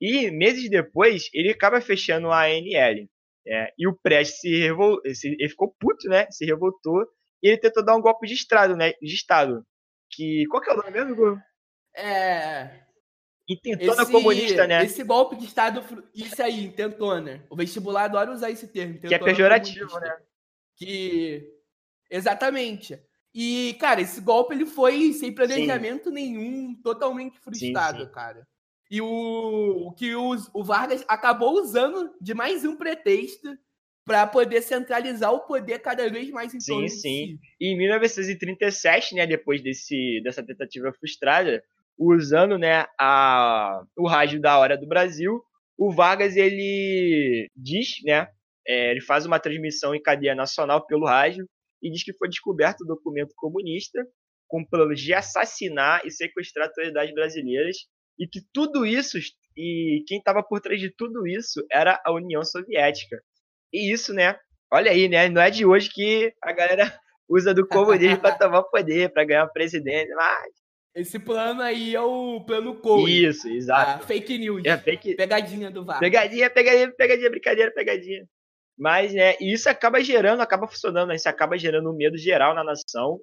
e 0.00 0.30
meses 0.30 0.68
depois 0.70 1.28
ele 1.32 1.50
acaba 1.50 1.80
fechando 1.80 2.30
a 2.30 2.44
ANL. 2.44 3.08
É, 3.46 3.72
e 3.78 3.88
o 3.88 3.96
Prestes 4.02 4.40
se, 4.40 4.58
revol... 4.58 5.00
se 5.14 5.28
ele 5.28 5.48
ficou 5.48 5.74
puto, 5.80 6.08
né? 6.08 6.30
Se 6.30 6.44
revoltou 6.44 7.06
e 7.42 7.48
ele 7.48 7.58
tentou 7.58 7.84
dar 7.84 7.96
um 7.96 8.00
golpe 8.00 8.26
de 8.26 8.34
estado, 8.34 8.76
né? 8.76 8.92
De 9.00 9.14
estado. 9.14 9.64
Que 10.10 10.44
qual 10.50 10.62
que 10.62 10.70
é 10.70 10.74
o 10.74 10.76
nome 10.76 10.90
mesmo? 10.90 11.40
É 11.96 12.88
Intentona 13.48 14.02
esse, 14.02 14.12
comunista, 14.12 14.66
né? 14.66 14.84
Esse 14.84 15.02
golpe 15.02 15.34
de 15.34 15.46
Estado, 15.46 15.82
isso 16.14 16.42
aí, 16.42 16.66
intentona. 16.66 17.42
O 17.48 17.56
vestibular 17.56 18.04
adora 18.04 18.30
usar 18.30 18.50
esse 18.50 18.68
termo. 18.68 19.00
Que 19.00 19.14
é 19.14 19.18
pejorativo, 19.18 19.88
comunista. 19.88 20.16
né? 20.16 20.22
Que. 20.76 21.50
Exatamente. 22.10 23.00
E, 23.34 23.74
cara, 23.80 24.02
esse 24.02 24.20
golpe 24.20 24.54
ele 24.54 24.66
foi 24.66 25.14
sem 25.14 25.34
planejamento 25.34 26.10
sim. 26.10 26.14
nenhum, 26.14 26.74
totalmente 26.82 27.38
frustrado, 27.38 28.00
sim, 28.00 28.04
sim. 28.04 28.12
cara. 28.12 28.46
E 28.90 29.00
o, 29.00 29.88
o 29.88 29.92
que 29.92 30.14
o, 30.14 30.34
o 30.54 30.64
Vargas 30.64 31.04
acabou 31.06 31.60
usando 31.60 32.10
de 32.20 32.32
mais 32.34 32.64
um 32.64 32.76
pretexto 32.76 33.48
para 34.04 34.26
poder 34.26 34.62
centralizar 34.62 35.32
o 35.32 35.40
poder 35.40 35.80
cada 35.80 36.08
vez 36.08 36.30
mais 36.30 36.54
em 36.54 36.60
Sim, 36.60 36.88
sim. 36.88 37.38
E 37.60 37.68
em 37.68 37.76
1937, 37.76 39.14
né, 39.14 39.26
depois 39.26 39.62
desse, 39.62 40.22
dessa 40.24 40.42
tentativa 40.42 40.90
frustrada, 40.94 41.62
usando 41.98 42.56
né, 42.56 42.86
a, 42.98 43.82
o 43.96 44.08
rádio 44.08 44.40
da 44.40 44.58
Hora 44.58 44.78
do 44.78 44.86
Brasil. 44.86 45.42
O 45.76 45.92
Vargas 45.92 46.36
ele 46.36 47.50
diz, 47.54 48.02
né, 48.02 48.28
é, 48.66 48.90
ele 48.90 49.02
faz 49.02 49.26
uma 49.26 49.38
transmissão 49.38 49.94
em 49.94 50.02
cadeia 50.02 50.34
nacional 50.34 50.86
pelo 50.86 51.06
rádio 51.06 51.46
e 51.82 51.90
diz 51.90 52.02
que 52.02 52.14
foi 52.14 52.28
descoberto 52.28 52.80
o 52.80 52.86
documento 52.86 53.34
comunista 53.36 54.06
com 54.46 54.64
planos 54.64 55.00
de 55.00 55.12
assassinar 55.12 56.00
e 56.06 56.10
sequestrar 56.10 56.68
autoridades 56.68 57.14
brasileiras 57.14 57.76
e 58.18 58.26
que 58.26 58.40
tudo 58.52 58.84
isso 58.84 59.18
e 59.56 60.04
quem 60.06 60.18
estava 60.18 60.42
por 60.42 60.60
trás 60.60 60.80
de 60.80 60.90
tudo 60.90 61.26
isso 61.26 61.64
era 61.70 62.00
a 62.04 62.12
União 62.12 62.44
Soviética. 62.44 63.20
E 63.72 63.92
isso, 63.92 64.12
né? 64.12 64.38
Olha 64.72 64.90
aí, 64.90 65.08
né? 65.08 65.28
Não 65.28 65.40
é 65.40 65.50
de 65.50 65.64
hoje 65.64 65.90
que 65.90 66.32
a 66.42 66.52
galera 66.52 66.98
usa 67.28 67.52
do 67.52 67.66
comunismo 67.66 68.18
para 68.18 68.36
tomar 68.36 68.62
poder, 68.64 69.12
para 69.12 69.24
ganhar 69.24 69.46
presidente, 69.48 70.12
mas 70.14 70.52
esse 70.98 71.18
plano 71.18 71.62
aí 71.62 71.94
é 71.94 72.00
o 72.00 72.40
plano 72.40 72.74
Cohen. 72.74 73.28
Isso, 73.28 73.48
exato. 73.48 74.04
fake 74.04 74.36
news. 74.36 74.62
É 74.64 74.76
fake... 74.76 75.14
Pegadinha 75.14 75.70
do 75.70 75.84
VAR. 75.84 76.00
Pegadinha, 76.00 76.50
pegadinha, 76.50 76.92
pegadinha, 76.92 77.30
brincadeira, 77.30 77.70
pegadinha. 77.72 78.26
Mas, 78.76 79.12
né, 79.12 79.36
isso 79.40 79.68
acaba 79.68 80.02
gerando, 80.02 80.40
acaba 80.40 80.66
funcionando, 80.66 81.10
né? 81.10 81.14
Isso 81.14 81.28
acaba 81.28 81.56
gerando 81.56 81.88
um 81.90 81.96
medo 81.96 82.16
geral 82.16 82.52
na 82.52 82.64
nação. 82.64 83.20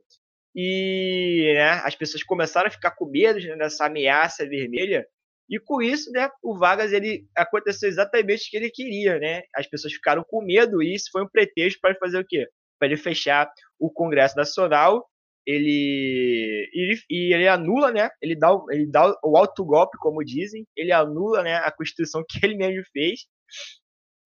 E, 0.56 1.54
né, 1.56 1.82
as 1.84 1.96
pessoas 1.96 2.24
começaram 2.24 2.68
a 2.68 2.72
ficar 2.72 2.92
com 2.92 3.06
medo 3.06 3.40
né, 3.40 3.56
dessa 3.58 3.86
ameaça 3.86 4.48
vermelha. 4.48 5.06
E 5.50 5.60
com 5.60 5.82
isso, 5.82 6.12
né, 6.12 6.30
o 6.42 6.58
Vargas, 6.58 6.94
ele 6.94 7.28
aconteceu 7.36 7.90
exatamente 7.90 8.48
o 8.48 8.50
que 8.50 8.58
ele 8.58 8.72
queria, 8.72 9.20
né? 9.20 9.44
As 9.56 9.68
pessoas 9.68 9.94
ficaram 9.94 10.24
com 10.28 10.44
medo 10.44 10.82
e 10.82 10.96
isso 10.96 11.10
foi 11.12 11.24
um 11.24 11.30
pretexto 11.30 11.80
para 11.80 11.96
fazer 11.96 12.20
o 12.20 12.26
quê? 12.26 12.48
Para 12.80 12.88
ele 12.88 12.98
fechar 12.98 13.48
o 13.80 13.92
Congresso 13.92 14.36
Nacional 14.36 15.06
ele, 15.46 16.70
ele, 16.74 17.00
e 17.10 17.34
ele 17.34 17.48
anula, 17.48 17.92
né? 17.92 18.10
Ele 18.22 18.36
dá, 18.36 18.50
ele 18.72 18.88
dá 18.88 19.16
o 19.24 19.38
autogolpe, 19.38 19.98
como 20.00 20.24
dizem, 20.24 20.66
ele 20.76 20.92
anula, 20.92 21.44
né, 21.44 21.58
a 21.58 21.72
Constituição 21.72 22.24
que 22.28 22.40
ele 22.44 22.56
mesmo 22.56 22.84
fez 22.92 23.22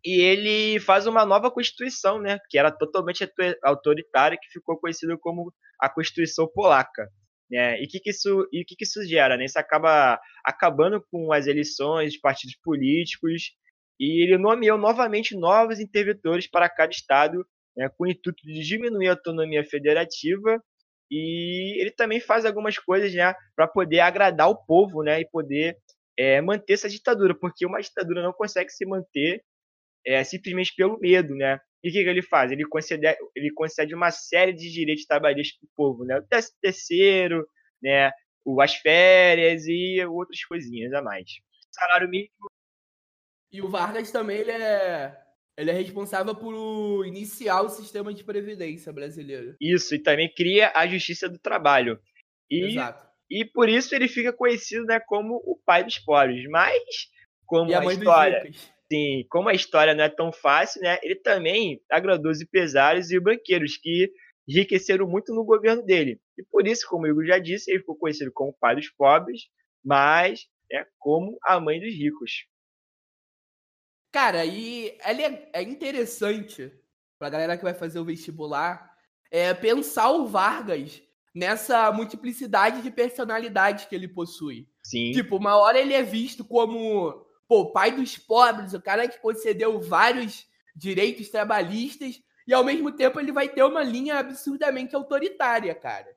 e 0.03 0.21
ele 0.21 0.79
faz 0.79 1.07
uma 1.07 1.25
nova 1.25 1.51
Constituição, 1.51 2.19
né, 2.19 2.39
que 2.49 2.57
era 2.57 2.71
totalmente 2.71 3.29
autoritária, 3.63 4.37
que 4.41 4.49
ficou 4.49 4.79
conhecida 4.79 5.17
como 5.17 5.53
a 5.79 5.89
Constituição 5.89 6.47
Polaca. 6.47 7.09
Né? 7.49 7.81
E 7.81 7.85
o 7.85 7.87
que, 7.87 7.99
que, 7.99 8.09
isso, 8.11 8.47
e 8.53 8.63
que, 8.63 8.75
que 8.75 8.83
isso 8.83 9.03
gera? 9.05 9.35
Né? 9.35 9.45
Isso 9.45 9.59
acaba 9.59 10.19
acabando 10.45 11.03
com 11.11 11.33
as 11.33 11.47
eleições, 11.47 12.19
partidos 12.19 12.55
políticos, 12.63 13.51
e 13.99 14.23
ele 14.23 14.37
nomeou 14.37 14.77
novamente 14.77 15.35
novos 15.35 15.79
interventores 15.79 16.47
para 16.47 16.69
cada 16.69 16.91
estado, 16.91 17.45
né, 17.75 17.89
com 17.97 18.05
o 18.05 18.07
intuito 18.07 18.41
de 18.43 18.61
diminuir 18.61 19.09
a 19.09 19.11
autonomia 19.11 19.63
federativa 19.63 20.61
e 21.11 21.81
ele 21.81 21.91
também 21.91 22.19
faz 22.19 22.45
algumas 22.45 22.77
coisas 22.77 23.13
né, 23.13 23.33
para 23.55 23.67
poder 23.67 23.99
agradar 23.99 24.49
o 24.49 24.55
povo 24.55 25.01
né, 25.01 25.19
e 25.19 25.29
poder 25.29 25.75
é, 26.17 26.39
manter 26.41 26.73
essa 26.73 26.89
ditadura, 26.89 27.33
porque 27.33 27.65
uma 27.65 27.81
ditadura 27.81 28.21
não 28.21 28.33
consegue 28.33 28.69
se 28.69 28.85
manter 28.85 29.41
é, 30.05 30.23
simplesmente 30.23 30.73
pelo 30.75 30.99
medo. 30.99 31.35
Né? 31.35 31.59
E 31.83 31.89
o 31.89 31.91
que, 31.91 32.03
que, 32.03 32.09
ele 32.09 32.21
faz? 32.21 32.51
Ele 32.51 32.65
concede, 32.67 33.07
ele 33.35 33.51
concede 33.53 33.95
uma 33.95 34.11
série 34.11 34.53
de 34.53 34.71
direitos 34.71 35.05
trabalhistas 35.05 35.57
para 35.59 35.67
o 35.67 35.75
povo, 35.75 36.05
né? 36.05 36.19
o 36.19 36.23
terceiro, 36.61 37.47
né, 37.81 38.11
as 38.61 38.75
férias 38.75 39.65
e 39.67 40.03
outras 40.05 40.43
coisinhas 40.45 40.93
a 40.93 41.01
mais. 41.01 41.29
Salário 41.71 42.09
mínimo. 42.09 42.49
E 43.51 43.61
o 43.61 43.69
Vargas 43.69 44.11
também 44.11 44.37
ele 44.37 44.51
é 44.51 45.17
ele 45.59 45.71
é 45.71 45.73
responsável 45.73 46.33
por 46.33 47.05
iniciar 47.05 47.61
o 47.61 47.69
sistema 47.69 48.13
de 48.13 48.23
previdência 48.23 48.93
brasileiro. 48.93 49.57
Isso, 49.59 49.93
e 49.93 49.99
também 49.99 50.33
cria 50.33 50.71
a 50.73 50.87
justiça 50.87 51.27
do 51.27 51.37
trabalho. 51.37 51.99
E, 52.49 52.67
Exato. 52.67 53.05
E 53.29 53.43
por 53.43 53.67
isso 53.67 53.93
ele 53.93 54.07
fica 54.07 54.31
conhecido 54.31 54.85
né, 54.85 55.01
como 55.01 55.35
o 55.35 55.59
pai 55.65 55.83
dos 55.83 55.99
pobres. 55.99 56.49
Mas, 56.49 56.81
como 57.45 57.71
e 57.71 57.73
a, 57.73 57.81
a 57.81 57.93
história. 57.93 58.49
Sim, 58.91 59.25
como 59.29 59.49
a 59.49 59.53
história 59.53 59.93
não 59.93 60.03
é 60.03 60.09
tão 60.09 60.31
fácil, 60.31 60.81
né? 60.81 60.97
Ele 61.03 61.15
também 61.15 61.81
agradou 61.89 62.31
os 62.31 62.41
empresários 62.41 63.11
e 63.11 63.19
banqueiros 63.19 63.77
que 63.77 64.11
enriqueceram 64.47 65.07
muito 65.07 65.33
no 65.33 65.43
governo 65.43 65.83
dele. 65.83 66.19
E 66.37 66.43
por 66.43 66.67
isso, 66.67 66.87
como 66.89 67.03
o 67.03 67.07
Igor 67.07 67.25
já 67.25 67.37
disse, 67.37 67.69
ele 67.69 67.79
ficou 67.79 67.95
conhecido 67.95 68.31
como 68.33 68.49
o 68.49 68.57
pai 68.59 68.75
dos 68.75 68.89
pobres, 68.89 69.43
mas 69.85 70.47
é 70.71 70.85
como 70.97 71.37
a 71.43 71.59
mãe 71.59 71.79
dos 71.79 71.93
ricos. 71.93 72.47
Cara, 74.11 74.43
e 74.43 74.97
ele 75.05 75.21
é, 75.21 75.49
é 75.53 75.61
interessante 75.61 76.71
pra 77.19 77.29
galera 77.29 77.55
que 77.57 77.63
vai 77.63 77.75
fazer 77.75 77.99
o 77.99 78.05
vestibular 78.05 78.89
é, 79.31 79.53
pensar 79.53 80.09
o 80.09 80.25
Vargas 80.25 81.01
nessa 81.33 81.91
multiplicidade 81.91 82.81
de 82.81 82.89
personalidades 82.89 83.85
que 83.85 83.95
ele 83.95 84.07
possui. 84.07 84.67
Sim. 84.83 85.11
Tipo, 85.11 85.37
uma 85.37 85.55
hora 85.57 85.79
ele 85.79 85.93
é 85.93 86.01
visto 86.01 86.43
como, 86.43 87.25
pô, 87.49 87.73
pai 87.73 87.91
dos 87.91 88.17
pobres, 88.17 88.73
o 88.73 88.81
cara 88.81 89.09
que 89.09 89.19
concedeu 89.19 89.81
vários 89.81 90.47
direitos 90.73 91.27
trabalhistas, 91.27 92.21
e 92.47 92.53
ao 92.53 92.63
mesmo 92.63 92.93
tempo 92.93 93.19
ele 93.19 93.33
vai 93.33 93.49
ter 93.49 93.63
uma 93.63 93.83
linha 93.83 94.19
absurdamente 94.19 94.95
autoritária, 94.95 95.75
cara. 95.75 96.15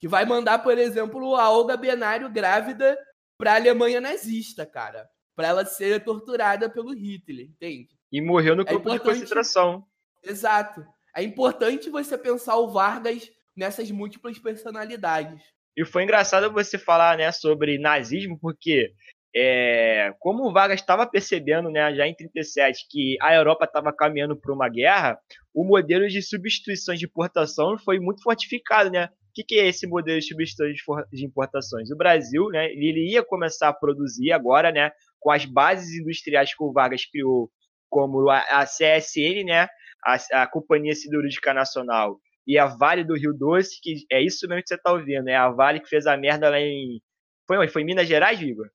Que 0.00 0.08
vai 0.08 0.26
mandar, 0.26 0.58
por 0.58 0.76
exemplo, 0.76 1.36
a 1.36 1.48
Olga 1.48 1.76
Benário 1.76 2.28
grávida 2.28 2.98
pra 3.38 3.54
Alemanha 3.54 4.00
nazista, 4.00 4.66
cara 4.66 5.08
para 5.40 5.48
ela 5.48 5.64
ser 5.64 6.04
torturada 6.04 6.68
pelo 6.68 6.92
Hitler, 6.92 7.46
entende? 7.46 7.88
E 8.12 8.20
morreu 8.20 8.54
no 8.54 8.60
é 8.60 8.64
campo 8.66 8.90
é 8.90 8.92
de 8.92 9.00
concentração. 9.00 9.86
Exato. 10.22 10.86
É 11.16 11.22
importante 11.22 11.88
você 11.88 12.18
pensar 12.18 12.56
o 12.56 12.68
Vargas 12.68 13.32
nessas 13.56 13.90
múltiplas 13.90 14.38
personalidades. 14.38 15.40
E 15.74 15.82
foi 15.82 16.02
engraçado 16.02 16.52
você 16.52 16.76
falar, 16.76 17.16
né, 17.16 17.32
sobre 17.32 17.78
nazismo, 17.78 18.38
porque 18.38 18.92
é, 19.34 20.12
como 20.18 20.44
o 20.44 20.52
Vargas 20.52 20.80
estava 20.80 21.06
percebendo, 21.06 21.70
né, 21.70 21.94
já 21.94 22.06
em 22.06 22.14
37, 22.14 22.86
que 22.90 23.16
a 23.20 23.34
Europa 23.34 23.64
estava 23.64 23.92
caminhando 23.92 24.36
para 24.36 24.52
uma 24.52 24.68
guerra, 24.68 25.18
o 25.54 25.64
modelo 25.64 26.08
de 26.08 26.20
substituições 26.20 26.98
de 26.98 27.06
importação 27.06 27.78
foi 27.78 27.98
muito 28.00 28.22
fortificado, 28.22 28.90
né? 28.90 29.06
O 29.06 29.32
que, 29.32 29.44
que 29.44 29.60
é 29.60 29.68
esse 29.68 29.86
modelo 29.86 30.18
de 30.18 30.26
substituições 30.26 31.06
de 31.12 31.24
importações? 31.24 31.90
O 31.90 31.96
Brasil, 31.96 32.48
né, 32.48 32.72
ele 32.72 33.12
ia 33.12 33.22
começar 33.22 33.68
a 33.68 33.72
produzir 33.72 34.32
agora, 34.32 34.72
né, 34.72 34.90
com 35.20 35.30
as 35.30 35.44
bases 35.44 35.94
industriais 35.94 36.52
que 36.52 36.62
o 36.62 36.72
Vargas 36.72 37.04
criou, 37.04 37.48
como 37.88 38.28
a, 38.28 38.38
a 38.38 38.64
CSN, 38.64 39.44
né, 39.44 39.68
a, 40.04 40.42
a, 40.42 40.46
Companhia 40.48 40.94
Siderúrgica 40.94 41.54
Nacional, 41.54 42.18
e 42.44 42.58
a 42.58 42.66
Vale 42.66 43.04
do 43.04 43.16
Rio 43.16 43.32
Doce, 43.32 43.80
que 43.80 44.04
é 44.10 44.20
isso 44.20 44.48
mesmo 44.48 44.62
que 44.62 44.68
você 44.68 44.74
está 44.74 44.92
ouvindo, 44.92 45.28
é 45.28 45.36
a 45.36 45.50
Vale 45.50 45.78
que 45.78 45.88
fez 45.88 46.06
a 46.06 46.16
merda 46.16 46.50
lá 46.50 46.58
em. 46.58 47.00
Foi, 47.46 47.68
foi 47.68 47.84
Minas 47.84 48.08
Gerais, 48.08 48.40
Igor? 48.40 48.68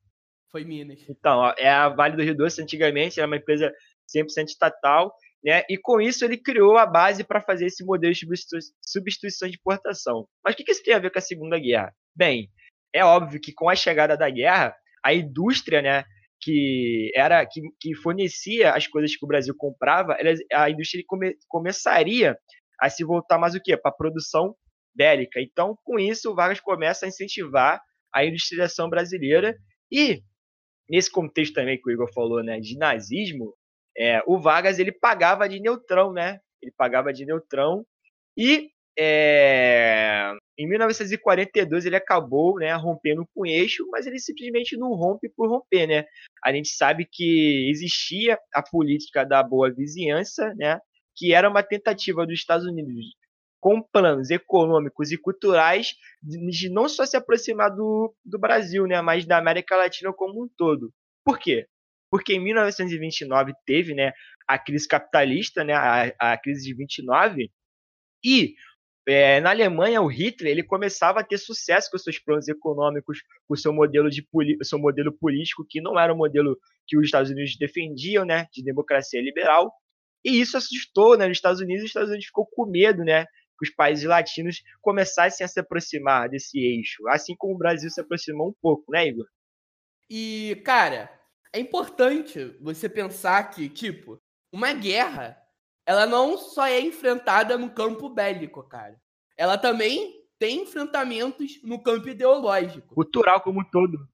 Foi 0.56 0.64
Minas. 0.64 1.04
Então, 1.10 1.54
é 1.58 1.70
a 1.70 1.90
Vale 1.90 2.16
do 2.16 2.24
Rio 2.24 2.34
Doce, 2.34 2.62
antigamente, 2.62 3.20
era 3.20 3.28
uma 3.28 3.36
empresa 3.36 3.74
100% 4.16 4.46
estatal, 4.46 5.14
né? 5.44 5.64
E 5.70 5.78
com 5.78 6.00
isso 6.00 6.24
ele 6.24 6.38
criou 6.38 6.78
a 6.78 6.86
base 6.86 7.26
para 7.26 7.42
fazer 7.42 7.66
esse 7.66 7.84
modelo 7.84 8.14
de 8.14 8.26
substituição 8.82 9.50
de 9.50 9.58
importação. 9.58 10.26
Mas 10.42 10.54
o 10.54 10.58
que 10.58 10.72
isso 10.72 10.82
tem 10.82 10.94
a 10.94 11.00
ver 11.00 11.12
com 11.12 11.20
a 11.20 11.22
Segunda 11.22 11.60
Guerra? 11.60 11.94
Bem, 12.16 12.50
é 12.94 13.04
óbvio 13.04 13.42
que 13.42 13.52
com 13.52 13.68
a 13.68 13.76
chegada 13.76 14.16
da 14.16 14.30
guerra, 14.30 14.74
a 15.04 15.14
indústria, 15.14 15.82
né, 15.82 16.06
que 16.40 17.12
era 17.14 17.46
que, 17.46 17.60
que 17.78 17.94
fornecia 17.94 18.72
as 18.72 18.88
coisas 18.88 19.14
que 19.14 19.26
o 19.26 19.28
Brasil 19.28 19.54
comprava, 19.58 20.14
ela, 20.14 20.34
a 20.54 20.70
indústria 20.70 21.04
come, 21.06 21.36
começaria 21.50 22.38
a 22.80 22.90
se 22.90 23.04
voltar 23.04 23.38
mais 23.38 23.56
o 23.56 23.62
quê? 23.62 23.76
Para 23.76 23.92
a 23.92 23.94
produção 23.94 24.56
bélica. 24.96 25.42
Então, 25.42 25.78
com 25.84 26.00
isso, 26.00 26.32
o 26.32 26.36
Vargas 26.36 26.62
começa 26.62 27.06
a 27.06 27.10
incentivar 27.10 27.82
a 28.14 28.24
industrialização 28.24 28.90
brasileira 28.90 29.54
e 29.92 30.24
nesse 30.90 31.12
contexto 31.12 31.54
também 31.54 31.80
que 31.80 31.90
o 31.90 31.92
Igor 31.92 32.12
falou, 32.14 32.44
né, 32.44 32.60
de 32.60 32.78
nazismo, 32.78 33.54
é, 33.98 34.22
o 34.26 34.40
Vargas 34.40 34.80
ele 34.80 34.92
pagava 34.92 35.48
de 35.48 35.60
neutrão, 35.60 36.12
né? 36.12 36.40
Ele 36.62 36.74
pagava 36.76 37.14
de 37.14 37.26
neutrão 37.26 37.86
e 38.38 38.70
é, 38.98 40.34
em 40.58 40.68
1942 40.68 41.86
ele 41.86 41.96
acabou 41.96 42.58
né, 42.58 42.74
rompendo 42.74 43.26
com 43.34 43.42
o 43.42 43.46
eixo, 43.46 43.86
mas 43.92 44.06
ele 44.06 44.20
simplesmente 44.20 44.78
não 44.78 44.94
rompe 44.94 45.30
por 45.30 45.50
romper, 45.50 45.88
né? 45.88 46.06
A 46.44 46.52
gente 46.52 46.70
sabe 46.70 47.08
que 47.10 47.70
existia 47.70 48.38
a 48.54 48.62
política 48.62 49.26
da 49.26 49.42
boa 49.44 49.72
vizinhança, 49.74 50.54
né? 50.56 50.80
Que 51.16 51.34
era 51.34 51.50
uma 51.50 51.64
tentativa 51.64 52.26
dos 52.26 52.36
Estados 52.36 52.66
Unidos 52.66 53.16
com 53.66 53.82
planos 53.82 54.30
econômicos 54.30 55.12
e 55.12 55.18
culturais 55.18 55.96
de 56.22 56.70
não 56.70 56.88
só 56.88 57.04
se 57.04 57.18
aproximar 57.18 57.72
do, 57.72 58.16
do 58.24 58.38
Brasil, 58.38 58.86
né, 58.86 59.02
mas 59.02 59.26
da 59.26 59.40
América 59.40 59.76
Latina 59.76 60.14
como 60.14 60.44
um 60.44 60.48
todo. 60.48 60.94
Por 61.24 61.40
quê? 61.40 61.66
Porque 62.12 62.36
em 62.36 62.40
1929 62.44 63.54
teve, 63.66 63.96
né, 63.96 64.14
a 64.48 64.60
crise 64.60 64.88
capitalista, 64.88 65.64
né, 65.64 65.74
a, 65.74 66.14
a 66.20 66.38
crise 66.38 66.64
de 66.64 66.76
29, 66.76 67.52
e 68.24 68.54
é, 69.08 69.42
na 69.42 69.50
Alemanha, 69.50 70.00
o 70.00 70.06
Hitler 70.06 70.52
ele 70.52 70.64
começava 70.64 71.22
a 71.22 71.24
ter 71.24 71.40
sucesso 71.40 71.90
com 71.90 71.98
seus 71.98 72.20
planos 72.20 72.48
econômicos, 72.48 73.24
com 73.48 73.56
seu 73.56 73.74
modelo 73.74 74.12
de 74.12 74.24
seu 74.62 74.78
modelo 74.78 75.12
político, 75.12 75.66
que 75.68 75.82
não 75.82 76.00
era 76.00 76.14
o 76.14 76.18
modelo 76.18 76.56
que 76.86 76.96
os 77.00 77.06
Estados 77.06 77.32
Unidos 77.32 77.58
defendiam, 77.58 78.26
né, 78.26 78.46
de 78.54 78.64
democracia 78.64 79.20
liberal. 79.20 79.74
E 80.24 80.40
isso 80.40 80.56
assustou, 80.56 81.18
né, 81.18 81.28
nos 81.28 81.38
Estados 81.38 81.62
Unidos. 81.62 81.84
Os 81.84 81.90
Estados 81.90 82.10
Unidos 82.10 82.28
ficou 82.28 82.46
com 82.46 82.68
medo, 82.68 83.04
né, 83.04 83.26
que 83.58 83.68
os 83.68 83.74
países 83.74 84.06
latinos 84.06 84.62
começassem 84.82 85.46
a 85.46 85.48
se 85.48 85.60
aproximar 85.60 86.30
desse 86.30 86.60
eixo, 86.60 87.08
assim 87.08 87.36
como 87.38 87.56
o 87.56 87.58
Brasil 87.58 87.90
se 87.90 88.02
aproximou 88.02 88.50
um 88.50 88.56
pouco, 88.62 88.92
né, 88.92 89.08
Igor? 89.08 89.28
E, 90.10 90.62
cara, 90.64 91.12
é 91.54 91.60
importante 91.60 92.56
você 92.62 92.88
pensar 92.90 93.50
que, 93.50 93.70
tipo, 93.70 94.22
uma 94.52 94.74
guerra 94.74 95.42
ela 95.86 96.06
não 96.06 96.38
só 96.38 96.66
é 96.66 96.80
enfrentada 96.82 97.58
no 97.58 97.70
campo 97.70 98.10
bélico, 98.10 98.64
cara. 98.64 99.00
Ela 99.38 99.58
também 99.58 100.26
tem 100.40 100.64
enfrentamentos 100.64 101.62
no 101.64 101.82
campo 101.82 102.10
ideológico. 102.10 102.96
Cultural 102.96 103.42
como 103.42 103.62
um 103.62 103.70
todo. 103.70 104.10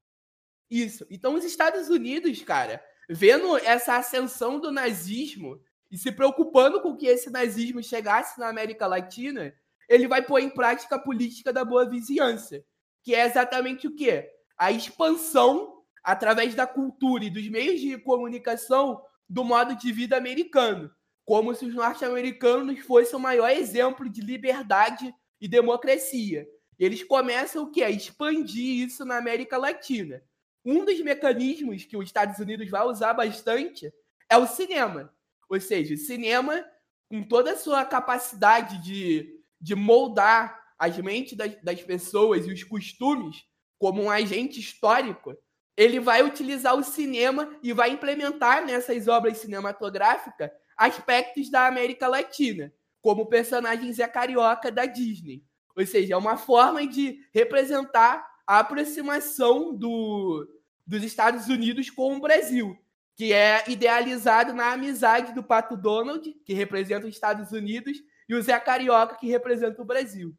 Isso. 0.69 1.05
Então, 1.09 1.33
os 1.33 1.45
Estados 1.45 1.89
Unidos, 1.89 2.41
cara, 2.41 2.83
vendo 3.09 3.57
essa 3.57 3.95
ascensão 3.95 4.59
do 4.59 4.71
nazismo 4.71 5.61
e 5.91 5.97
se 5.97 6.11
preocupando 6.11 6.81
com 6.81 6.95
que 6.95 7.05
esse 7.05 7.29
nazismo 7.29 7.83
chegasse 7.83 8.39
na 8.39 8.47
América 8.47 8.87
Latina, 8.87 9.53
ele 9.89 10.07
vai 10.07 10.21
pôr 10.21 10.39
em 10.39 10.49
prática 10.49 10.95
a 10.95 10.99
política 10.99 11.51
da 11.51 11.65
boa 11.65 11.87
vizinhança, 11.89 12.63
que 13.03 13.13
é 13.13 13.25
exatamente 13.25 13.87
o 13.87 13.95
quê? 13.95 14.31
A 14.57 14.71
expansão 14.71 15.83
através 16.01 16.55
da 16.55 16.65
cultura 16.65 17.25
e 17.25 17.29
dos 17.29 17.47
meios 17.49 17.81
de 17.81 17.97
comunicação 17.97 19.03
do 19.27 19.43
modo 19.43 19.75
de 19.75 19.91
vida 19.91 20.15
americano, 20.15 20.89
como 21.25 21.53
se 21.53 21.65
os 21.65 21.75
norte-americanos 21.75 22.79
fossem 22.79 23.15
o 23.15 23.21
maior 23.21 23.49
exemplo 23.49 24.09
de 24.09 24.21
liberdade 24.21 25.13
e 25.39 25.47
democracia. 25.47 26.47
Eles 26.79 27.03
começam 27.03 27.63
o 27.63 27.71
quê? 27.71 27.83
A 27.83 27.89
expandir 27.89 28.85
isso 28.85 29.03
na 29.05 29.17
América 29.17 29.57
Latina. 29.57 30.23
Um 30.63 30.85
dos 30.85 30.99
mecanismos 31.01 31.83
que 31.83 31.97
os 31.97 32.05
Estados 32.05 32.39
Unidos 32.39 32.69
vai 32.69 32.85
usar 32.85 33.13
bastante 33.13 33.93
é 34.29 34.37
o 34.37 34.47
cinema. 34.47 35.13
Ou 35.51 35.59
seja, 35.59 35.97
cinema, 35.97 36.63
com 37.09 37.21
toda 37.21 37.51
a 37.51 37.57
sua 37.57 37.83
capacidade 37.83 38.81
de, 38.81 39.37
de 39.59 39.75
moldar 39.75 40.57
as 40.79 40.97
mentes 40.97 41.37
das, 41.37 41.61
das 41.61 41.81
pessoas 41.81 42.47
e 42.47 42.53
os 42.53 42.63
costumes 42.63 43.43
como 43.77 44.01
um 44.01 44.09
agente 44.09 44.61
histórico, 44.61 45.35
ele 45.75 45.99
vai 45.99 46.23
utilizar 46.23 46.73
o 46.73 46.83
cinema 46.83 47.53
e 47.61 47.73
vai 47.73 47.91
implementar 47.91 48.65
nessas 48.65 49.09
obras 49.09 49.39
cinematográficas 49.39 50.49
aspectos 50.77 51.51
da 51.51 51.67
América 51.67 52.07
Latina, 52.07 52.73
como 53.01 53.23
o 53.23 53.27
personagem 53.27 53.93
Carioca 54.07 54.71
da 54.71 54.85
Disney. 54.85 55.43
Ou 55.75 55.85
seja, 55.85 56.13
é 56.13 56.17
uma 56.17 56.37
forma 56.37 56.87
de 56.87 57.19
representar 57.33 58.25
a 58.47 58.59
aproximação 58.59 59.75
do, 59.75 60.47
dos 60.87 61.03
Estados 61.03 61.49
Unidos 61.49 61.89
com 61.89 62.15
o 62.15 62.21
Brasil, 62.21 62.77
que 63.21 63.33
é 63.33 63.63
idealizado 63.67 64.51
na 64.51 64.73
amizade 64.73 65.31
do 65.35 65.43
Pato 65.43 65.77
Donald, 65.77 66.27
que 66.43 66.55
representa 66.55 67.05
os 67.05 67.13
Estados 67.13 67.51
Unidos, 67.51 67.99
e 68.27 68.33
o 68.33 68.41
Zé 68.41 68.59
Carioca, 68.59 69.15
que 69.15 69.27
representa 69.27 69.79
o 69.79 69.85
Brasil. 69.85 70.33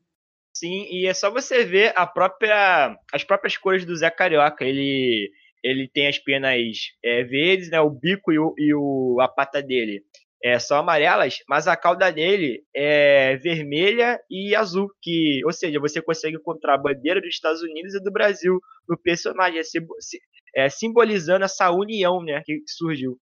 Sim, 0.53 0.89
e 0.91 1.07
é 1.07 1.15
só 1.15 1.31
você 1.31 1.65
ver 1.65 1.93
a 1.95 2.05
própria, 2.09 2.99
as 3.13 3.23
próprias 3.23 3.57
cores 3.57 3.85
do 3.85 3.95
Zé 3.95 4.11
Carioca. 4.11 4.65
Ele, 4.65 5.31
ele 5.63 5.89
tem 5.95 6.09
as 6.09 6.19
penas 6.19 6.59
é, 7.05 7.23
verdes, 7.23 7.71
né, 7.71 7.81
o 7.81 7.89
bico 7.89 8.33
e, 8.33 8.39
o, 8.41 8.53
e 8.59 8.75
o, 8.75 9.21
a 9.21 9.29
pata 9.29 9.63
dele 9.63 10.03
é, 10.43 10.59
são 10.59 10.79
amarelas, 10.79 11.39
mas 11.49 11.69
a 11.69 11.77
cauda 11.77 12.11
dele 12.11 12.65
é 12.75 13.37
vermelha 13.37 14.21
e 14.29 14.57
azul, 14.57 14.93
que, 15.01 15.41
ou 15.45 15.53
seja, 15.53 15.79
você 15.79 16.03
consegue 16.03 16.37
encontrar 16.37 16.75
a 16.75 16.79
bandeira 16.79 17.21
dos 17.21 17.31
Estados 17.31 17.63
Unidos 17.63 17.95
e 17.95 18.03
do 18.03 18.11
Brasil 18.11 18.59
no 18.89 18.99
personagem, 18.99 19.61
é, 19.61 20.65
é, 20.65 20.69
simbolizando 20.69 21.45
essa 21.45 21.71
união, 21.71 22.23
né, 22.23 22.43
que 22.45 22.61
surgiu. 22.67 23.19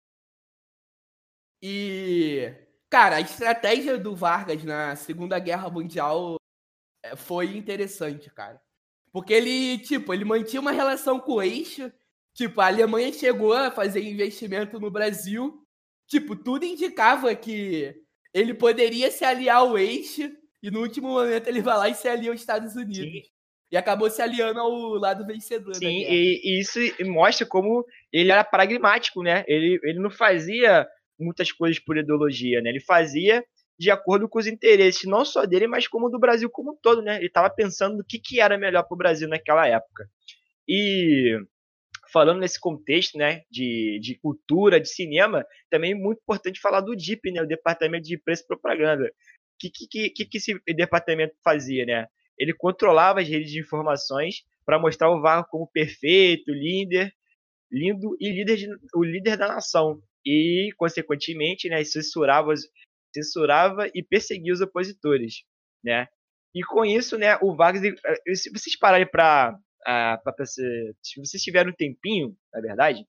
E, 1.63 2.53
cara, 2.91 3.17
a 3.17 3.21
estratégia 3.21 3.97
do 3.97 4.15
Vargas 4.15 4.65
na 4.65 4.97
Segunda 4.97 5.39
Guerra 5.39 5.71
Mundial 5.71 6.37
é, 7.05 7.15
foi 7.15 7.57
interessante, 7.57 8.29
cara. 8.29 8.61
Porque 9.13 9.33
ele, 9.33 9.79
tipo, 9.79 10.13
ele 10.13 10.25
mantinha 10.25 10.61
uma 10.61 10.73
relação 10.73 11.21
com 11.21 11.35
o 11.35 11.43
eixo, 11.43 11.93
tipo, 12.35 12.61
a 12.61 12.67
Alemanha 12.67 13.13
chegou 13.13 13.53
a 13.53 13.71
fazer 13.71 14.03
investimento 14.03 14.81
no 14.81 14.91
Brasil, 14.91 15.64
Tipo, 16.09 16.37
tudo 16.37 16.65
indicava 16.65 17.35
que 17.35 17.95
ele 18.33 18.53
poderia 18.53 19.11
se 19.11 19.25
aliar 19.25 19.59
ao 19.59 19.79
eixo 19.79 20.31
e 20.63 20.71
no 20.71 20.81
último 20.81 21.09
momento 21.09 21.47
ele 21.47 21.61
vai 21.61 21.77
lá 21.77 21.89
e 21.89 21.95
se 21.95 22.09
alia 22.09 22.31
aos 22.31 22.41
Estados 22.41 22.75
Unidos. 22.75 22.97
Sim. 22.97 23.23
E 23.71 23.77
acabou 23.77 24.09
se 24.09 24.23
aliando 24.23 24.61
ao 24.61 24.71
lado 24.95 25.27
vencedor. 25.27 25.75
Sim, 25.75 26.05
e, 26.09 26.41
e, 26.45 26.61
isso 26.61 26.79
mostra 27.07 27.47
como 27.47 27.85
ele 28.13 28.31
era 28.31 28.45
pragmático, 28.45 29.23
né? 29.23 29.45
Ele, 29.49 29.81
ele 29.83 29.99
não 29.99 30.11
fazia 30.11 30.87
muitas 31.19 31.51
coisas 31.51 31.79
por 31.79 31.97
ideologia, 31.97 32.61
né? 32.61 32.71
Ele 32.71 32.81
fazia 32.81 33.45
de 33.79 33.91
acordo 33.91 34.29
com 34.29 34.39
os 34.39 34.47
interesses, 34.47 35.05
não 35.05 35.25
só 35.25 35.45
dele, 35.45 35.67
mas 35.67 35.89
como 35.89 36.09
do 36.09 36.19
Brasil 36.19 36.49
como 36.49 36.73
um 36.73 36.77
todo, 36.81 37.03
né? 37.03 37.17
Ele 37.17 37.27
estava 37.27 37.51
pensando 37.51 37.97
no 37.97 38.05
que, 38.05 38.19
que 38.19 38.41
era 38.41 38.57
melhor 38.57 38.85
para 38.85 38.95
o 38.95 38.99
Brasil 38.99 39.29
naquela 39.29 39.67
época. 39.67 40.09
E 40.69 41.37
falando 42.15 42.39
nesse 42.39 42.61
contexto, 42.61 43.19
né, 43.19 43.43
de, 43.51 43.99
de 44.01 44.17
cultura, 44.21 44.81
de 44.81 44.89
cinema, 44.89 45.45
também 45.69 45.91
é 45.91 45.95
muito 45.97 46.21
importante 46.23 46.61
falar 46.61 46.81
do 46.81 46.95
DIP, 46.95 47.33
né, 47.33 47.43
o 47.43 47.47
Departamento 47.47 48.07
de 48.07 48.17
Preço 48.17 48.45
e 48.45 48.47
Propaganda. 48.47 49.05
O 49.05 49.11
que, 49.59 49.69
que, 49.69 50.11
que, 50.11 50.25
que 50.25 50.39
esse 50.39 50.55
departamento 50.77 51.35
fazia, 51.43 51.85
né? 51.85 52.07
Ele 52.39 52.55
controlava 52.55 53.21
as 53.21 53.29
redes 53.29 53.51
de 53.51 53.59
informações 53.59 54.45
para 54.65 54.79
mostrar 54.79 55.11
o 55.11 55.21
Varro 55.21 55.45
como 55.51 55.67
perfeito, 55.67 56.53
líder, 56.53 57.13
lindo 57.71 58.17
e 58.21 58.31
líder 58.31 58.57
de, 58.57 58.69
o 58.95 59.03
líder 59.03 59.37
da 59.37 59.49
nação. 59.49 60.01
E, 60.25 60.71
consequentemente, 60.77 61.69
né, 61.69 61.83
censurava, 61.83 62.55
censurava 63.13 63.89
e 63.93 64.03
perseguia 64.05 64.53
os 64.53 64.61
opositores, 64.61 65.43
né? 65.83 66.07
E 66.55 66.63
com 66.63 66.85
isso, 66.85 67.19
né, 67.19 67.37
o 67.43 67.57
Vargas, 67.57 67.83
eh, 67.83 68.35
se 68.35 68.51
vocês 68.51 68.79
pararem 68.79 69.11
para 69.11 69.59
ah, 69.87 70.21
se 70.47 71.21
vocês 71.21 71.43
tiverem 71.43 71.73
um 71.73 71.77
tempinho, 71.77 72.37
na 72.53 72.61
verdade, 72.61 73.07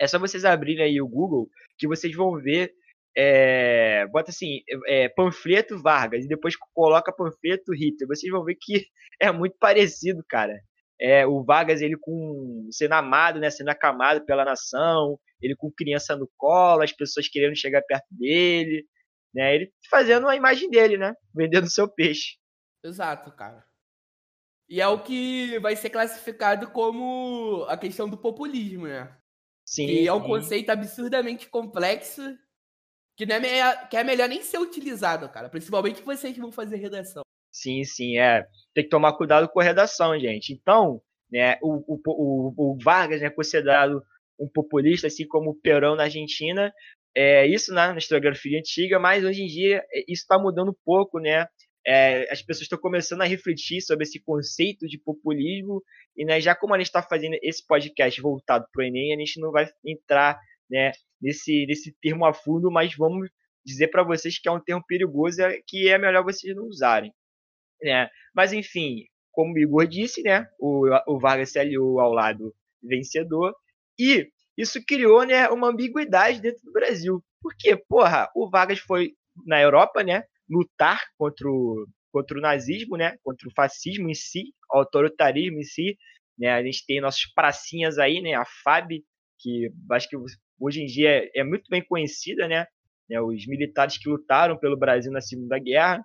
é 0.00 0.06
só 0.06 0.18
vocês 0.18 0.44
abrirem 0.44 0.84
aí 0.84 1.00
o 1.00 1.08
Google 1.08 1.48
que 1.78 1.86
vocês 1.86 2.14
vão 2.14 2.34
ver. 2.40 2.72
É, 3.16 4.06
bota 4.06 4.30
assim, 4.30 4.62
é, 4.86 5.08
panfleto 5.10 5.80
Vargas 5.80 6.24
e 6.24 6.28
depois 6.28 6.56
coloca 6.74 7.12
panfleto 7.12 7.72
Hitler. 7.72 8.08
Vocês 8.08 8.32
vão 8.32 8.44
ver 8.44 8.56
que 8.60 8.86
é 9.20 9.30
muito 9.30 9.56
parecido, 9.58 10.24
cara. 10.28 10.58
É, 11.00 11.26
o 11.26 11.44
Vargas 11.44 11.80
ele 11.80 11.96
com 12.00 12.68
sendo 12.70 12.92
amado, 12.94 13.40
né, 13.40 13.50
sendo 13.50 13.68
acamado 13.68 14.24
pela 14.24 14.44
nação, 14.44 15.18
ele 15.40 15.54
com 15.56 15.70
criança 15.70 16.16
no 16.16 16.30
colo, 16.36 16.82
as 16.82 16.92
pessoas 16.92 17.28
querendo 17.28 17.56
chegar 17.56 17.82
perto 17.82 18.06
dele, 18.10 18.86
né? 19.34 19.54
Ele 19.54 19.72
fazendo 19.90 20.28
a 20.28 20.36
imagem 20.36 20.70
dele, 20.70 20.96
né? 20.96 21.14
Vendendo 21.34 21.70
seu 21.70 21.88
peixe. 21.88 22.36
Exato, 22.84 23.32
cara. 23.32 23.64
E 24.72 24.80
é 24.80 24.88
o 24.88 25.00
que 25.00 25.58
vai 25.58 25.76
ser 25.76 25.90
classificado 25.90 26.70
como 26.70 27.62
a 27.68 27.76
questão 27.76 28.08
do 28.08 28.16
populismo, 28.16 28.86
né? 28.86 29.14
Sim. 29.66 29.86
Que 29.86 30.08
é 30.08 30.12
um 30.14 30.22
conceito 30.22 30.70
absurdamente 30.70 31.46
complexo 31.46 32.22
que, 33.14 33.26
não 33.26 33.36
é 33.36 33.38
melhor, 33.38 33.88
que 33.90 33.96
é 33.98 34.02
melhor 34.02 34.30
nem 34.30 34.40
ser 34.40 34.56
utilizado, 34.56 35.28
cara. 35.28 35.50
Principalmente 35.50 36.00
vocês 36.00 36.32
que 36.32 36.40
vão 36.40 36.50
fazer 36.50 36.76
redação. 36.76 37.20
Sim, 37.52 37.84
sim, 37.84 38.16
é. 38.16 38.46
Tem 38.74 38.82
que 38.82 38.88
tomar 38.88 39.12
cuidado 39.12 39.46
com 39.46 39.60
a 39.60 39.62
redação, 39.62 40.18
gente. 40.18 40.54
Então, 40.54 41.02
né, 41.30 41.58
o, 41.60 41.84
o, 41.86 42.54
o, 42.56 42.78
Vargas 42.82 43.20
é 43.20 43.24
né, 43.24 43.30
considerado 43.30 44.02
um 44.40 44.48
populista, 44.48 45.06
assim 45.06 45.28
como 45.28 45.50
o 45.50 45.60
Perón 45.60 45.96
na 45.96 46.04
Argentina. 46.04 46.72
É 47.14 47.46
isso 47.46 47.74
né, 47.74 47.88
na 47.88 47.98
historiografia 47.98 48.58
antiga, 48.58 48.98
mas 48.98 49.22
hoje 49.22 49.42
em 49.42 49.48
dia 49.48 49.84
é, 49.92 50.00
isso 50.08 50.22
está 50.22 50.38
mudando 50.38 50.70
um 50.70 50.76
pouco, 50.82 51.20
né? 51.20 51.46
É, 51.86 52.30
as 52.30 52.42
pessoas 52.42 52.62
estão 52.62 52.78
começando 52.78 53.22
a 53.22 53.26
refletir 53.26 53.80
sobre 53.80 54.04
esse 54.04 54.20
conceito 54.20 54.86
de 54.86 54.98
populismo 54.98 55.82
e 56.16 56.24
né, 56.24 56.40
já 56.40 56.54
como 56.54 56.74
a 56.74 56.78
gente 56.78 56.86
está 56.86 57.02
fazendo 57.02 57.36
esse 57.42 57.66
podcast 57.66 58.20
voltado 58.20 58.66
para 58.72 58.82
o 58.82 58.86
Enem, 58.86 59.14
a 59.14 59.18
gente 59.18 59.40
não 59.40 59.50
vai 59.50 59.68
entrar 59.84 60.38
né, 60.70 60.92
nesse, 61.20 61.66
nesse 61.66 61.92
termo 62.00 62.24
a 62.24 62.32
fundo, 62.32 62.70
mas 62.70 62.94
vamos 62.96 63.28
dizer 63.64 63.88
para 63.88 64.02
vocês 64.02 64.38
que 64.38 64.48
é 64.48 64.52
um 64.52 64.60
termo 64.60 64.84
perigoso 64.86 65.38
que 65.66 65.88
é 65.88 65.98
melhor 65.98 66.24
vocês 66.24 66.54
não 66.54 66.64
usarem. 66.64 67.12
Né? 67.82 68.08
Mas 68.34 68.52
enfim, 68.52 69.04
como 69.32 69.54
o 69.54 69.58
Igor 69.58 69.86
disse, 69.86 70.22
né, 70.22 70.46
o, 70.58 70.88
o 71.06 71.18
Vargas 71.18 71.50
se 71.50 71.58
aliou 71.58 71.98
ao 72.00 72.12
lado 72.12 72.54
vencedor 72.82 73.54
e 73.98 74.30
isso 74.56 74.84
criou 74.86 75.24
né, 75.24 75.48
uma 75.48 75.68
ambiguidade 75.68 76.40
dentro 76.40 76.62
do 76.64 76.72
Brasil. 76.72 77.24
Porque, 77.40 77.76
porra, 77.76 78.30
o 78.34 78.48
Vargas 78.48 78.78
foi 78.78 79.14
na 79.46 79.60
Europa, 79.60 80.02
né? 80.04 80.24
Lutar 80.48 81.00
contra 81.16 81.48
o, 81.48 81.86
contra 82.12 82.38
o 82.38 82.40
nazismo, 82.40 82.96
né? 82.96 83.16
Contra 83.22 83.48
o 83.48 83.52
fascismo 83.52 84.10
em 84.10 84.14
si, 84.14 84.54
o 84.72 84.78
autoritarismo 84.78 85.58
em 85.58 85.64
si. 85.64 85.96
Né? 86.38 86.50
A 86.50 86.62
gente 86.62 86.84
tem 86.86 87.00
nossas 87.00 87.26
pracinhas 87.34 87.98
aí, 87.98 88.20
né? 88.20 88.34
A 88.34 88.44
FAB, 88.44 89.02
que 89.38 89.70
acho 89.90 90.08
que 90.08 90.16
hoje 90.60 90.82
em 90.82 90.86
dia 90.86 91.10
é, 91.10 91.40
é 91.40 91.44
muito 91.44 91.68
bem 91.68 91.84
conhecida, 91.84 92.46
né? 92.46 92.66
né? 93.08 93.20
Os 93.20 93.46
militares 93.46 93.98
que 93.98 94.08
lutaram 94.08 94.58
pelo 94.58 94.76
Brasil 94.76 95.10
na 95.10 95.20
Segunda 95.20 95.58
Guerra. 95.58 96.04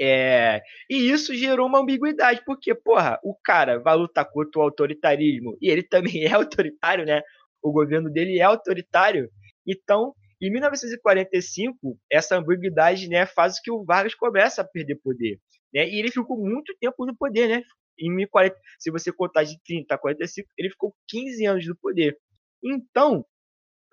É, 0.00 0.60
e 0.90 1.08
isso 1.08 1.32
gerou 1.34 1.68
uma 1.68 1.80
ambiguidade, 1.80 2.42
porque, 2.44 2.74
porra, 2.74 3.18
o 3.22 3.32
cara 3.44 3.78
vai 3.78 3.94
lutar 3.94 4.28
contra 4.28 4.60
o 4.60 4.62
autoritarismo 4.62 5.56
e 5.60 5.70
ele 5.70 5.84
também 5.84 6.24
é 6.26 6.32
autoritário, 6.32 7.04
né? 7.04 7.22
O 7.62 7.72
governo 7.72 8.10
dele 8.10 8.38
é 8.38 8.42
autoritário. 8.42 9.30
Então, 9.66 10.12
em 10.46 10.50
1945, 10.50 11.98
essa 12.10 12.36
ambiguidade 12.36 13.08
né, 13.08 13.26
faz 13.26 13.60
que 13.60 13.70
o 13.70 13.84
Vargas 13.84 14.14
comece 14.14 14.60
a 14.60 14.64
perder 14.64 14.96
poder. 14.96 15.38
Né? 15.72 15.88
E 15.88 15.98
ele 15.98 16.10
ficou 16.10 16.36
muito 16.36 16.74
tempo 16.80 17.06
no 17.06 17.16
poder, 17.16 17.48
né? 17.48 17.62
Em 17.98 18.10
1940, 18.10 18.56
se 18.78 18.90
você 18.90 19.12
contar 19.12 19.44
de 19.44 19.56
30 19.64 19.94
a 19.94 19.98
45, 19.98 20.48
ele 20.58 20.70
ficou 20.70 20.94
15 21.08 21.46
anos 21.46 21.66
no 21.66 21.76
poder. 21.76 22.18
Então, 22.62 23.24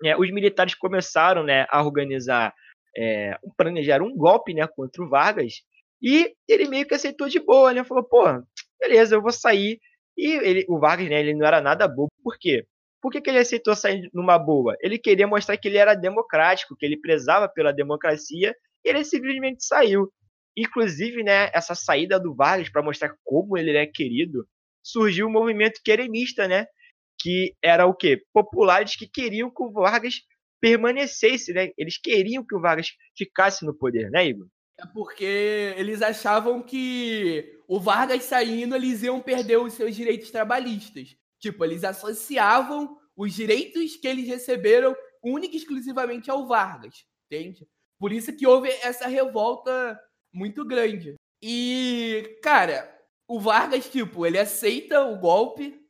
né, 0.02 0.16
os 0.16 0.30
militares 0.32 0.74
começaram 0.74 1.44
né, 1.44 1.66
a 1.70 1.82
organizar, 1.82 2.52
é, 2.96 3.38
planejar 3.56 4.02
um 4.02 4.16
golpe 4.16 4.52
né, 4.52 4.66
contra 4.66 5.02
o 5.02 5.08
Vargas, 5.08 5.62
e 6.02 6.34
ele 6.48 6.68
meio 6.68 6.86
que 6.86 6.94
aceitou 6.94 7.28
de 7.28 7.38
boa, 7.38 7.72
né? 7.72 7.84
Falou, 7.84 8.02
pô, 8.02 8.24
beleza, 8.80 9.14
eu 9.14 9.22
vou 9.22 9.30
sair 9.30 9.78
E 10.16 10.32
ele, 10.32 10.66
o 10.68 10.80
Vargas, 10.80 11.08
né, 11.08 11.20
ele 11.20 11.34
não 11.34 11.46
era 11.46 11.60
nada 11.60 11.86
bobo. 11.86 12.10
Por 12.22 12.36
quê? 12.38 12.66
Por 13.02 13.10
que, 13.10 13.20
que 13.20 13.28
ele 13.28 13.40
aceitou 13.40 13.74
sair 13.74 14.08
numa 14.14 14.38
boa? 14.38 14.76
Ele 14.80 14.96
queria 14.96 15.26
mostrar 15.26 15.56
que 15.56 15.66
ele 15.66 15.76
era 15.76 15.92
democrático, 15.94 16.76
que 16.76 16.86
ele 16.86 16.96
prezava 16.96 17.48
pela 17.48 17.72
democracia, 17.72 18.54
e 18.84 18.88
ele 18.88 19.04
simplesmente 19.04 19.64
saiu. 19.64 20.08
Inclusive, 20.56 21.24
né, 21.24 21.50
essa 21.52 21.74
saída 21.74 22.20
do 22.20 22.32
Vargas 22.32 22.70
para 22.70 22.82
mostrar 22.82 23.12
como 23.24 23.58
ele 23.58 23.76
é 23.76 23.86
querido, 23.86 24.46
surgiu 24.82 25.26
o 25.26 25.30
movimento 25.30 25.80
querenista, 25.84 26.46
né? 26.46 26.66
Que 27.20 27.54
era 27.60 27.86
o 27.86 27.94
quê? 27.94 28.22
Populares 28.32 28.94
que 28.94 29.08
queriam 29.08 29.50
que 29.50 29.62
o 29.62 29.72
Vargas 29.72 30.20
permanecesse, 30.60 31.52
né? 31.52 31.70
Eles 31.76 31.98
queriam 31.98 32.44
que 32.46 32.54
o 32.54 32.60
Vargas 32.60 32.90
ficasse 33.16 33.66
no 33.66 33.76
poder, 33.76 34.10
né, 34.10 34.26
Igor? 34.26 34.46
É 34.78 34.86
porque 34.86 35.74
eles 35.76 36.02
achavam 36.02 36.62
que 36.62 37.58
o 37.66 37.80
Vargas 37.80 38.22
saindo, 38.24 38.76
eles 38.76 39.02
iam 39.02 39.20
perder 39.20 39.56
os 39.56 39.72
seus 39.72 39.94
direitos 39.94 40.30
trabalhistas. 40.30 41.16
Tipo, 41.42 41.64
eles 41.64 41.82
associavam 41.82 42.96
os 43.16 43.34
direitos 43.34 43.96
que 43.96 44.06
eles 44.06 44.28
receberam 44.28 44.94
única 45.22 45.54
e 45.54 45.58
exclusivamente 45.58 46.30
ao 46.30 46.46
Vargas, 46.46 47.04
entende? 47.26 47.66
Por 47.98 48.12
isso 48.12 48.34
que 48.34 48.46
houve 48.46 48.68
essa 48.82 49.08
revolta 49.08 50.00
muito 50.32 50.64
grande. 50.64 51.16
E, 51.42 52.38
cara, 52.42 52.88
o 53.28 53.40
Vargas, 53.40 53.90
tipo, 53.90 54.24
ele 54.24 54.38
aceita 54.38 55.04
o 55.04 55.18
golpe 55.18 55.80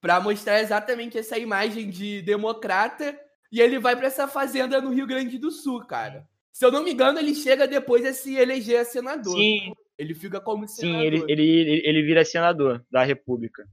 para 0.00 0.20
mostrar 0.20 0.60
exatamente 0.60 1.16
essa 1.16 1.38
imagem 1.38 1.88
de 1.88 2.20
democrata 2.22 3.18
e 3.50 3.60
ele 3.62 3.78
vai 3.78 3.96
para 3.96 4.06
essa 4.06 4.28
fazenda 4.28 4.80
no 4.80 4.90
Rio 4.90 5.06
Grande 5.06 5.38
do 5.38 5.50
Sul, 5.50 5.86
cara. 5.86 6.28
Se 6.52 6.64
eu 6.64 6.70
não 6.70 6.84
me 6.84 6.92
engano, 6.92 7.18
ele 7.18 7.34
chega 7.34 7.66
depois 7.66 8.04
a 8.04 8.12
se 8.12 8.36
eleger 8.36 8.80
a 8.80 8.84
senador. 8.84 9.34
Sim. 9.34 9.72
Ele 9.96 10.14
fica 10.14 10.40
como 10.40 10.68
senador. 10.68 11.00
Sim, 11.00 11.06
ele, 11.06 11.24
ele, 11.28 11.82
ele 11.84 12.02
vira 12.02 12.24
senador 12.24 12.84
da 12.90 13.02
República. 13.02 13.66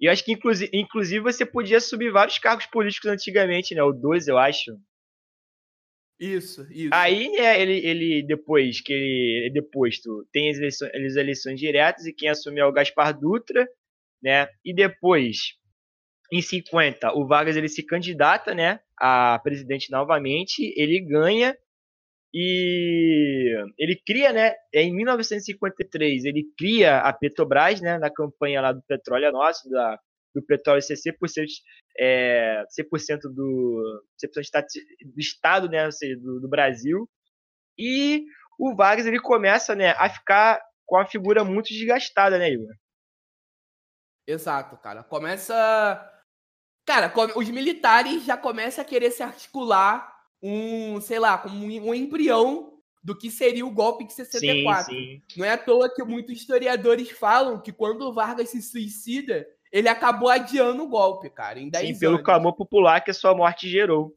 E 0.00 0.06
eu 0.06 0.12
acho 0.12 0.24
que, 0.24 0.32
inclusive, 0.32 0.70
inclusive, 0.72 1.20
você 1.20 1.44
podia 1.44 1.80
subir 1.80 2.10
vários 2.10 2.38
cargos 2.38 2.66
políticos 2.66 3.10
antigamente, 3.10 3.74
né? 3.74 3.82
O 3.82 3.92
12, 3.92 4.30
eu 4.30 4.38
acho. 4.38 4.72
Isso, 6.18 6.66
isso. 6.70 6.90
Aí, 6.92 7.30
né, 7.32 7.60
ele, 7.60 7.86
ele 7.86 8.22
depois 8.22 8.80
que 8.80 8.92
ele 8.92 9.46
é 9.48 9.50
deposto, 9.50 10.26
tem 10.32 10.50
as 10.50 10.58
eleições, 10.58 10.90
as 10.94 11.16
eleições 11.16 11.58
diretas 11.58 12.06
e 12.06 12.12
quem 12.12 12.28
assume 12.28 12.60
é 12.60 12.64
o 12.64 12.72
Gaspar 12.72 13.18
Dutra, 13.18 13.66
né? 14.22 14.48
E 14.64 14.74
depois, 14.74 15.54
em 16.32 16.42
50, 16.42 17.14
o 17.14 17.26
Vargas 17.26 17.56
ele 17.56 17.68
se 17.68 17.82
candidata, 17.82 18.54
né, 18.54 18.80
a 18.98 19.38
presidente 19.42 19.90
novamente, 19.90 20.74
ele 20.76 21.00
ganha 21.00 21.56
e 22.32 23.56
ele 23.76 24.00
cria, 24.06 24.32
né, 24.32 24.54
em 24.72 24.94
1953, 24.94 26.24
ele 26.24 26.44
cria 26.56 26.98
a 26.98 27.12
Petrobras, 27.12 27.80
né, 27.80 27.98
na 27.98 28.10
campanha 28.10 28.60
lá 28.60 28.72
do 28.72 28.82
petróleo 28.82 29.26
é 29.26 29.32
nosso, 29.32 29.68
da, 29.68 29.98
do 30.32 30.42
petróleo 30.42 30.80
ser 30.80 30.94
100%, 30.94 31.46
é, 31.98 32.62
100% 32.78 33.22
do, 33.22 34.04
100% 34.24 34.64
do 35.12 35.20
Estado, 35.20 35.68
né, 35.68 35.86
ou 35.86 35.92
seja, 35.92 36.16
do, 36.20 36.40
do, 36.40 36.48
Brasil. 36.48 37.08
E 37.76 38.24
o 38.58 38.76
Vargas 38.76 39.06
ele 39.06 39.20
começa 39.20 39.74
né, 39.74 39.90
a 39.98 40.08
ficar 40.08 40.62
com 40.86 40.98
a 40.98 41.06
figura 41.06 41.42
muito 41.42 41.68
desgastada, 41.68 42.38
né, 42.38 42.52
Igor? 42.52 42.72
Exato, 44.26 44.76
cara. 44.76 45.02
Começa. 45.02 46.06
Cara, 46.86 47.12
os 47.36 47.48
militares 47.50 48.24
já 48.24 48.36
começam 48.36 48.82
a 48.82 48.86
querer 48.86 49.10
se 49.10 49.22
articular 49.22 50.19
um, 50.42 51.00
sei 51.00 51.18
lá, 51.18 51.38
como 51.38 51.64
um 51.64 51.94
embrião 51.94 52.78
do 53.02 53.16
que 53.16 53.30
seria 53.30 53.64
o 53.64 53.70
golpe 53.70 54.04
de 54.06 54.12
64. 54.12 54.94
Sim, 54.94 55.22
sim. 55.28 55.38
Não 55.38 55.44
é 55.44 55.52
à 55.52 55.58
toa 55.58 55.92
que 55.92 56.02
muitos 56.04 56.36
historiadores 56.36 57.10
falam 57.10 57.60
que 57.60 57.72
quando 57.72 58.02
o 58.02 58.12
Vargas 58.12 58.50
se 58.50 58.60
suicida, 58.60 59.46
ele 59.72 59.88
acabou 59.88 60.28
adiando 60.28 60.82
o 60.82 60.88
golpe, 60.88 61.30
cara, 61.30 61.58
em 61.58 61.70
10 61.70 61.86
Sim, 61.86 61.98
pelo 61.98 62.22
clamor 62.22 62.54
popular 62.54 63.00
que 63.00 63.10
a 63.10 63.14
sua 63.14 63.34
morte 63.34 63.68
gerou. 63.68 64.16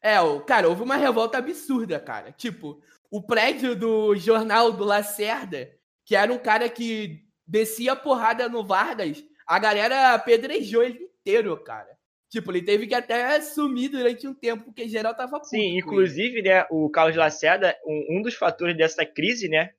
É, 0.00 0.16
cara, 0.46 0.68
houve 0.68 0.82
uma 0.82 0.96
revolta 0.96 1.38
absurda, 1.38 1.98
cara. 1.98 2.30
Tipo, 2.30 2.80
o 3.10 3.22
prédio 3.22 3.74
do 3.74 4.14
jornal 4.14 4.70
do 4.70 4.84
Lacerda, 4.84 5.70
que 6.04 6.14
era 6.14 6.32
um 6.32 6.38
cara 6.38 6.68
que 6.68 7.24
descia 7.46 7.96
porrada 7.96 8.48
no 8.48 8.62
Vargas, 8.62 9.24
a 9.46 9.58
galera 9.58 10.14
apedrejou 10.14 10.82
ele 10.82 11.04
inteiro, 11.04 11.56
cara. 11.64 11.88
Tipo, 12.34 12.50
ele 12.50 12.62
teve 12.62 12.88
que 12.88 12.94
até 12.96 13.40
sumir 13.40 13.88
durante 13.90 14.26
um 14.26 14.34
tempo, 14.34 14.64
porque 14.64 14.88
geral 14.88 15.14
tava 15.14 15.38
puto 15.38 15.50
Sim, 15.50 15.78
inclusive, 15.78 16.42
né, 16.42 16.66
o 16.68 16.90
Carlos 16.90 17.14
Lacerda, 17.14 17.76
um, 17.86 18.18
um 18.18 18.22
dos 18.22 18.34
fatores 18.34 18.76
dessa 18.76 19.06
crise, 19.06 19.48
né, 19.48 19.70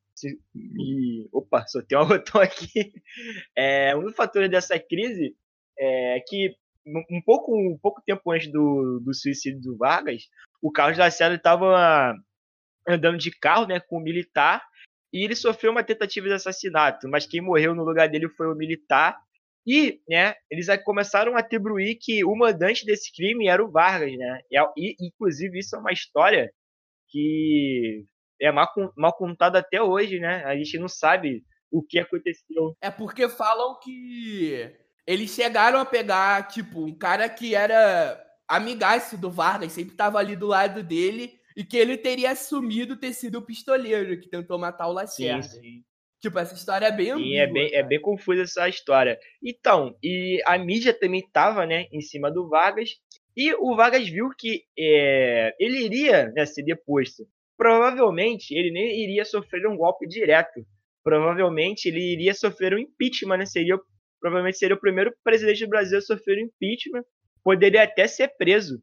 e, 0.56 1.28
opa, 1.34 1.68
só 1.68 1.82
tem 1.82 1.98
um 1.98 2.08
botão 2.08 2.40
aqui. 2.40 2.94
É, 3.58 3.94
um 3.94 4.04
dos 4.04 4.16
fatores 4.16 4.50
dessa 4.50 4.80
crise 4.80 5.36
é 5.78 6.22
que 6.26 6.56
um 6.88 7.22
pouco, 7.26 7.54
um 7.54 7.78
pouco 7.78 8.02
tempo 8.06 8.32
antes 8.32 8.50
do, 8.50 9.02
do 9.04 9.14
suicídio 9.14 9.60
do 9.60 9.78
Vargas, 9.78 10.30
o 10.62 10.72
Carlos 10.72 10.98
Lacerda 10.98 11.36
estava 11.36 12.16
andando 12.88 13.18
de 13.18 13.32
carro 13.32 13.68
né, 13.68 13.82
com 13.82 13.98
um 13.98 14.02
militar 14.02 14.64
e 15.12 15.26
ele 15.26 15.36
sofreu 15.36 15.72
uma 15.72 15.84
tentativa 15.84 16.26
de 16.26 16.36
assassinato, 16.36 17.10
mas 17.10 17.26
quem 17.26 17.42
morreu 17.42 17.76
no 17.76 17.84
lugar 17.84 18.08
dele 18.08 18.30
foi 18.30 18.48
o 18.48 18.56
militar. 18.56 19.18
E 19.66 20.00
né, 20.08 20.36
eles 20.50 20.68
começaram 20.84 21.36
a 21.36 21.40
atribuir 21.40 21.98
que 22.00 22.24
o 22.24 22.36
mandante 22.36 22.86
desse 22.86 23.12
crime 23.12 23.48
era 23.48 23.64
o 23.64 23.72
Vargas, 23.72 24.12
né? 24.16 24.40
E, 24.78 24.96
inclusive 25.00 25.60
isso 25.60 25.76
é 25.76 25.80
uma 25.80 25.92
história 25.92 26.52
que 27.10 28.06
é 28.40 28.52
mal, 28.52 28.68
mal 28.96 29.14
contado 29.18 29.56
até 29.56 29.82
hoje, 29.82 30.20
né? 30.20 30.44
A 30.46 30.56
gente 30.56 30.78
não 30.78 30.88
sabe 30.88 31.44
o 31.72 31.82
que 31.82 32.00
aconteceu. 32.00 32.76
É 32.82 32.92
porque 32.92 33.28
falam 33.28 33.80
que 33.80 34.72
eles 35.08 35.32
chegaram 35.32 35.80
a 35.80 35.86
pegar, 35.86 36.48
tipo, 36.48 36.86
um 36.86 36.96
cara 36.96 37.28
que 37.30 37.56
era 37.56 38.22
amigaço 38.48 39.18
do 39.18 39.32
Vargas, 39.32 39.72
sempre 39.72 39.96
tava 39.96 40.20
ali 40.20 40.36
do 40.36 40.48
lado 40.48 40.84
dele, 40.84 41.40
e 41.58 41.64
que 41.64 41.78
ele 41.78 41.98
teria 41.98 42.32
assumido 42.32 42.98
ter 42.98 43.14
sido 43.14 43.40
o 43.40 43.46
pistoleiro 43.46 44.20
que 44.20 44.30
tentou 44.30 44.60
matar 44.60 44.88
o 44.88 44.94
Lacerda. 44.94 45.42
Sim, 45.44 45.62
sim. 45.62 45.84
Tipo, 46.30 46.40
essa 46.40 46.56
história 46.56 46.88
é 46.88 46.92
bem 46.92 47.12
ambígua. 47.12 47.32
Sim, 47.32 47.38
é 47.38 47.48
bem, 47.48 47.74
é 47.74 47.84
bem 47.84 48.02
confusa 48.02 48.44
essa 48.44 48.68
história. 48.68 49.20
Então, 49.44 49.96
e 50.02 50.42
a 50.46 50.58
mídia 50.58 50.94
também 50.94 51.24
tava, 51.32 51.66
né, 51.66 51.88
em 51.92 52.02
cima 52.02 52.32
do 52.32 52.48
Vargas, 52.48 52.92
e 53.36 53.54
o 53.54 53.76
Vargas 53.76 54.08
viu 54.08 54.30
que 54.38 54.64
é, 54.78 55.54
ele 55.60 55.84
iria 55.84 56.32
né, 56.32 56.46
ser 56.46 56.64
deposto 56.64 57.28
provavelmente 57.58 58.54
ele 58.54 58.72
nem 58.72 59.04
iria 59.04 59.26
sofrer 59.26 59.68
um 59.68 59.78
golpe 59.78 60.08
direto. 60.08 60.66
Provavelmente 61.04 61.88
ele 61.88 62.02
iria 62.02 62.34
sofrer 62.34 62.74
um 62.74 62.80
impeachment, 62.80 63.38
né? 63.38 63.46
Seria, 63.46 63.78
provavelmente 64.20 64.58
seria 64.58 64.76
o 64.76 64.80
primeiro 64.80 65.14
presidente 65.24 65.64
do 65.66 65.70
Brasil 65.70 65.98
a 65.98 66.02
sofrer 66.02 66.38
um 66.38 66.48
impeachment. 66.48 67.04
Poderia 67.44 67.84
até 67.84 68.08
ser 68.08 68.30
preso. 68.38 68.82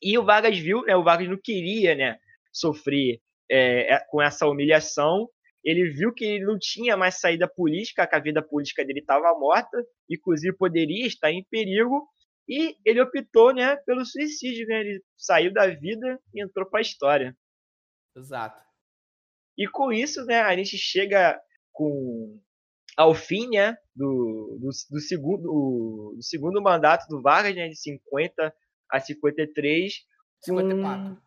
E 0.00 0.16
o 0.16 0.24
Vargas 0.24 0.58
viu, 0.58 0.82
né? 0.82 0.96
O 0.96 1.02
Vargas 1.02 1.28
não 1.28 1.38
queria, 1.42 1.94
né? 1.94 2.18
Sofrer 2.52 3.20
é, 3.50 3.94
é 3.94 4.00
com 4.08 4.22
essa 4.22 4.46
humilhação. 4.46 5.28
Ele 5.64 5.90
viu 5.90 6.12
que 6.12 6.24
ele 6.24 6.44
não 6.44 6.58
tinha 6.58 6.96
mais 6.96 7.20
saída 7.20 7.48
política, 7.48 8.06
que 8.06 8.14
a 8.14 8.20
vida 8.20 8.42
política 8.42 8.84
dele 8.84 9.00
estava 9.00 9.36
morta, 9.38 9.76
inclusive 10.08 10.56
poderia 10.56 11.06
estar 11.06 11.30
em 11.30 11.44
perigo. 11.50 12.08
E 12.48 12.76
ele 12.84 13.00
optou, 13.00 13.52
né, 13.52 13.76
pelo 13.84 14.04
suicídio, 14.06 14.66
né? 14.66 14.80
Ele 14.80 15.02
saiu 15.16 15.52
da 15.52 15.66
vida 15.66 16.18
e 16.34 16.42
entrou 16.42 16.64
para 16.66 16.80
a 16.80 16.82
história. 16.82 17.36
Exato. 18.16 18.62
E 19.56 19.68
com 19.68 19.92
isso, 19.92 20.24
né, 20.24 20.40
a 20.40 20.56
gente 20.56 20.78
chega 20.78 21.38
com 21.72 22.40
ao 22.96 23.14
fim, 23.14 23.48
né, 23.50 23.76
do, 23.94 24.58
do, 24.60 24.70
do 24.90 25.00
segundo, 25.00 26.14
do 26.16 26.22
segundo 26.22 26.60
mandato 26.60 27.06
do 27.08 27.22
Vargas, 27.22 27.54
né, 27.54 27.68
de 27.68 27.76
50 27.76 28.54
a 28.90 29.00
53. 29.00 29.92
54. 30.40 31.22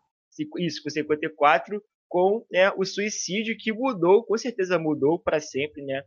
Com, 0.50 0.58
isso, 0.58 0.82
com 0.82 0.90
54, 0.90 1.82
com 2.12 2.44
né, 2.52 2.70
o 2.76 2.84
suicídio 2.84 3.56
que 3.58 3.72
mudou, 3.72 4.22
com 4.22 4.36
certeza 4.36 4.78
mudou 4.78 5.18
para 5.18 5.40
sempre, 5.40 5.82
né, 5.82 6.02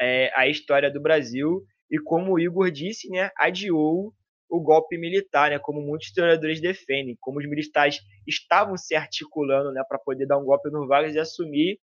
é, 0.00 0.32
a 0.34 0.48
história 0.48 0.90
do 0.90 1.02
Brasil. 1.02 1.62
E 1.90 1.98
como 1.98 2.32
o 2.32 2.38
Igor 2.38 2.70
disse, 2.70 3.10
né, 3.10 3.30
adiou 3.36 4.14
o 4.48 4.58
golpe 4.58 4.96
militar, 4.96 5.50
né, 5.50 5.58
como 5.58 5.82
muitos 5.82 6.08
historiadores 6.08 6.62
defendem, 6.62 7.14
como 7.20 7.40
os 7.40 7.46
militares 7.46 7.98
estavam 8.26 8.74
se 8.78 8.94
articulando 8.94 9.70
né, 9.70 9.82
para 9.86 9.98
poder 9.98 10.26
dar 10.26 10.38
um 10.38 10.46
golpe 10.46 10.70
no 10.70 10.86
Vargas 10.86 11.14
e 11.14 11.18
assumir, 11.18 11.78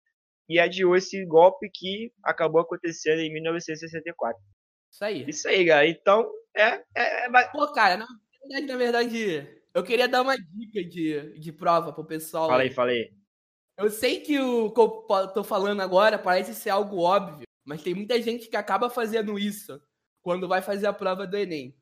e 0.47 0.57
adiou 0.57 0.95
esse 0.95 1.25
golpe 1.25 1.69
que 1.73 2.13
acabou 2.23 2.61
acontecendo 2.61 3.19
em 3.19 3.33
1964. 3.33 4.41
Isso 4.89 5.03
aí. 5.03 5.25
Isso 5.27 5.47
aí, 5.49 5.65
galera. 5.65 5.89
Então, 5.89 6.31
é. 6.55 6.81
é, 6.95 7.25
é... 7.25 7.47
Pô, 7.51 7.73
cara, 7.73 7.97
na 7.97 8.05
verdade, 8.41 8.67
na 8.67 8.77
verdade, 8.77 9.59
eu 9.73 9.83
queria 9.83 10.07
dar 10.07 10.21
uma 10.21 10.37
dica 10.37 10.81
de, 10.81 11.37
de 11.37 11.51
prova 11.51 11.91
pro 11.91 12.05
pessoal. 12.05 12.47
Fala 12.47 12.91
aí. 12.91 13.24
Eu 13.77 13.89
sei 13.89 14.21
que 14.21 14.39
o 14.39 14.71
que 14.71 14.79
eu 14.79 15.27
tô 15.33 15.43
falando 15.43 15.81
agora 15.81 16.17
parece 16.17 16.53
ser 16.53 16.69
algo 16.69 16.99
óbvio, 16.99 17.45
mas 17.65 17.83
tem 17.83 17.93
muita 17.93 18.21
gente 18.21 18.47
que 18.47 18.55
acaba 18.55 18.89
fazendo 18.89 19.37
isso 19.37 19.81
quando 20.21 20.47
vai 20.47 20.61
fazer 20.61 20.87
a 20.87 20.93
prova 20.93 21.27
do 21.27 21.37
Enem. 21.37 21.75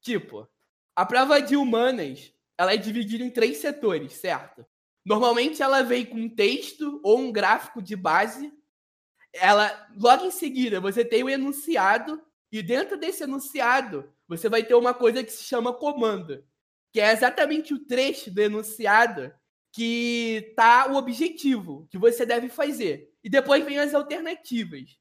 Tipo, 0.00 0.48
a 0.94 1.06
prova 1.06 1.40
de 1.40 1.56
humanas, 1.56 2.32
ela 2.58 2.74
é 2.74 2.76
dividida 2.76 3.22
em 3.22 3.30
três 3.30 3.58
setores, 3.58 4.14
certo? 4.14 4.66
Normalmente 5.04 5.62
ela 5.62 5.82
vem 5.82 6.04
com 6.04 6.16
um 6.16 6.28
texto 6.28 7.00
ou 7.02 7.18
um 7.18 7.32
gráfico 7.32 7.80
de 7.80 7.96
base 7.96 8.52
ela 9.32 9.88
logo 9.96 10.26
em 10.26 10.30
seguida 10.30 10.80
você 10.80 11.04
tem 11.04 11.22
o 11.22 11.28
enunciado 11.28 12.20
e 12.50 12.62
dentro 12.62 12.98
desse 12.98 13.22
enunciado 13.22 14.12
você 14.26 14.48
vai 14.48 14.62
ter 14.62 14.74
uma 14.74 14.94
coisa 14.94 15.22
que 15.22 15.30
se 15.30 15.44
chama 15.44 15.72
comando, 15.72 16.44
que 16.92 17.00
é 17.00 17.12
exatamente 17.12 17.72
o 17.74 17.84
trecho 17.84 18.30
do 18.30 18.40
enunciado 18.40 19.32
que 19.72 20.52
tá 20.56 20.90
o 20.90 20.96
objetivo 20.96 21.86
que 21.90 21.98
você 21.98 22.26
deve 22.26 22.48
fazer. 22.48 23.10
E 23.22 23.28
depois 23.28 23.64
vem 23.64 23.78
as 23.78 23.94
alternativas. 23.94 24.98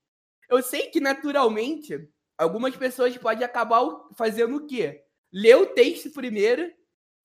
Eu 0.50 0.62
sei 0.62 0.88
que 0.88 1.00
naturalmente 1.00 2.08
algumas 2.38 2.76
pessoas 2.76 3.16
podem 3.18 3.44
acabar 3.44 3.84
fazendo 4.16 4.58
o 4.58 4.66
quê? 4.66 5.04
Ler 5.32 5.56
o 5.56 5.68
texto 5.68 6.12
primeiro 6.12 6.72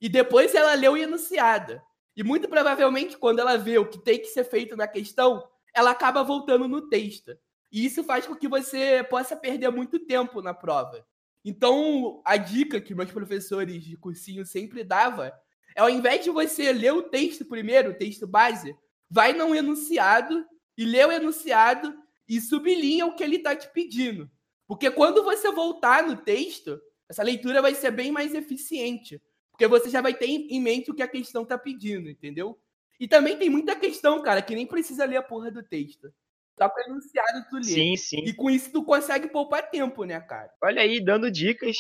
e 0.01 0.09
depois 0.09 0.55
ela 0.55 0.75
lê 0.75 0.89
o 0.89 0.97
enunciado. 0.97 1.81
E 2.17 2.23
muito 2.23 2.49
provavelmente, 2.49 3.17
quando 3.17 3.41
ela 3.41 3.57
vê 3.57 3.79
o 3.79 3.89
que 3.89 3.99
tem 3.99 4.19
que 4.19 4.27
ser 4.27 4.45
feito 4.45 4.77
na 4.77 4.87
questão, 4.87 5.43
ela 5.75 5.91
acaba 5.91 6.23
voltando 6.23 6.69
no 6.69 6.89
texto. 6.89 7.37
E 7.73 7.85
isso 7.85 8.05
faz 8.05 8.27
com 8.27 8.37
que 8.37 8.47
você 8.47 9.05
possa 9.11 9.35
perder 9.37 9.71
muito 9.71 9.99
tempo 9.99 10.41
na 10.41 10.55
prova. 10.55 11.05
Então, 11.45 12.23
a 12.25 12.37
dica 12.37 12.81
que 12.81 12.95
meus 12.95 13.11
professores 13.11 13.83
de 13.85 13.97
cursinho 13.97 14.47
sempre 14.47 14.85
dava 14.85 15.33
ao 15.77 15.91
invés 15.91 16.25
de 16.25 16.31
você 16.31 16.73
ler 16.73 16.93
o 16.93 17.03
texto 17.03 17.45
primeiro, 17.45 17.91
o 17.91 17.95
texto 17.95 18.27
base, 18.27 18.77
vai 19.11 19.33
num 19.33 19.55
enunciado 19.55 20.45
e 20.77 20.85
lê 20.85 21.05
o 21.05 21.13
enunciado 21.13 21.95
e 22.29 22.41
sublinha 22.41 23.07
o 23.07 23.15
que 23.15 23.23
ele 23.23 23.37
está 23.37 23.55
te 23.55 23.69
pedindo. 23.73 24.31
Porque 24.67 24.91
quando 24.91 25.23
você 25.23 25.51
voltar 25.51 26.07
no 26.07 26.17
texto, 26.17 26.81
essa 27.09 27.23
leitura 27.23 27.61
vai 27.61 27.75
ser 27.75 27.91
bem 27.91 28.11
mais 28.11 28.35
eficiente. 28.35 29.21
Porque 29.51 29.67
você 29.69 29.89
já 29.91 30.01
vai 30.01 30.15
ter 30.15 30.27
em 30.27 30.61
mente 30.61 30.91
o 30.91 30.95
que 30.95 31.03
a 31.03 31.09
questão 31.09 31.43
está 31.43 31.57
pedindo, 31.57 32.09
entendeu? 32.09 32.59
E 32.99 33.07
também 33.07 33.37
tem 33.37 33.51
muita 33.51 33.77
questão, 33.77 34.23
cara, 34.23 34.43
que 34.43 34.55
nem 34.55 34.67
precisa 34.67 35.05
ler 35.05 35.17
a 35.17 35.23
porra 35.23 35.51
do 35.51 35.63
texto. 35.63 36.13
Só 36.59 36.69
com 36.69 36.81
enunciado 36.81 37.47
tu 37.51 37.57
lê. 37.57 37.65
Sim, 37.65 37.97
sim. 37.97 38.25
E 38.25 38.33
com 38.33 38.49
isso 38.49 38.73
tu 38.73 38.85
consegue 38.85 39.29
poupar 39.29 39.71
tempo, 39.71 40.05
né, 40.05 40.21
cara? 40.21 40.53
Olha 40.63 40.83
aí, 40.83 41.05
dando 41.05 41.31
dicas. 41.31 41.77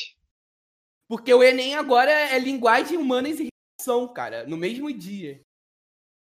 Porque 1.09 1.33
o 1.33 1.43
Enem 1.43 1.75
agora 1.75 2.11
é 2.11 2.39
linguagem 2.39 2.99
humana 2.99 3.29
e 3.29 3.49
reação, 3.79 4.13
cara, 4.13 4.47
no 4.47 4.57
mesmo 4.57 4.93
dia. 4.93 5.41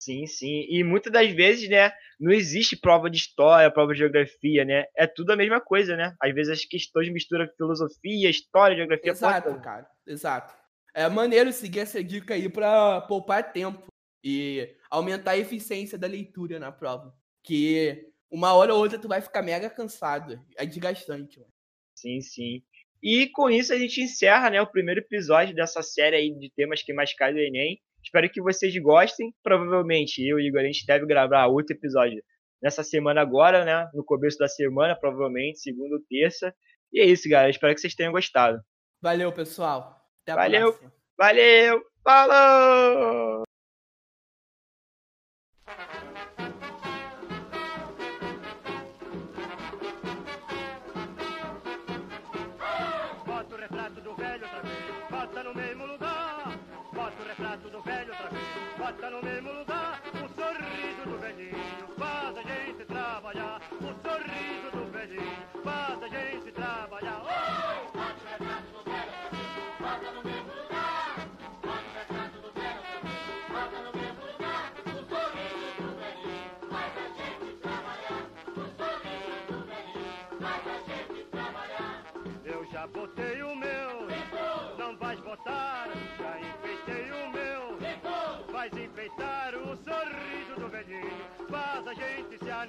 Sim, 0.01 0.27
sim. 0.27 0.67
E 0.69 0.83
muitas 0.83 1.13
das 1.13 1.31
vezes, 1.33 1.69
né, 1.69 1.93
não 2.19 2.33
existe 2.33 2.77
prova 2.77 3.09
de 3.09 3.19
história, 3.19 3.71
prova 3.71 3.93
de 3.93 4.01
geografia, 4.01 4.65
né? 4.65 4.87
É 4.97 5.07
tudo 5.07 5.31
a 5.31 5.37
mesma 5.37 5.61
coisa, 5.61 5.97
né? 5.97 6.17
Às 6.21 6.35
vezes 6.35 6.53
as 6.53 6.65
questões 6.65 7.09
misturam 7.13 7.49
filosofia, 7.57 8.29
história, 8.29 8.77
geografia. 8.77 9.13
Exato, 9.13 9.51
pode... 9.51 9.63
cara. 9.63 9.89
Exato. 10.05 10.55
É 10.93 11.09
maneiro 11.09 11.53
seguir 11.53 11.81
essa 11.81 12.03
dica 12.03 12.35
aí 12.35 12.49
para 12.49 13.03
poupar 13.03 13.53
tempo 13.53 13.87
e 14.25 14.77
aumentar 14.91 15.33
a 15.33 15.39
eficiência 15.39 15.97
da 15.97 16.09
leitura 16.09 16.59
na 16.59 16.73
prova. 16.73 17.15
Que 17.45 18.09
uma 18.29 18.53
hora 18.55 18.75
ou 18.75 18.81
outra 18.81 18.99
tu 18.99 19.07
vai 19.07 19.21
ficar 19.21 19.43
mega 19.43 19.71
cansado. 19.71 20.45
É 20.57 20.67
desgastante, 20.67 21.39
mano. 21.39 21.51
Sim, 21.95 22.21
sim. 22.21 22.63
E 23.03 23.29
com 23.29 23.51
isso 23.51 23.73
a 23.73 23.79
gente 23.79 24.01
encerra 24.01 24.51
né, 24.51 24.61
o 24.61 24.71
primeiro 24.71 25.01
episódio 25.01 25.55
dessa 25.55 25.83
série 25.83 26.17
aí 26.17 26.39
de 26.39 26.51
temas 26.55 26.83
que 26.83 26.93
mais 26.93 27.13
caem 27.15 27.35
do 27.35 27.41
Enem. 27.41 27.79
Espero 28.03 28.31
que 28.31 28.41
vocês 28.41 28.77
gostem. 28.79 29.33
Provavelmente 29.43 30.27
eu 30.27 30.39
e 30.39 30.45
o 30.45 30.47
Igor 30.47 30.61
a 30.61 30.65
gente 30.65 30.87
deve 30.87 31.07
gravar 31.07 31.47
outro 31.47 31.75
episódio 31.75 32.23
nessa 32.63 32.85
semana 32.85 33.21
agora, 33.21 33.65
né? 33.65 33.89
No 33.93 34.05
começo 34.05 34.39
da 34.39 34.47
semana, 34.47 34.95
provavelmente, 34.95 35.61
segunda 35.61 35.97
ou 35.97 36.03
terça. 36.09 36.55
E 36.93 37.01
é 37.01 37.05
isso, 37.05 37.29
galera. 37.29 37.51
Espero 37.51 37.75
que 37.75 37.81
vocês 37.81 37.95
tenham 37.95 38.13
gostado. 38.13 38.61
Valeu, 39.01 39.33
pessoal. 39.33 40.01
Até 40.23 40.33
a 40.33 40.37
Valeu. 40.37 40.73
próxima. 40.73 40.93
Valeu. 41.19 41.83
Falou! 42.05 43.52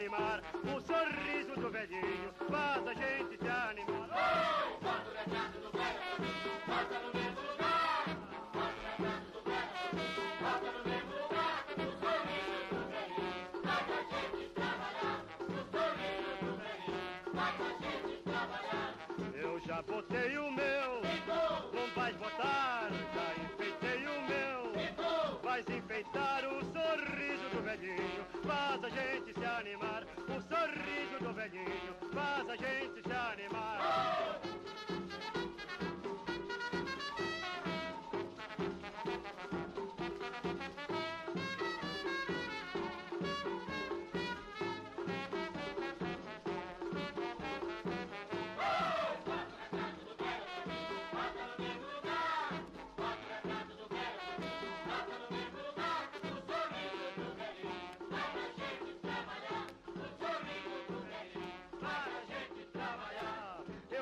Animar. 0.04 0.42
O 0.64 0.82
sorriso 0.82 1.56
do 1.56 1.70
velhinho 1.70 2.34
faz 2.50 2.88
a 2.88 2.94
gente 2.94 3.13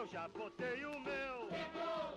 Já 0.10 0.28
botei 0.30 0.84
o 0.84 1.00
meu, 1.00 1.50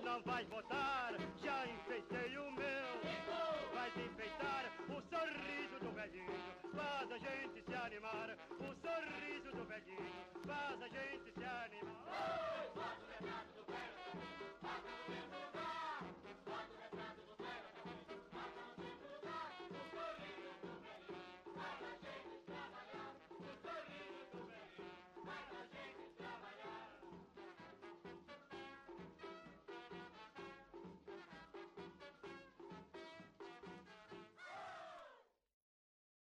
não 0.02 0.22
vais 0.22 0.48
botar. 0.48 1.12
Já 1.42 1.66
enfeitei 1.66 2.38
o 2.38 2.50
meu, 2.52 3.74
vais 3.74 3.96
enfeitar. 3.96 4.72
O 4.88 5.02
sorriso 5.02 5.78
do 5.80 5.92
velhinho 5.92 6.32
faz 6.74 7.12
a 7.12 7.18
gente 7.18 7.62
se 7.62 7.74
animar. 7.74 8.30
O 8.58 8.74
sorriso 8.80 9.52
do 9.52 9.64
velhinho 9.64 10.24
faz 10.46 10.82
a 10.82 10.88
gente. 10.88 11.23